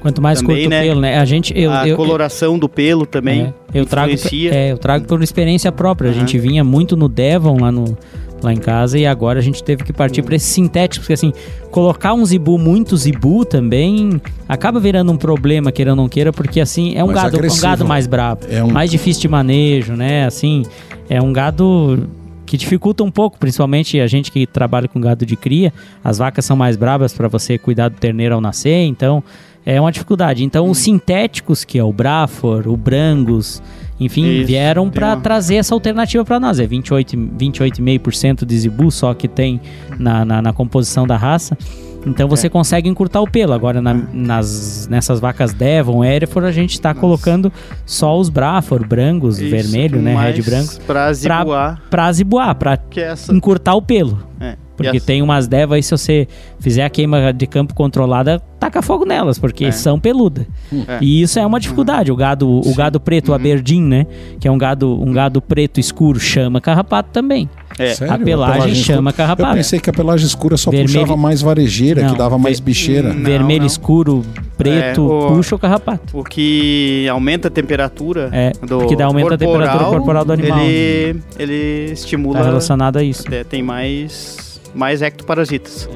Quanto 0.00 0.20
mais 0.20 0.40
Também, 0.40 0.56
curto 0.56 0.68
né? 0.70 0.80
o 0.80 0.82
pelo, 0.88 1.00
né? 1.00 1.18
A 1.20 1.24
gente, 1.24 1.56
eu, 1.56 1.70
a 1.70 1.86
eu, 1.86 1.96
coloração 1.96 2.58
do 2.58 2.68
pelo 2.68 3.06
também 3.06 3.54
É, 3.72 3.78
eu 3.80 3.86
trago, 3.86 4.12
é, 4.50 4.72
eu 4.72 4.76
trago 4.76 5.06
por 5.06 5.22
experiência 5.22 5.70
própria. 5.70 6.08
A 6.08 6.10
Aham. 6.10 6.18
gente 6.18 6.36
vinha 6.40 6.64
muito 6.64 6.96
no 6.96 7.08
Devon 7.08 7.60
lá, 7.60 7.70
no, 7.70 7.96
lá 8.44 8.52
em 8.52 8.56
casa 8.58 8.98
e 8.98 9.06
agora 9.06 9.38
a 9.38 9.42
gente 9.42 9.62
teve 9.62 9.84
que 9.84 9.92
partir 9.92 10.20
Hum. 10.20 10.24
para 10.24 10.36
esses 10.36 10.48
sintéticos, 10.48 10.98
porque 11.06 11.12
assim, 11.14 11.32
colocar 11.70 12.12
um 12.14 12.24
zibu 12.24 12.58
muito 12.58 12.96
zibu 12.96 13.44
também 13.44 14.20
acaba 14.48 14.78
virando 14.80 15.10
um 15.12 15.16
problema, 15.16 15.70
queira 15.72 15.92
ou 15.92 15.96
não 15.96 16.08
queira, 16.08 16.32
porque 16.32 16.60
assim, 16.60 16.94
é 16.96 17.02
um 17.02 17.08
Mais 17.08 17.22
gado, 17.22 17.36
um 17.46 17.60
gado 17.60 17.84
mais 17.84 18.06
brabo, 18.06 18.46
É 18.50 18.62
um- 18.62 18.70
mais 18.70 18.90
difícil 18.90 19.22
de 19.22 19.28
manejo, 19.28 19.92
né? 19.94 20.24
Assim, 20.26 20.62
é 21.08 21.20
um 21.20 21.32
gado 21.32 22.08
que 22.44 22.56
dificulta 22.58 23.02
um 23.02 23.10
pouco, 23.10 23.38
principalmente 23.38 23.98
a 23.98 24.06
gente 24.06 24.30
que 24.30 24.46
trabalha 24.46 24.86
com 24.86 25.00
gado 25.00 25.24
de 25.24 25.36
cria, 25.36 25.72
as 26.04 26.18
vacas 26.18 26.44
são 26.44 26.54
mais 26.56 26.76
brabas 26.76 27.14
para 27.14 27.26
você 27.28 27.56
cuidar 27.56 27.88
do 27.88 27.96
terneiro 27.96 28.34
ao 28.34 28.40
nascer, 28.42 28.84
então 28.84 29.22
é 29.64 29.80
uma 29.80 29.90
dificuldade. 29.90 30.44
Então 30.44 30.68
os 30.68 30.76
sintéticos, 30.78 31.64
que 31.64 31.78
é 31.78 31.84
o 31.84 31.92
Brafor, 31.92 32.68
o 32.68 32.76
Brangus, 32.76 33.62
enfim, 34.04 34.24
Isso, 34.38 34.46
vieram 34.46 34.90
para 34.90 35.08
uma- 35.08 35.16
trazer 35.20 35.56
essa 35.56 35.74
alternativa 35.74 36.24
para 36.24 36.38
nós. 36.40 36.58
É 36.60 36.66
28, 36.66 37.16
28,5% 37.16 38.44
de 38.44 38.58
zibu 38.58 38.90
só 38.90 39.14
que 39.14 39.28
tem 39.28 39.60
na, 39.98 40.24
na, 40.24 40.42
na 40.42 40.52
composição 40.52 41.06
da 41.06 41.16
raça. 41.16 41.56
Então 42.04 42.28
você 42.28 42.48
É. 42.48 42.50
consegue 42.50 42.88
encurtar 42.88 43.20
o 43.20 43.30
pelo. 43.30 43.52
Agora, 43.52 43.80
na- 43.80 43.94
nas, 44.12 44.88
nessas 44.88 45.20
vacas 45.20 45.52
Devon, 45.52 46.04
Hereford, 46.04 46.48
a 46.48 46.52
gente 46.52 46.72
está 46.72 46.92
colocando 46.92 47.52
só 47.86 48.18
os 48.18 48.28
Brafor, 48.28 48.84
Brangus, 48.84 49.38
Isso, 49.38 49.48
vermelho, 49.50 50.02
né? 50.02 50.14
Red 50.16 50.42
branco, 50.42 50.80
Pra 50.84 51.12
zibuar, 51.12 51.80
pra 51.88 52.12
zibuar, 52.12 52.54
pra 52.56 52.78
é 52.96 53.00
essa... 53.02 53.32
encurtar 53.32 53.74
o 53.74 53.82
pelo. 53.82 54.18
É. 54.40 54.56
Porque 54.76 54.98
tem 54.98 55.22
umas 55.22 55.46
devas 55.46 55.76
aí, 55.76 55.82
se 55.82 55.92
você 55.92 56.26
fizer 56.58 56.84
a 56.84 56.90
queima 56.90 57.32
de 57.32 57.46
campo 57.46 57.72
controlada, 57.72 58.42
taca 58.72 58.82
fogo 58.82 59.04
nelas, 59.04 59.38
porque 59.38 59.66
É. 59.66 59.70
são 59.72 60.00
peludas. 60.00 60.46
É. 60.88 60.98
E 61.02 61.20
isso 61.22 61.38
é 61.38 61.44
uma 61.44 61.60
dificuldade. 61.60 62.10
O 62.10 62.16
gado, 62.16 62.48
o 62.48 62.74
gado 62.74 62.98
preto, 62.98 63.30
o 63.30 63.34
Aberdeen, 63.34 63.82
né? 63.82 64.06
Que 64.40 64.48
é 64.48 64.50
um 64.50 64.56
gado, 64.56 65.00
um 65.02 65.12
gado 65.12 65.42
preto 65.42 65.78
escuro, 65.78 66.18
chama 66.18 66.60
carrapato 66.60 67.10
também. 67.12 67.48
É. 67.78 67.94
Sério? 67.94 68.12
a 68.12 68.18
pelagem 68.18 68.74
chama 68.74 69.10
escura? 69.10 69.12
carrapato. 69.12 69.50
Eu 69.50 69.54
pensei 69.56 69.80
que 69.80 69.88
a 69.88 69.92
pelagem 69.92 70.26
escura 70.26 70.56
só 70.58 70.70
Vermelho- 70.70 70.92
puxava 71.00 71.16
mais 71.16 71.40
varejeira, 71.40 72.02
Não, 72.02 72.12
que 72.12 72.18
dava 72.18 72.36
mais 72.38 72.60
bicheira. 72.60 73.12
Não, 73.14 73.22
Vermelho 73.24 73.60
não. 73.60 73.66
escuro, 73.66 74.22
preto, 74.58 75.00
É, 75.00 75.04
o- 75.04 75.34
puxa 75.36 75.54
o 75.54 75.58
carrapato. 75.58 76.18
O 76.18 76.22
que 76.22 77.08
aumenta 77.08 77.48
a 77.48 77.50
temperatura 77.50 78.28
É, 78.32 78.52
do 78.66 78.78
porque 78.78 78.94
dá 78.94 79.06
aumenta 79.06 79.34
a 79.34 79.38
temperatura 79.38 79.84
corporal 79.86 80.24
do 80.24 80.32
animal. 80.34 80.60
Ele, 80.60 81.22
ele 81.38 81.92
estimula. 81.92 82.38
Tá 82.40 82.44
relacionado 82.44 82.98
a 82.98 83.02
isso. 83.02 83.24
é, 83.32 83.42
tem 83.42 83.62
mais, 83.62 84.60
mais 84.74 85.00
ectoparasitas. 85.00 85.88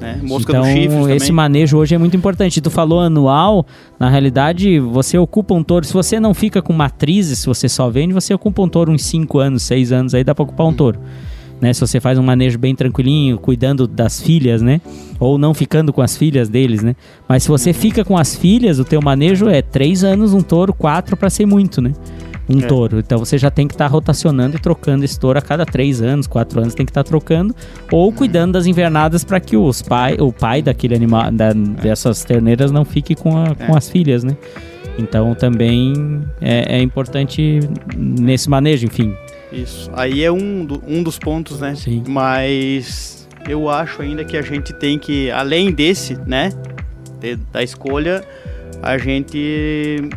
Né? 0.00 0.18
Mosca 0.22 0.52
então, 0.52 0.62
do 0.62 0.68
chifre 0.68 1.12
esse 1.14 1.26
também. 1.26 1.32
manejo 1.32 1.78
hoje 1.78 1.94
é 1.94 1.98
muito 1.98 2.16
importante. 2.16 2.60
Tu 2.60 2.70
falou 2.70 3.00
anual, 3.00 3.64
na 3.98 4.08
realidade, 4.10 4.78
você 4.80 5.16
ocupa 5.16 5.54
um 5.54 5.62
touro. 5.62 5.86
Se 5.86 5.92
você 5.92 6.18
não 6.20 6.34
fica 6.34 6.60
com 6.60 6.72
matrizes, 6.72 7.38
se 7.40 7.46
você 7.46 7.68
só 7.68 7.88
vende, 7.88 8.12
você 8.12 8.34
ocupa 8.34 8.62
um 8.62 8.68
touro 8.68 8.92
uns 8.92 9.04
5 9.04 9.38
anos, 9.38 9.62
6 9.62 9.92
anos, 9.92 10.14
aí 10.14 10.24
dá 10.24 10.34
pra 10.34 10.42
ocupar 10.44 10.66
um 10.66 10.70
Hum. 10.70 10.74
touro. 10.74 10.98
Né? 11.60 11.72
Se 11.72 11.80
você 11.80 12.00
faz 12.00 12.18
um 12.18 12.22
manejo 12.22 12.58
bem 12.58 12.74
tranquilinho, 12.74 13.38
cuidando 13.38 13.86
das 13.86 14.20
filhas, 14.20 14.60
né? 14.60 14.80
Ou 15.20 15.38
não 15.38 15.54
ficando 15.54 15.92
com 15.92 16.02
as 16.02 16.16
filhas 16.16 16.48
deles, 16.48 16.82
né? 16.82 16.96
Mas 17.28 17.44
se 17.44 17.48
você 17.48 17.72
fica 17.72 18.04
com 18.04 18.18
as 18.18 18.34
filhas, 18.36 18.78
o 18.80 18.84
teu 18.84 19.00
manejo 19.00 19.48
é 19.48 19.62
3 19.62 20.02
anos 20.04 20.34
um 20.34 20.40
touro, 20.42 20.74
4 20.74 21.16
pra 21.16 21.30
ser 21.30 21.46
muito, 21.46 21.80
né? 21.80 21.92
Um 22.48 22.58
É. 22.58 22.66
touro. 22.66 22.98
Então 22.98 23.18
você 23.18 23.38
já 23.38 23.50
tem 23.50 23.66
que 23.66 23.74
estar 23.74 23.86
rotacionando 23.86 24.56
e 24.56 24.60
trocando 24.60 25.04
esse 25.04 25.18
touro 25.18 25.38
a 25.38 25.42
cada 25.42 25.64
3 25.64 26.02
anos, 26.02 26.26
4 26.26 26.60
anos 26.60 26.74
tem 26.74 26.84
que 26.84 26.90
estar 26.90 27.02
trocando. 27.02 27.54
Ou 27.90 28.12
cuidando 28.12 28.52
das 28.52 28.66
invernadas 28.66 29.24
para 29.24 29.40
que 29.40 29.56
os 29.56 29.80
pai, 29.80 30.16
o 30.20 30.32
pai 30.32 30.60
daquele 30.60 30.94
animal, 30.94 31.30
da- 31.32 31.52
dessas 31.54 32.22
terneiras 32.24 32.70
não 32.70 32.84
fique 32.84 33.14
com, 33.14 33.36
a- 33.36 33.54
com 33.54 33.74
É. 33.74 33.78
as 33.78 33.88
filhas, 33.88 34.22
né? 34.24 34.36
Então 34.98 35.34
também 35.34 36.22
é, 36.40 36.76
é 36.76 36.82
importante 36.82 37.60
nesse 37.96 38.48
manejo, 38.50 38.86
enfim. 38.86 39.14
Isso. 39.52 39.90
Aí 39.94 40.22
é 40.22 40.30
um, 40.30 40.64
do- 40.64 40.82
um 40.86 41.02
dos 41.02 41.18
pontos, 41.18 41.60
né? 41.60 41.74
Sim. 41.74 42.02
Mas 42.08 43.26
eu 43.48 43.68
acho 43.70 44.02
ainda 44.02 44.24
que 44.24 44.36
a 44.36 44.42
gente 44.42 44.72
tem 44.74 44.98
que, 44.98 45.30
além 45.30 45.72
desse, 45.72 46.18
né? 46.26 46.52
de- 47.20 47.36
da 47.52 47.62
escolha, 47.62 48.22
a 48.82 48.98
gente 48.98 50.10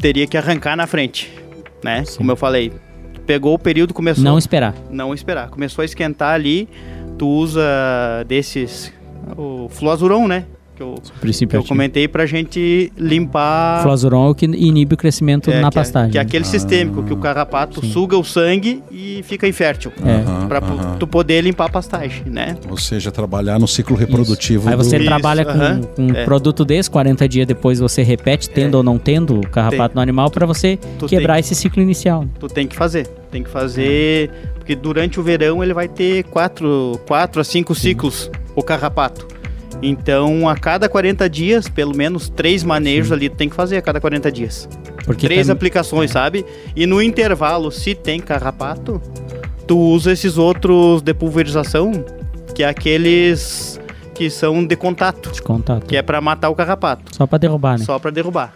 teria 0.00 0.26
que 0.26 0.36
arrancar 0.38 0.74
na 0.76 0.86
frente, 0.86 1.30
né? 1.86 2.04
Sim. 2.04 2.18
Como 2.18 2.30
eu 2.32 2.36
falei. 2.36 2.72
Pegou 3.24 3.54
o 3.54 3.58
período, 3.58 3.94
começou. 3.94 4.22
Não 4.22 4.38
esperar. 4.38 4.74
não 4.90 5.14
esperar. 5.14 5.48
Começou 5.48 5.82
a 5.82 5.84
esquentar 5.84 6.34
ali, 6.34 6.68
tu 7.18 7.26
usa 7.26 7.62
desses. 8.28 8.92
O 9.36 9.68
fluazurão, 9.68 10.28
né? 10.28 10.44
Que 10.76 10.82
eu, 10.82 10.94
que 11.48 11.56
eu 11.56 11.64
comentei 11.64 12.06
pra 12.06 12.26
gente 12.26 12.92
limpar. 12.98 13.82
Flazuron 13.82 14.26
é 14.26 14.30
o 14.30 14.34
que 14.34 14.44
inibe 14.44 14.92
o 14.92 14.96
crescimento 14.96 15.50
é, 15.50 15.58
na 15.58 15.70
que 15.70 15.78
é- 15.78 15.80
pastagem. 15.80 16.10
Que 16.12 16.18
é 16.18 16.20
aquele 16.20 16.44
sistêmico 16.44 17.02
que 17.02 17.14
o 17.14 17.16
carrapato 17.16 17.80
Sim. 17.80 17.92
suga 17.92 18.14
o 18.18 18.22
sangue 18.22 18.82
e 18.90 19.22
fica 19.22 19.48
infértil. 19.48 19.90
É. 20.04 20.16
Aham. 20.16 20.96
tu 20.98 21.06
poder 21.06 21.40
limpar 21.40 21.64
a 21.64 21.68
pastagem, 21.70 22.24
né? 22.26 22.58
Ou 22.68 22.76
seja, 22.76 23.10
trabalhar 23.10 23.58
no 23.58 23.66
ciclo 23.66 23.96
reprodutivo. 23.96 24.68
Aí 24.68 24.76
você 24.76 24.98
do... 24.98 25.04
Isso, 25.04 25.10
trabalha 25.10 25.46
com, 25.46 25.50
aham, 25.52 25.80
com 25.96 26.02
um 26.08 26.14
é. 26.14 26.24
produto 26.26 26.62
desse, 26.62 26.90
40 26.90 27.26
dias 27.26 27.46
depois 27.46 27.78
você 27.78 28.02
repete, 28.02 28.50
tendo 28.50 28.74
É. 28.74 28.76
ou 28.76 28.82
não 28.82 28.98
tendo 28.98 29.40
o 29.40 29.48
carrapato 29.48 29.94
no 29.94 30.02
animal, 30.02 30.30
para 30.30 30.44
você 30.44 30.78
Tu 30.98 31.06
quebrar 31.06 31.38
esse 31.38 31.54
ciclo 31.54 31.80
inicial. 31.82 32.26
Tu 32.38 32.48
tem 32.48 32.66
que 32.66 32.76
fazer. 32.76 33.06
Tem 33.30 33.42
que 33.42 33.48
fazer. 33.48 34.30
Porque 34.56 34.76
durante 34.76 35.18
o 35.18 35.22
verão 35.22 35.64
ele 35.64 35.72
vai 35.72 35.88
ter 35.88 36.24
quatro, 36.24 37.00
quatro 37.06 37.40
a 37.40 37.44
cinco 37.44 37.74
ciclos 37.74 38.30
o 38.54 38.62
carrapato. 38.62 39.26
Então, 39.82 40.48
a 40.48 40.56
cada 40.56 40.88
40 40.88 41.28
dias, 41.28 41.68
pelo 41.68 41.94
menos 41.96 42.28
três 42.28 42.64
manejos 42.64 43.12
ali 43.12 43.28
tu 43.28 43.36
tem 43.36 43.48
que 43.48 43.54
fazer 43.54 43.76
a 43.76 43.82
cada 43.82 44.00
40 44.00 44.32
dias. 44.32 44.68
Porque 45.04 45.26
três 45.26 45.46
tam- 45.46 45.52
aplicações, 45.54 46.10
sabe? 46.10 46.44
E 46.74 46.86
no 46.86 47.00
intervalo, 47.00 47.70
se 47.70 47.94
tem 47.94 48.18
carrapato, 48.18 49.00
tu 49.66 49.78
usa 49.78 50.12
esses 50.12 50.38
outros 50.38 51.02
de 51.02 51.12
pulverização, 51.14 51.92
que 52.54 52.62
é 52.62 52.68
aqueles 52.68 53.78
que 54.14 54.30
são 54.30 54.64
de 54.66 54.74
contato, 54.76 55.30
de 55.30 55.42
contato. 55.42 55.84
que 55.86 55.94
é 55.96 56.00
pra 56.02 56.20
matar 56.22 56.48
o 56.48 56.54
carrapato, 56.54 57.14
Só 57.14 57.26
para 57.26 57.38
derrubar, 57.38 57.78
né? 57.78 57.84
só 57.84 57.98
pra 57.98 58.10
derrubar. 58.10 58.54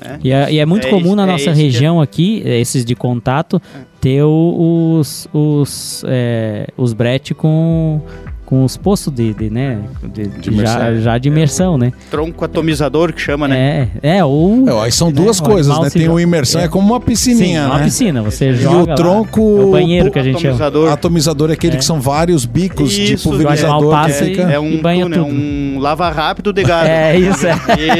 né? 0.00 0.18
E 0.22 0.30
é, 0.30 0.52
e 0.52 0.58
é 0.58 0.66
muito 0.66 0.86
É 0.86 0.90
comum 0.90 1.06
isso- 1.06 1.16
na 1.16 1.22
é 1.22 1.26
nossa 1.26 1.44
que 1.44 1.50
é- 1.50 1.54
região 1.54 2.00
aqui, 2.00 2.42
esses 2.44 2.84
de 2.84 2.94
contato, 2.94 3.60
ter 4.00 4.22
o- 4.22 4.98
os, 5.00 5.26
os, 5.32 6.04
é, 6.06 6.68
os 6.76 6.92
brete 6.92 7.34
com, 7.34 8.02
com 8.48 8.64
os 8.64 8.78
postos 8.78 9.12
de, 9.12 9.34
de, 9.34 9.50
né, 9.50 9.78
de, 10.02 10.26
De 10.26 10.46
já, 10.46 10.52
imersão. 10.52 11.00
já 11.02 11.18
de 11.18 11.28
imersão, 11.28 11.76
né? 11.76 11.92
Tronco 12.10 12.42
atomizador 12.46 13.12
que 13.12 13.20
chama, 13.20 13.46
né? 13.46 13.90
É, 14.02 14.16
é, 14.16 14.24
ou... 14.24 14.66
É, 14.66 14.84
aí 14.84 14.90
são 14.90 15.08
né, 15.08 15.12
duas 15.12 15.38
o 15.38 15.42
coisas, 15.42 15.78
né? 15.78 15.90
Tem 15.90 16.08
o 16.08 16.18
imersão, 16.18 16.62
é, 16.62 16.64
é. 16.64 16.68
como 16.68 16.86
uma 16.94 16.98
Sim, 16.98 17.04
piscininha, 17.04 17.66
uma 17.66 17.76
né? 17.76 17.84
piscina, 17.84 18.22
você 18.22 18.48
E 18.48 18.54
joga 18.56 18.76
o 18.78 18.86
lá. 18.86 18.94
tronco. 18.94 19.40
É 19.40 19.64
o 19.64 19.70
banheiro 19.70 20.10
que 20.10 20.18
a 20.18 20.22
gente 20.22 20.40
chama. 20.40 20.54
atomizador. 20.54 20.90
Atomizador 20.92 21.50
é 21.50 21.52
aquele 21.52 21.74
É. 21.74 21.76
que 21.76 21.84
são 21.84 22.00
vários 22.00 22.46
bicos 22.46 22.90
de 22.90 23.12
Isso, 23.12 23.28
pulverizador 23.28 23.84
o 23.84 23.92
animal 23.92 24.04
que 24.06 24.10
e- 24.12 24.14
fica. 24.14 24.42
É 24.50 24.58
um 24.58 24.70
E 24.72 24.78
banha 24.80 25.02
túnel, 25.02 25.24
tudo. 25.26 25.36
um 25.36 25.78
lava 25.78 26.08
rápido 26.08 26.50
de 26.50 26.62
gado. 26.64 26.88
É, 26.88 27.18
isso 27.18 27.46
é. 27.46 27.52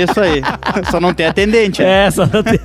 Isso 0.03 0.19
aí. 0.19 0.41
Só 0.91 0.99
não 0.99 1.13
tem 1.13 1.27
atendente. 1.27 1.83
né? 1.83 2.07
É, 2.07 2.11
só 2.11 2.23
não 2.25 2.43
tem- 2.43 2.59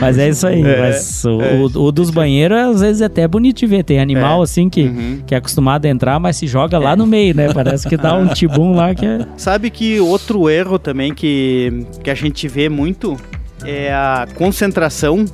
Mas 0.00 0.16
é 0.16 0.28
isso 0.30 0.46
aí. 0.46 0.62
É, 0.62 0.80
Mas 0.80 1.22
o, 1.26 1.42
é. 1.42 1.52
o- 1.54 1.82
o 1.88 1.92
dos 1.92 2.08
banheiros, 2.10 2.56
às 2.56 2.80
vezes, 2.80 3.02
é 3.02 3.04
até 3.04 3.28
bonito 3.28 3.58
de 3.58 3.66
ver. 3.66 3.82
Tem 3.84 4.00
animal 4.00 4.40
É. 4.40 4.44
assim 4.44 4.70
que, 4.70 4.84
Uhum. 4.84 5.20
que 5.26 5.34
é 5.34 5.38
acostumado 5.38 5.84
a 5.84 5.88
entrar, 5.88 6.18
mas 6.18 6.36
se 6.36 6.46
joga 6.46 6.77
lá 6.78 6.96
no 6.96 7.06
meio, 7.06 7.34
né? 7.34 7.52
Parece 7.52 7.88
que 7.88 7.96
dá 7.96 8.14
um 8.14 8.26
tibum 8.32 8.74
lá 8.74 8.94
que 8.94 9.04
é. 9.04 9.26
Sabe 9.36 9.70
que 9.70 10.00
outro 10.00 10.48
erro 10.48 10.78
também 10.78 11.12
que, 11.14 11.86
que 12.02 12.10
a 12.10 12.14
gente 12.14 12.46
vê 12.48 12.68
muito 12.68 13.16
é 13.64 13.92
a 13.92 14.26
concentração 14.36 15.24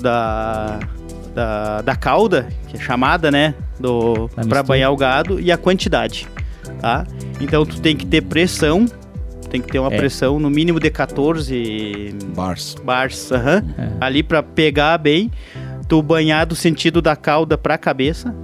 da, 0.00 0.78
da, 1.34 1.82
da 1.82 1.96
cauda, 1.96 2.48
que 2.68 2.76
é 2.76 2.80
chamada, 2.80 3.30
né? 3.30 3.54
Do, 3.78 4.30
mistura. 4.36 4.62
banhar 4.62 4.92
o 4.92 4.96
gado, 4.96 5.40
e 5.40 5.50
a 5.50 5.56
quantidade. 5.58 6.28
Tá? 6.80 7.04
Então 7.40 7.64
tu 7.66 7.80
tem 7.80 7.96
que 7.96 8.06
ter 8.06 8.22
pressão, 8.22 8.86
tem 9.50 9.60
que 9.60 9.70
ter 9.70 9.78
uma 9.78 9.92
É. 9.92 9.96
pressão 9.96 10.38
no 10.38 10.48
mínimo 10.48 10.78
de 10.80 10.90
14 10.90 12.14
Bars. 12.34 12.76
bars 12.84 13.30
aham, 13.32 13.62
É. 13.78 13.88
ali 14.00 14.22
para 14.22 14.42
pegar 14.42 14.96
bem. 14.98 15.30
Tu 15.88 16.00
banhar 16.02 16.46
do 16.46 16.54
sentido 16.54 17.02
da 17.02 17.14
cauda 17.14 17.58
para 17.58 17.74
a 17.74 17.78
cabeça, 17.78 18.34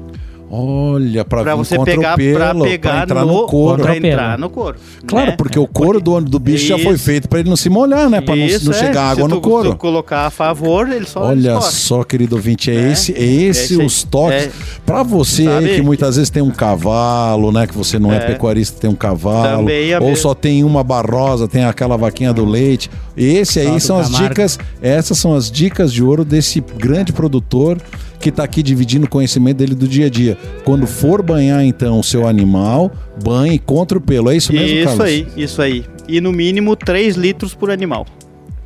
Olha, 0.52 1.24
pra, 1.24 1.42
para 1.44 1.52
vir 1.54 1.58
você 1.58 1.76
contra 1.76 1.92
o 1.94 1.96
pegar 1.96 2.16
pelo, 2.16 2.34
para 2.38 2.54
pra 2.54 2.64
pegar 2.64 3.02
entrar 3.04 3.24
no, 3.24 3.32
no 3.42 3.46
couro. 3.46 3.82
pra 3.82 3.96
entrar 3.96 4.36
no 4.38 4.50
couro. 4.50 4.76
Claro, 5.06 5.26
né? 5.30 5.36
porque 5.36 5.56
o 5.58 5.66
couro 5.66 6.00
do, 6.00 6.20
do 6.20 6.38
bicho 6.40 6.66
já 6.66 6.76
foi 6.76 6.94
Isso. 6.94 7.04
feito 7.04 7.28
pra 7.28 7.38
ele 7.38 7.48
não 7.48 7.56
se 7.56 7.68
molhar, 7.70 8.10
né? 8.10 8.20
Pra 8.20 8.34
não, 8.34 8.44
Isso, 8.44 8.64
não 8.64 8.72
é. 8.72 8.78
chegar 8.78 9.10
água 9.10 9.24
Se 9.24 9.30
no 9.30 9.40
tu, 9.40 9.48
couro. 9.48 9.70
tu 9.70 9.76
colocar 9.76 10.26
a 10.26 10.30
favor, 10.30 10.88
ele 10.90 11.06
só 11.06 11.26
Olha 11.26 11.52
escorre. 11.54 11.70
só, 11.72 12.02
querido 12.02 12.34
ouvinte, 12.34 12.68
é, 12.68 12.74
É, 12.74 12.90
esse, 12.92 13.12
é 13.12 13.22
esse 13.22 13.60
é 13.60 13.64
isso 13.64 13.80
aí. 13.80 13.86
os 13.86 14.02
toques. 14.02 14.46
É. 14.46 14.50
Pra 14.84 15.04
você 15.04 15.44
Sabe? 15.44 15.68
aí 15.68 15.76
que 15.76 15.82
muitas 15.82 16.16
vezes 16.16 16.30
tem 16.30 16.42
um 16.42 16.50
cavalo, 16.50 17.52
né? 17.52 17.68
Que 17.68 17.76
você 17.76 17.98
não 18.00 18.12
é, 18.12 18.16
É. 18.16 18.20
pecuarista, 18.20 18.80
tem 18.80 18.90
um 18.90 18.94
cavalo. 18.96 19.68
É 19.70 19.98
ou 20.00 20.06
mesmo. 20.08 20.16
só 20.16 20.34
tem 20.34 20.64
uma 20.64 20.82
barrosa, 20.82 21.46
tem 21.46 21.64
aquela 21.64 21.96
vaquinha 21.96 22.32
do 22.32 22.44
leite. 22.44 22.90
Esse 23.16 23.60
aí 23.60 23.80
são 23.80 23.98
as 23.98 24.10
dicas, 24.10 24.58
essas 24.82 25.16
são 25.16 25.32
as 25.34 25.48
dicas 25.48 25.92
de 25.92 26.02
ouro 26.02 26.24
desse 26.24 26.60
grande 26.76 27.12
produtor 27.12 27.78
que 28.20 28.30
tá 28.30 28.44
aqui 28.44 28.62
dividindo 28.62 29.06
o 29.06 29.08
conhecimento 29.08 29.56
dele 29.56 29.74
do 29.74 29.88
dia 29.88 30.06
a 30.06 30.10
dia. 30.10 30.36
Quando 30.64 30.86
for 30.86 31.22
banhar 31.22 31.64
então 31.64 31.98
o 31.98 32.04
seu 32.04 32.28
animal, 32.28 32.92
banhe 33.24 33.58
contra 33.58 33.96
o 33.98 34.00
pelo. 34.00 34.30
É 34.30 34.36
isso 34.36 34.52
mesmo, 34.52 34.68
Isso 34.68 34.84
Carlos? 34.86 35.04
aí, 35.04 35.26
isso 35.36 35.62
aí. 35.62 35.84
E 36.06 36.20
no 36.20 36.30
mínimo 36.32 36.76
3 36.76 37.16
litros 37.16 37.54
por 37.54 37.70
animal. 37.70 38.06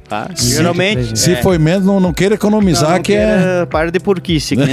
Tá? 0.08 0.28
Se- 0.34 0.56
Geralmente. 0.56 1.18
Se 1.18 1.32
é, 1.32 1.36
foi 1.42 1.56
menos, 1.56 1.86
não, 1.86 1.98
não 1.98 2.12
queira 2.12 2.34
economizar, 2.34 2.88
não, 2.90 2.96
não 2.96 3.02
que 3.02 3.14
é. 3.14 3.16
queira- 3.26 3.66
Para 3.70 3.90
de 3.90 3.98
porquice. 4.00 4.54
nem- 4.54 4.66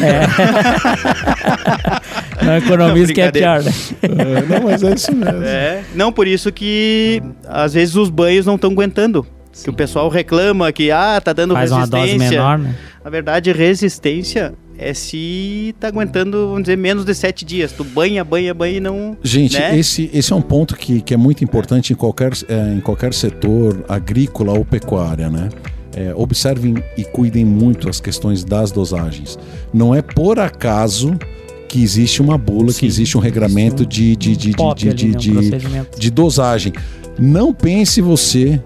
Não 2.44 2.58
economiza 2.58 3.14
que 3.14 3.22
é 3.22 3.32
pior, 3.32 3.64
né? 3.64 3.72
É, 4.02 4.42
não, 4.60 4.64
mas 4.64 4.84
é 4.84 4.94
isso 4.94 5.16
mesmo. 5.16 5.44
É, 5.44 5.84
não, 5.96 6.12
por 6.12 6.28
isso 6.28 6.52
que 6.52 7.22
às 7.48 7.74
vezes 7.74 7.96
os 7.96 8.10
banhos 8.10 8.46
não 8.46 8.56
estão 8.56 8.72
aguentando. 8.72 9.26
Que 9.64 9.70
o 9.70 9.74
pessoal 9.74 10.08
reclama 10.10 10.72
que 10.72 10.92
ah, 10.92 11.20
tá 11.24 11.34
dando 11.34 11.54
Faz 11.54 11.72
uma 11.72 11.80
resistência. 11.82 12.18
dose 12.18 12.30
menor, 12.30 12.58
né? 12.58 12.74
Na 13.04 13.10
verdade, 13.10 13.52
resistência 13.52 14.54
é 14.82 14.96
se 14.96 15.76
tá 15.80 15.88
aguentando, 15.88 16.48
vamos 16.48 16.64
dizer, 16.64 16.76
menos 16.76 17.06
de 17.06 17.14
7 17.14 17.46
dias. 17.46 17.72
Tu 17.72 17.84
banha, 17.84 18.24
banha, 18.24 18.52
banha 18.52 18.78
e 18.78 18.80
não. 18.80 19.16
Gente, 19.24 19.58
né? 19.58 19.78
esse, 19.78 20.10
esse 20.12 20.34
é 20.34 20.36
um 20.36 20.42
ponto 20.42 20.76
que, 20.76 21.02
que 21.02 21.14
é 21.14 21.18
muito 21.18 21.44
importante 21.44 21.94
em 21.94 21.96
qualquer, 21.96 22.32
é, 22.50 22.74
em 22.74 22.80
qualquer 22.82 23.14
setor 23.14 23.86
agrícola 23.88 24.58
ou 24.58 24.66
pecuária, 24.66 25.30
né? 25.30 25.50
É, 25.96 26.14
observem 26.16 26.76
e 26.98 27.04
cuidem 27.04 27.46
muito 27.46 27.90
as 27.90 28.00
questões 28.00 28.44
das 28.44 28.72
dosagens. 28.72 29.38
Não 29.72 29.94
é 29.94 30.02
por 30.02 30.40
acaso 30.40 31.14
que 31.68 31.82
existe 31.84 32.22
uma 32.22 32.38
bula, 32.38 32.68
que 32.68 32.80
Sim, 32.80 32.86
existe 32.88 33.18
um 33.18 33.22
regramento 33.22 33.86
de, 33.86 34.16
de, 34.16 34.36
de, 34.36 34.52
de, 34.52 34.94
de, 34.94 34.94
de, 34.94 35.08
né? 35.08 35.16
Um 35.16 35.18
de, 35.18 35.32
procedimento. 35.32 36.00
de 36.00 36.10
dosagem. 36.10 36.74
Não 37.20 37.54
pense 37.54 38.02
você 38.02 38.60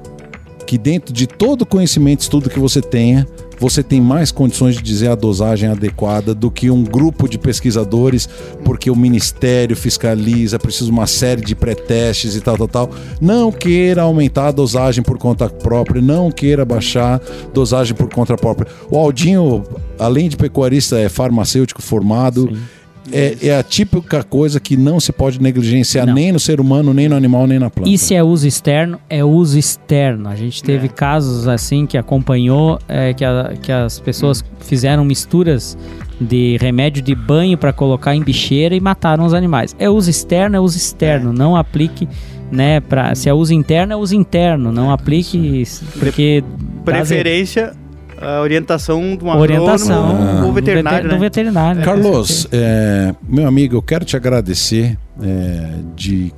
que 0.65 0.77
dentro 0.77 1.13
de 1.13 1.27
todo 1.27 1.65
conhecimento, 1.65 2.21
estudo 2.21 2.49
que 2.49 2.59
você 2.59 2.81
tenha, 2.81 3.27
você 3.59 3.81
tem 3.81 4.01
mais 4.01 4.31
condições 4.31 4.75
de 4.75 4.81
dizer 4.81 5.09
a 5.09 5.15
dosagem 5.15 5.69
adequada 5.69 6.33
do 6.33 6.51
que 6.51 6.69
um 6.69 6.83
grupo 6.83 7.27
de 7.27 7.37
pesquisadores, 7.37 8.27
porque 8.63 8.89
o 8.89 8.95
ministério 8.95 9.75
fiscaliza, 9.75 10.59
precisa 10.59 10.91
uma 10.91 11.07
série 11.07 11.41
de 11.41 11.55
pré-testes 11.55 12.35
e 12.35 12.41
tal, 12.41 12.57
tal, 12.57 12.67
tal. 12.67 12.89
Não 13.21 13.51
queira 13.51 14.01
aumentar 14.01 14.47
a 14.47 14.51
dosagem 14.51 15.03
por 15.03 15.17
conta 15.17 15.49
própria, 15.49 16.01
não 16.01 16.31
queira 16.31 16.65
baixar 16.65 17.21
dosagem 17.53 17.95
por 17.95 18.09
conta 18.09 18.35
própria. 18.35 18.67
O 18.89 18.97
Aldinho, 18.97 19.63
além 19.97 20.27
de 20.27 20.35
pecuarista, 20.35 20.99
é 20.99 21.07
farmacêutico 21.07 21.81
formado. 21.81 22.49
Sim. 22.51 22.74
É, 23.11 23.37
é 23.49 23.57
a 23.57 23.61
típica 23.63 24.23
coisa 24.23 24.59
que 24.59 24.75
não 24.75 24.99
se 24.99 25.11
pode 25.11 25.39
negligenciar 25.41 26.07
Não. 26.07 26.13
nem 26.15 26.31
no 26.31 26.39
ser 26.39 26.59
humano, 26.59 26.93
nem 26.93 27.07
no 27.07 27.15
animal, 27.15 27.45
nem 27.45 27.59
na 27.59 27.69
planta. 27.69 27.89
E 27.89 27.97
se 27.97 28.15
é 28.15 28.23
uso 28.23 28.47
externo, 28.47 28.99
é 29.09 29.23
uso 29.23 29.59
externo. 29.59 30.27
A 30.27 30.35
gente 30.35 30.63
teve 30.63 30.85
É. 30.85 30.89
casos 30.89 31.47
assim 31.47 31.85
que 31.85 31.97
acompanhou 31.97 32.79
é, 32.87 33.13
que, 33.13 33.23
a- 33.23 33.53
que 33.61 33.71
as 33.71 33.99
pessoas 33.99 34.43
fizeram 34.59 35.05
misturas 35.05 35.77
de 36.19 36.57
remédio 36.59 37.03
de 37.03 37.13
banho 37.13 37.57
para 37.57 37.71
colocar 37.73 38.15
em 38.15 38.23
bicheira 38.23 38.73
e 38.75 38.79
mataram 38.79 39.25
os 39.25 39.33
animais. 39.33 39.75
É 39.77 39.89
uso 39.89 40.09
externo, 40.09 40.55
é 40.55 40.59
uso 40.59 40.77
externo. 40.77 41.31
Não 41.33 41.55
aplique, 41.55 42.07
né? 42.51 42.79
Pra, 42.79 43.13
se 43.13 43.29
é 43.29 43.33
uso 43.33 43.53
interno, 43.53 43.93
é 43.93 43.95
uso 43.95 44.15
interno. 44.15 44.71
Não 44.71 44.89
aplique 44.91 45.63
porque 45.99 46.43
Preferência, 46.83 47.73
a 48.21 48.41
orientação 48.41 49.15
de 49.17 49.23
um 49.23 49.29
orientação 49.29 50.09
agrônomo 50.09 50.39
do 50.41 50.47
ou 50.47 50.53
veterinário, 50.53 50.97
veter- 50.97 51.09
do 51.09 51.13
né? 51.15 51.19
veterinário. 51.19 51.79
né? 51.79 51.85
Carlos, 51.85 52.47
é, 52.51 53.13
meu 53.27 53.47
amigo, 53.47 53.75
eu 53.75 53.81
quero 53.81 54.05
te 54.05 54.15
agradecer 54.15 54.97
é, 55.21 55.69
de 55.95 56.33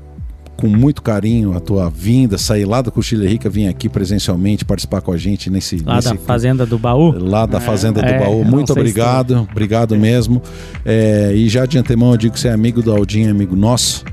com 0.56 0.68
muito 0.68 1.04
carinho 1.04 1.56
a 1.56 1.60
tua 1.60 1.88
vinda, 1.88 2.36
sair 2.36 2.66
lá 2.66 2.82
da 2.82 2.90
Coxilha 2.90 3.30
Rica, 3.30 3.48
vir 3.48 3.68
aqui 3.68 3.88
presencialmente 3.88 4.66
participar 4.66 5.02
com 5.02 5.12
a 5.12 5.18
gente 5.18 5.52
nesse, 5.52 5.84
Lá 5.86 5.98
nesse 5.98 6.10
da 6.10 6.16
fazenda 6.16 6.66
do 6.66 6.80
baú. 6.80 7.14
lá 7.16 7.46
da 7.46 7.60
Fazenda 7.60 8.02
do 8.02 8.08
É, 8.08 8.18
Baú. 8.18 8.44
Muito 8.44 8.74
sei 8.74 8.76
se 8.76 8.80
obrigado, 8.80 9.48
obrigado 9.52 9.96
mesmo. 9.96 10.42
É, 10.84 11.32
e 11.36 11.48
já 11.48 11.68
de 11.68 11.78
antemão 11.78 12.10
eu 12.14 12.18
digo 12.18 12.34
que 12.34 12.40
você 12.40 12.48
é 12.48 12.54
amigo 12.54 12.82
do 12.82 12.92
Aldinho, 12.92 13.30
amigo 13.30 13.56
nosso. 13.56 14.04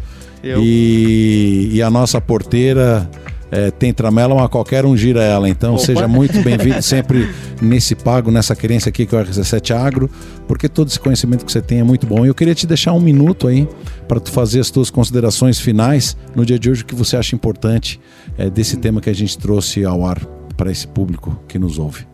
Eu- 0.43 0.61
E, 0.63 1.71
e 1.73 1.81
a 1.81 1.91
nossa 1.91 2.21
porteira 2.21 3.09
é, 3.55 3.71
tem 3.71 3.95
tramela, 3.95 4.35
mas 4.35 4.49
qualquer 4.49 4.85
um 4.85 4.97
gira 4.97 5.23
ela. 5.23 5.49
Então 5.49 5.75
Opa. 5.75 5.85
seja 5.85 6.09
muito 6.09 6.37
bem-vindo 6.43 6.83
sempre 6.83 7.33
nesse 7.63 7.95
pago, 7.95 8.31
nessa 8.31 8.57
querência 8.57 8.89
aqui 8.89 9.07
que 9.07 9.15
é 9.15 9.19
o 9.21 9.25
RC7 9.25 9.71
Agro, 9.77 10.11
porque 10.49 10.69
todo 10.69 10.89
esse 10.89 10.99
conhecimento 10.99 11.45
que 11.47 11.53
você 11.53 11.63
tem 11.63 11.79
é 11.79 11.85
muito 11.85 12.05
bom. 12.05 12.25
E 12.25 12.29
eu 12.29 12.35
queria 12.35 12.55
te 12.55 12.67
deixar 12.67 12.93
um 12.93 13.01
minuto 13.01 13.47
aí 13.47 13.69
para 14.09 14.19
tu 14.19 14.33
fazer 14.33 14.59
as 14.59 14.71
tuas 14.71 14.91
considerações 14.91 15.61
finais 15.61 16.17
no 16.35 16.45
dia 16.45 16.59
de 16.59 16.69
hoje, 16.69 16.83
o 16.83 16.85
que 16.85 16.97
você 16.97 17.17
acha 17.17 17.37
importante 17.37 18.01
é, 18.37 18.51
desse 18.51 18.77
tema 18.77 19.01
que 19.01 19.09
a 19.09 19.15
gente 19.15 19.39
trouxe 19.39 19.85
ao 19.85 20.05
ar 20.05 20.19
para 20.57 20.73
esse 20.73 20.89
público 20.89 21.39
que 21.47 21.57
nos 21.57 21.79
ouve. 21.79 22.07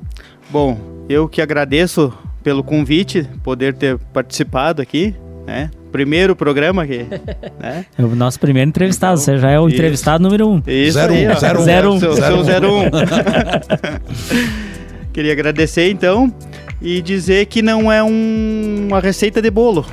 Bom, 0.51 0.79
eu 1.09 1.27
que 1.27 1.41
agradeço 1.41 2.13
pelo 2.43 2.63
convite, 2.63 3.27
poder 3.43 3.75
ter 3.75 3.99
participado 4.13 4.83
aqui, 4.83 5.15
né? 5.47 5.71
Primeiro 5.91 6.37
programa 6.37 6.85
aqui, 6.85 7.05
né? 7.59 7.85
É 7.99 8.03
o 8.03 8.15
nosso 8.15 8.39
primeiro 8.39 8.69
entrevistado. 8.69 9.19
Você 9.19 9.39
já 9.39 9.51
é 9.51 9.59
o 9.59 9.67
Isso. 9.67 9.75
entrevistado 9.77 10.23
número 10.23 10.49
um. 10.49 10.63
Isso 10.67 10.93
Zero 10.93 11.13
aí, 11.13 11.27
um, 11.27 11.33
ó. 11.33 11.35
zero 11.35 11.93
um. 11.93 11.97
01. 11.97 12.91
Queria 15.13 15.33
agradecer 15.33 15.91
então 15.91 16.33
e 16.81 17.03
dizer 17.03 17.47
que 17.47 17.63
não 17.63 17.91
é 17.91 18.03
um- 18.03 18.87
uma 18.89 19.01
receita 19.01 19.43
de 19.43 19.51
bolo. 19.51 19.85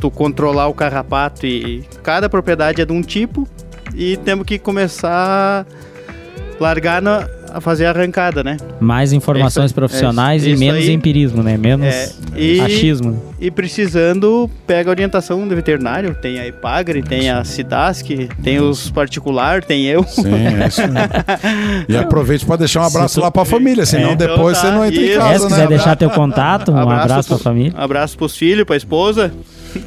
Tu 0.00 0.10
controlar 0.10 0.66
o 0.68 0.74
carrapato 0.74 1.46
e 1.46 1.84
cada 2.02 2.28
propriedade 2.28 2.82
é 2.82 2.84
de 2.84 2.92
um 2.92 3.02
tipo 3.02 3.46
e 3.94 4.16
temos 4.18 4.44
que 4.46 4.58
começar 4.58 5.64
a 5.64 6.62
largar 6.62 7.00
na- 7.00 7.28
a 7.52 7.60
fazer 7.60 7.86
a 7.86 7.90
arrancada, 7.90 8.42
né? 8.44 8.56
Mais 8.80 9.12
informações 9.12 9.66
Isso- 9.66 9.74
profissionais 9.74 10.42
isso 10.44 10.54
e 10.56 10.58
menos 10.58 10.84
aí. 10.84 10.92
empirismo, 10.92 11.42
né? 11.42 11.56
Menos 11.56 11.86
É, 11.86 12.10
e- 12.36 12.60
achismo. 12.60 13.10
né? 13.12 13.16
E 13.40 13.50
precisando, 13.50 14.50
pega 14.66 14.90
a 14.90 14.92
orientação 14.92 15.46
do 15.48 15.54
veterinário. 15.56 16.14
Tem 16.14 16.38
a 16.38 16.46
Ipagre, 16.46 17.02
tem 17.02 17.30
a 17.30 17.42
Cidasc, 17.44 18.06
tem 18.42 18.60
os 18.60 18.90
particular, 18.90 19.64
tem 19.64 19.86
eu. 19.86 20.04
Sim, 20.04 20.22
é 20.62 20.68
isso 20.68 20.82
mesmo. 20.82 20.90
E 21.88 21.96
aproveite 21.96 22.44
para 22.44 22.56
deixar 22.56 22.82
um 22.82 22.86
abraço 22.86 23.20
lá 23.20 23.30
para 23.30 23.42
a 23.42 23.44
família, 23.46 23.84
senão 23.86 24.10
É, 24.10 24.16
depois 24.16 24.56
então 24.58 24.62
você 24.62 24.66
tá. 24.68 24.72
não 24.72 24.84
entra 24.84 25.00
em 25.00 25.04
Isso. 25.04 25.12
É, 25.14 25.16
casa, 25.18 25.38
se 25.38 25.44
né? 25.44 25.48
quiser 25.50 25.68
deixar 25.68 25.96
teu 25.96 26.10
contato, 26.10 26.70
um 26.72 26.76
abraço, 26.78 27.28
pra 27.28 27.36
pro- 27.36 27.44
família. 27.44 27.72
Abraço 27.76 28.16
pros 28.16 28.36
filhos, 28.36 28.64
pra 28.64 28.76
esposa. 28.76 29.32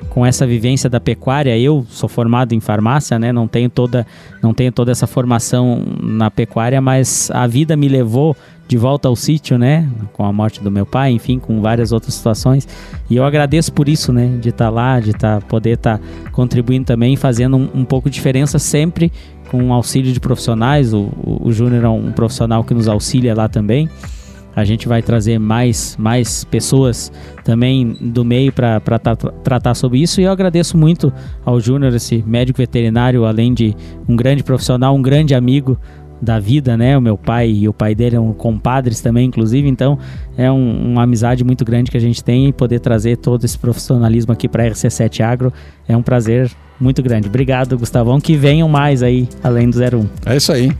com 0.10 0.26
essa 0.26 0.46
vivência 0.46 0.90
da 0.90 1.00
pecuária. 1.00 1.58
Eu 1.58 1.86
sou 1.90 2.10
formado 2.10 2.54
em 2.54 2.60
farmácia, 2.60 3.18
né? 3.18 3.32
Não 3.32 3.48
tenho 3.48 3.70
toda, 3.70 4.06
não 4.44 4.54
tenho 4.54 4.74
toda 4.74 4.92
essa 4.92 5.08
formação 5.08 5.82
na 6.04 6.30
pecuária, 6.30 6.82
mas 6.82 7.32
a 7.32 7.48
vida 7.48 7.78
me 7.78 7.88
levou 7.88 8.36
de 8.68 8.76
volta 8.78 9.08
ao 9.08 9.16
sítio, 9.16 9.58
né? 9.58 9.90
Com 10.12 10.26
a 10.26 10.34
morte 10.34 10.62
do 10.62 10.70
meu 10.70 10.86
pai, 10.86 11.12
enfim, 11.12 11.40
com 11.40 11.62
várias 11.62 11.94
outras 11.94 12.14
situações. 12.14 12.68
E 13.10 13.16
eu 13.16 13.24
agradeço 13.24 13.72
por 13.72 13.88
isso, 13.88 14.12
né? 14.12 14.38
De 14.42 14.50
estar 14.50 14.66
tá 14.66 14.70
lá, 14.70 15.00
de 15.00 15.14
tá, 15.14 15.40
poder 15.48 15.76
estar 15.76 15.98
tá 15.98 16.04
contribuindo 16.34 16.86
também, 16.86 17.16
fazendo 17.16 17.56
um, 17.56 17.70
um 17.74 17.86
pouco 17.86 18.10
de 18.10 18.16
diferença 18.16 18.60
sempre 18.60 19.12
com 19.50 19.74
auxílio 19.74 20.12
de 20.12 20.20
profissionais. 20.20 20.94
O, 20.94 21.10
o, 21.24 21.48
o 21.48 21.52
Júnior 21.52 21.84
é 21.84 21.90
um 21.90 22.12
profissional 22.12 22.64
que 22.64 22.74
nos 22.74 22.88
auxilia 22.88 23.36
lá 23.36 23.48
também. 23.48 23.90
A 24.56 24.66
gente 24.66 24.88
vai 24.88 25.04
trazer 25.04 25.38
mais, 25.38 25.96
mais 26.00 26.44
pessoas 26.44 27.12
também 27.44 27.96
do 28.02 28.26
meio 28.26 28.52
para 28.52 28.80
tra 28.80 29.16
tratar 29.16 29.76
sobre 29.76 30.00
isso. 30.00 30.20
E 30.20 30.24
eu 30.24 30.32
agradeço 30.32 30.76
muito 30.76 31.14
ao 31.46 31.60
Júnior, 31.60 31.94
esse 31.94 32.24
médico 32.26 32.58
veterinário, 32.58 33.24
além 33.24 33.54
de 33.54 33.76
um 34.10 34.16
grande 34.16 34.44
profissional, 34.44 34.96
um 34.96 35.02
grande 35.02 35.36
amigo 35.36 35.78
da 36.22 36.40
vida, 36.40 36.76
né? 36.76 36.98
O 36.98 37.02
meu 37.02 37.18
pai 37.18 37.50
e 37.50 37.70
o 37.70 37.74
pai 37.74 37.94
dele 37.94 38.16
eram 38.16 38.34
compadres 38.34 39.02
também, 39.02 39.28
inclusive. 39.28 39.68
Então 39.68 39.98
é 40.38 40.52
um, 40.52 40.92
uma 40.92 41.04
amizade 41.04 41.44
muito 41.44 41.64
grande 41.64 41.92
que 41.92 41.98
a 41.98 42.02
gente 42.02 42.24
tem 42.24 42.48
e 42.48 42.54
poder 42.54 42.80
trazer 42.80 43.18
todo 43.18 43.44
esse 43.46 43.58
profissionalismo 43.58 44.34
aqui 44.34 44.48
para 44.48 44.64
a 44.64 44.68
RC7 44.68 45.22
Agro 45.22 45.54
é 45.88 45.96
um 45.96 46.02
prazer 46.02 46.52
muito 46.80 47.02
grande. 47.02 47.28
Obrigado, 47.28 47.78
Gustavão. 47.78 48.20
Que 48.20 48.36
venham 48.36 48.70
mais 48.70 49.02
aí, 49.02 49.28
além 49.44 49.70
do 49.70 49.78
01. 49.80 50.08
É 50.26 50.38
isso 50.38 50.52
aí. 50.52 50.72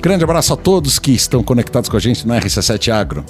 Grande 0.00 0.22
abraço 0.22 0.52
a 0.52 0.56
todos 0.56 0.98
que 0.98 1.10
estão 1.10 1.42
conectados 1.42 1.90
com 1.90 1.96
a 1.96 2.00
gente 2.00 2.26
no 2.26 2.32
RC7 2.34 2.92
Agro. 2.92 3.24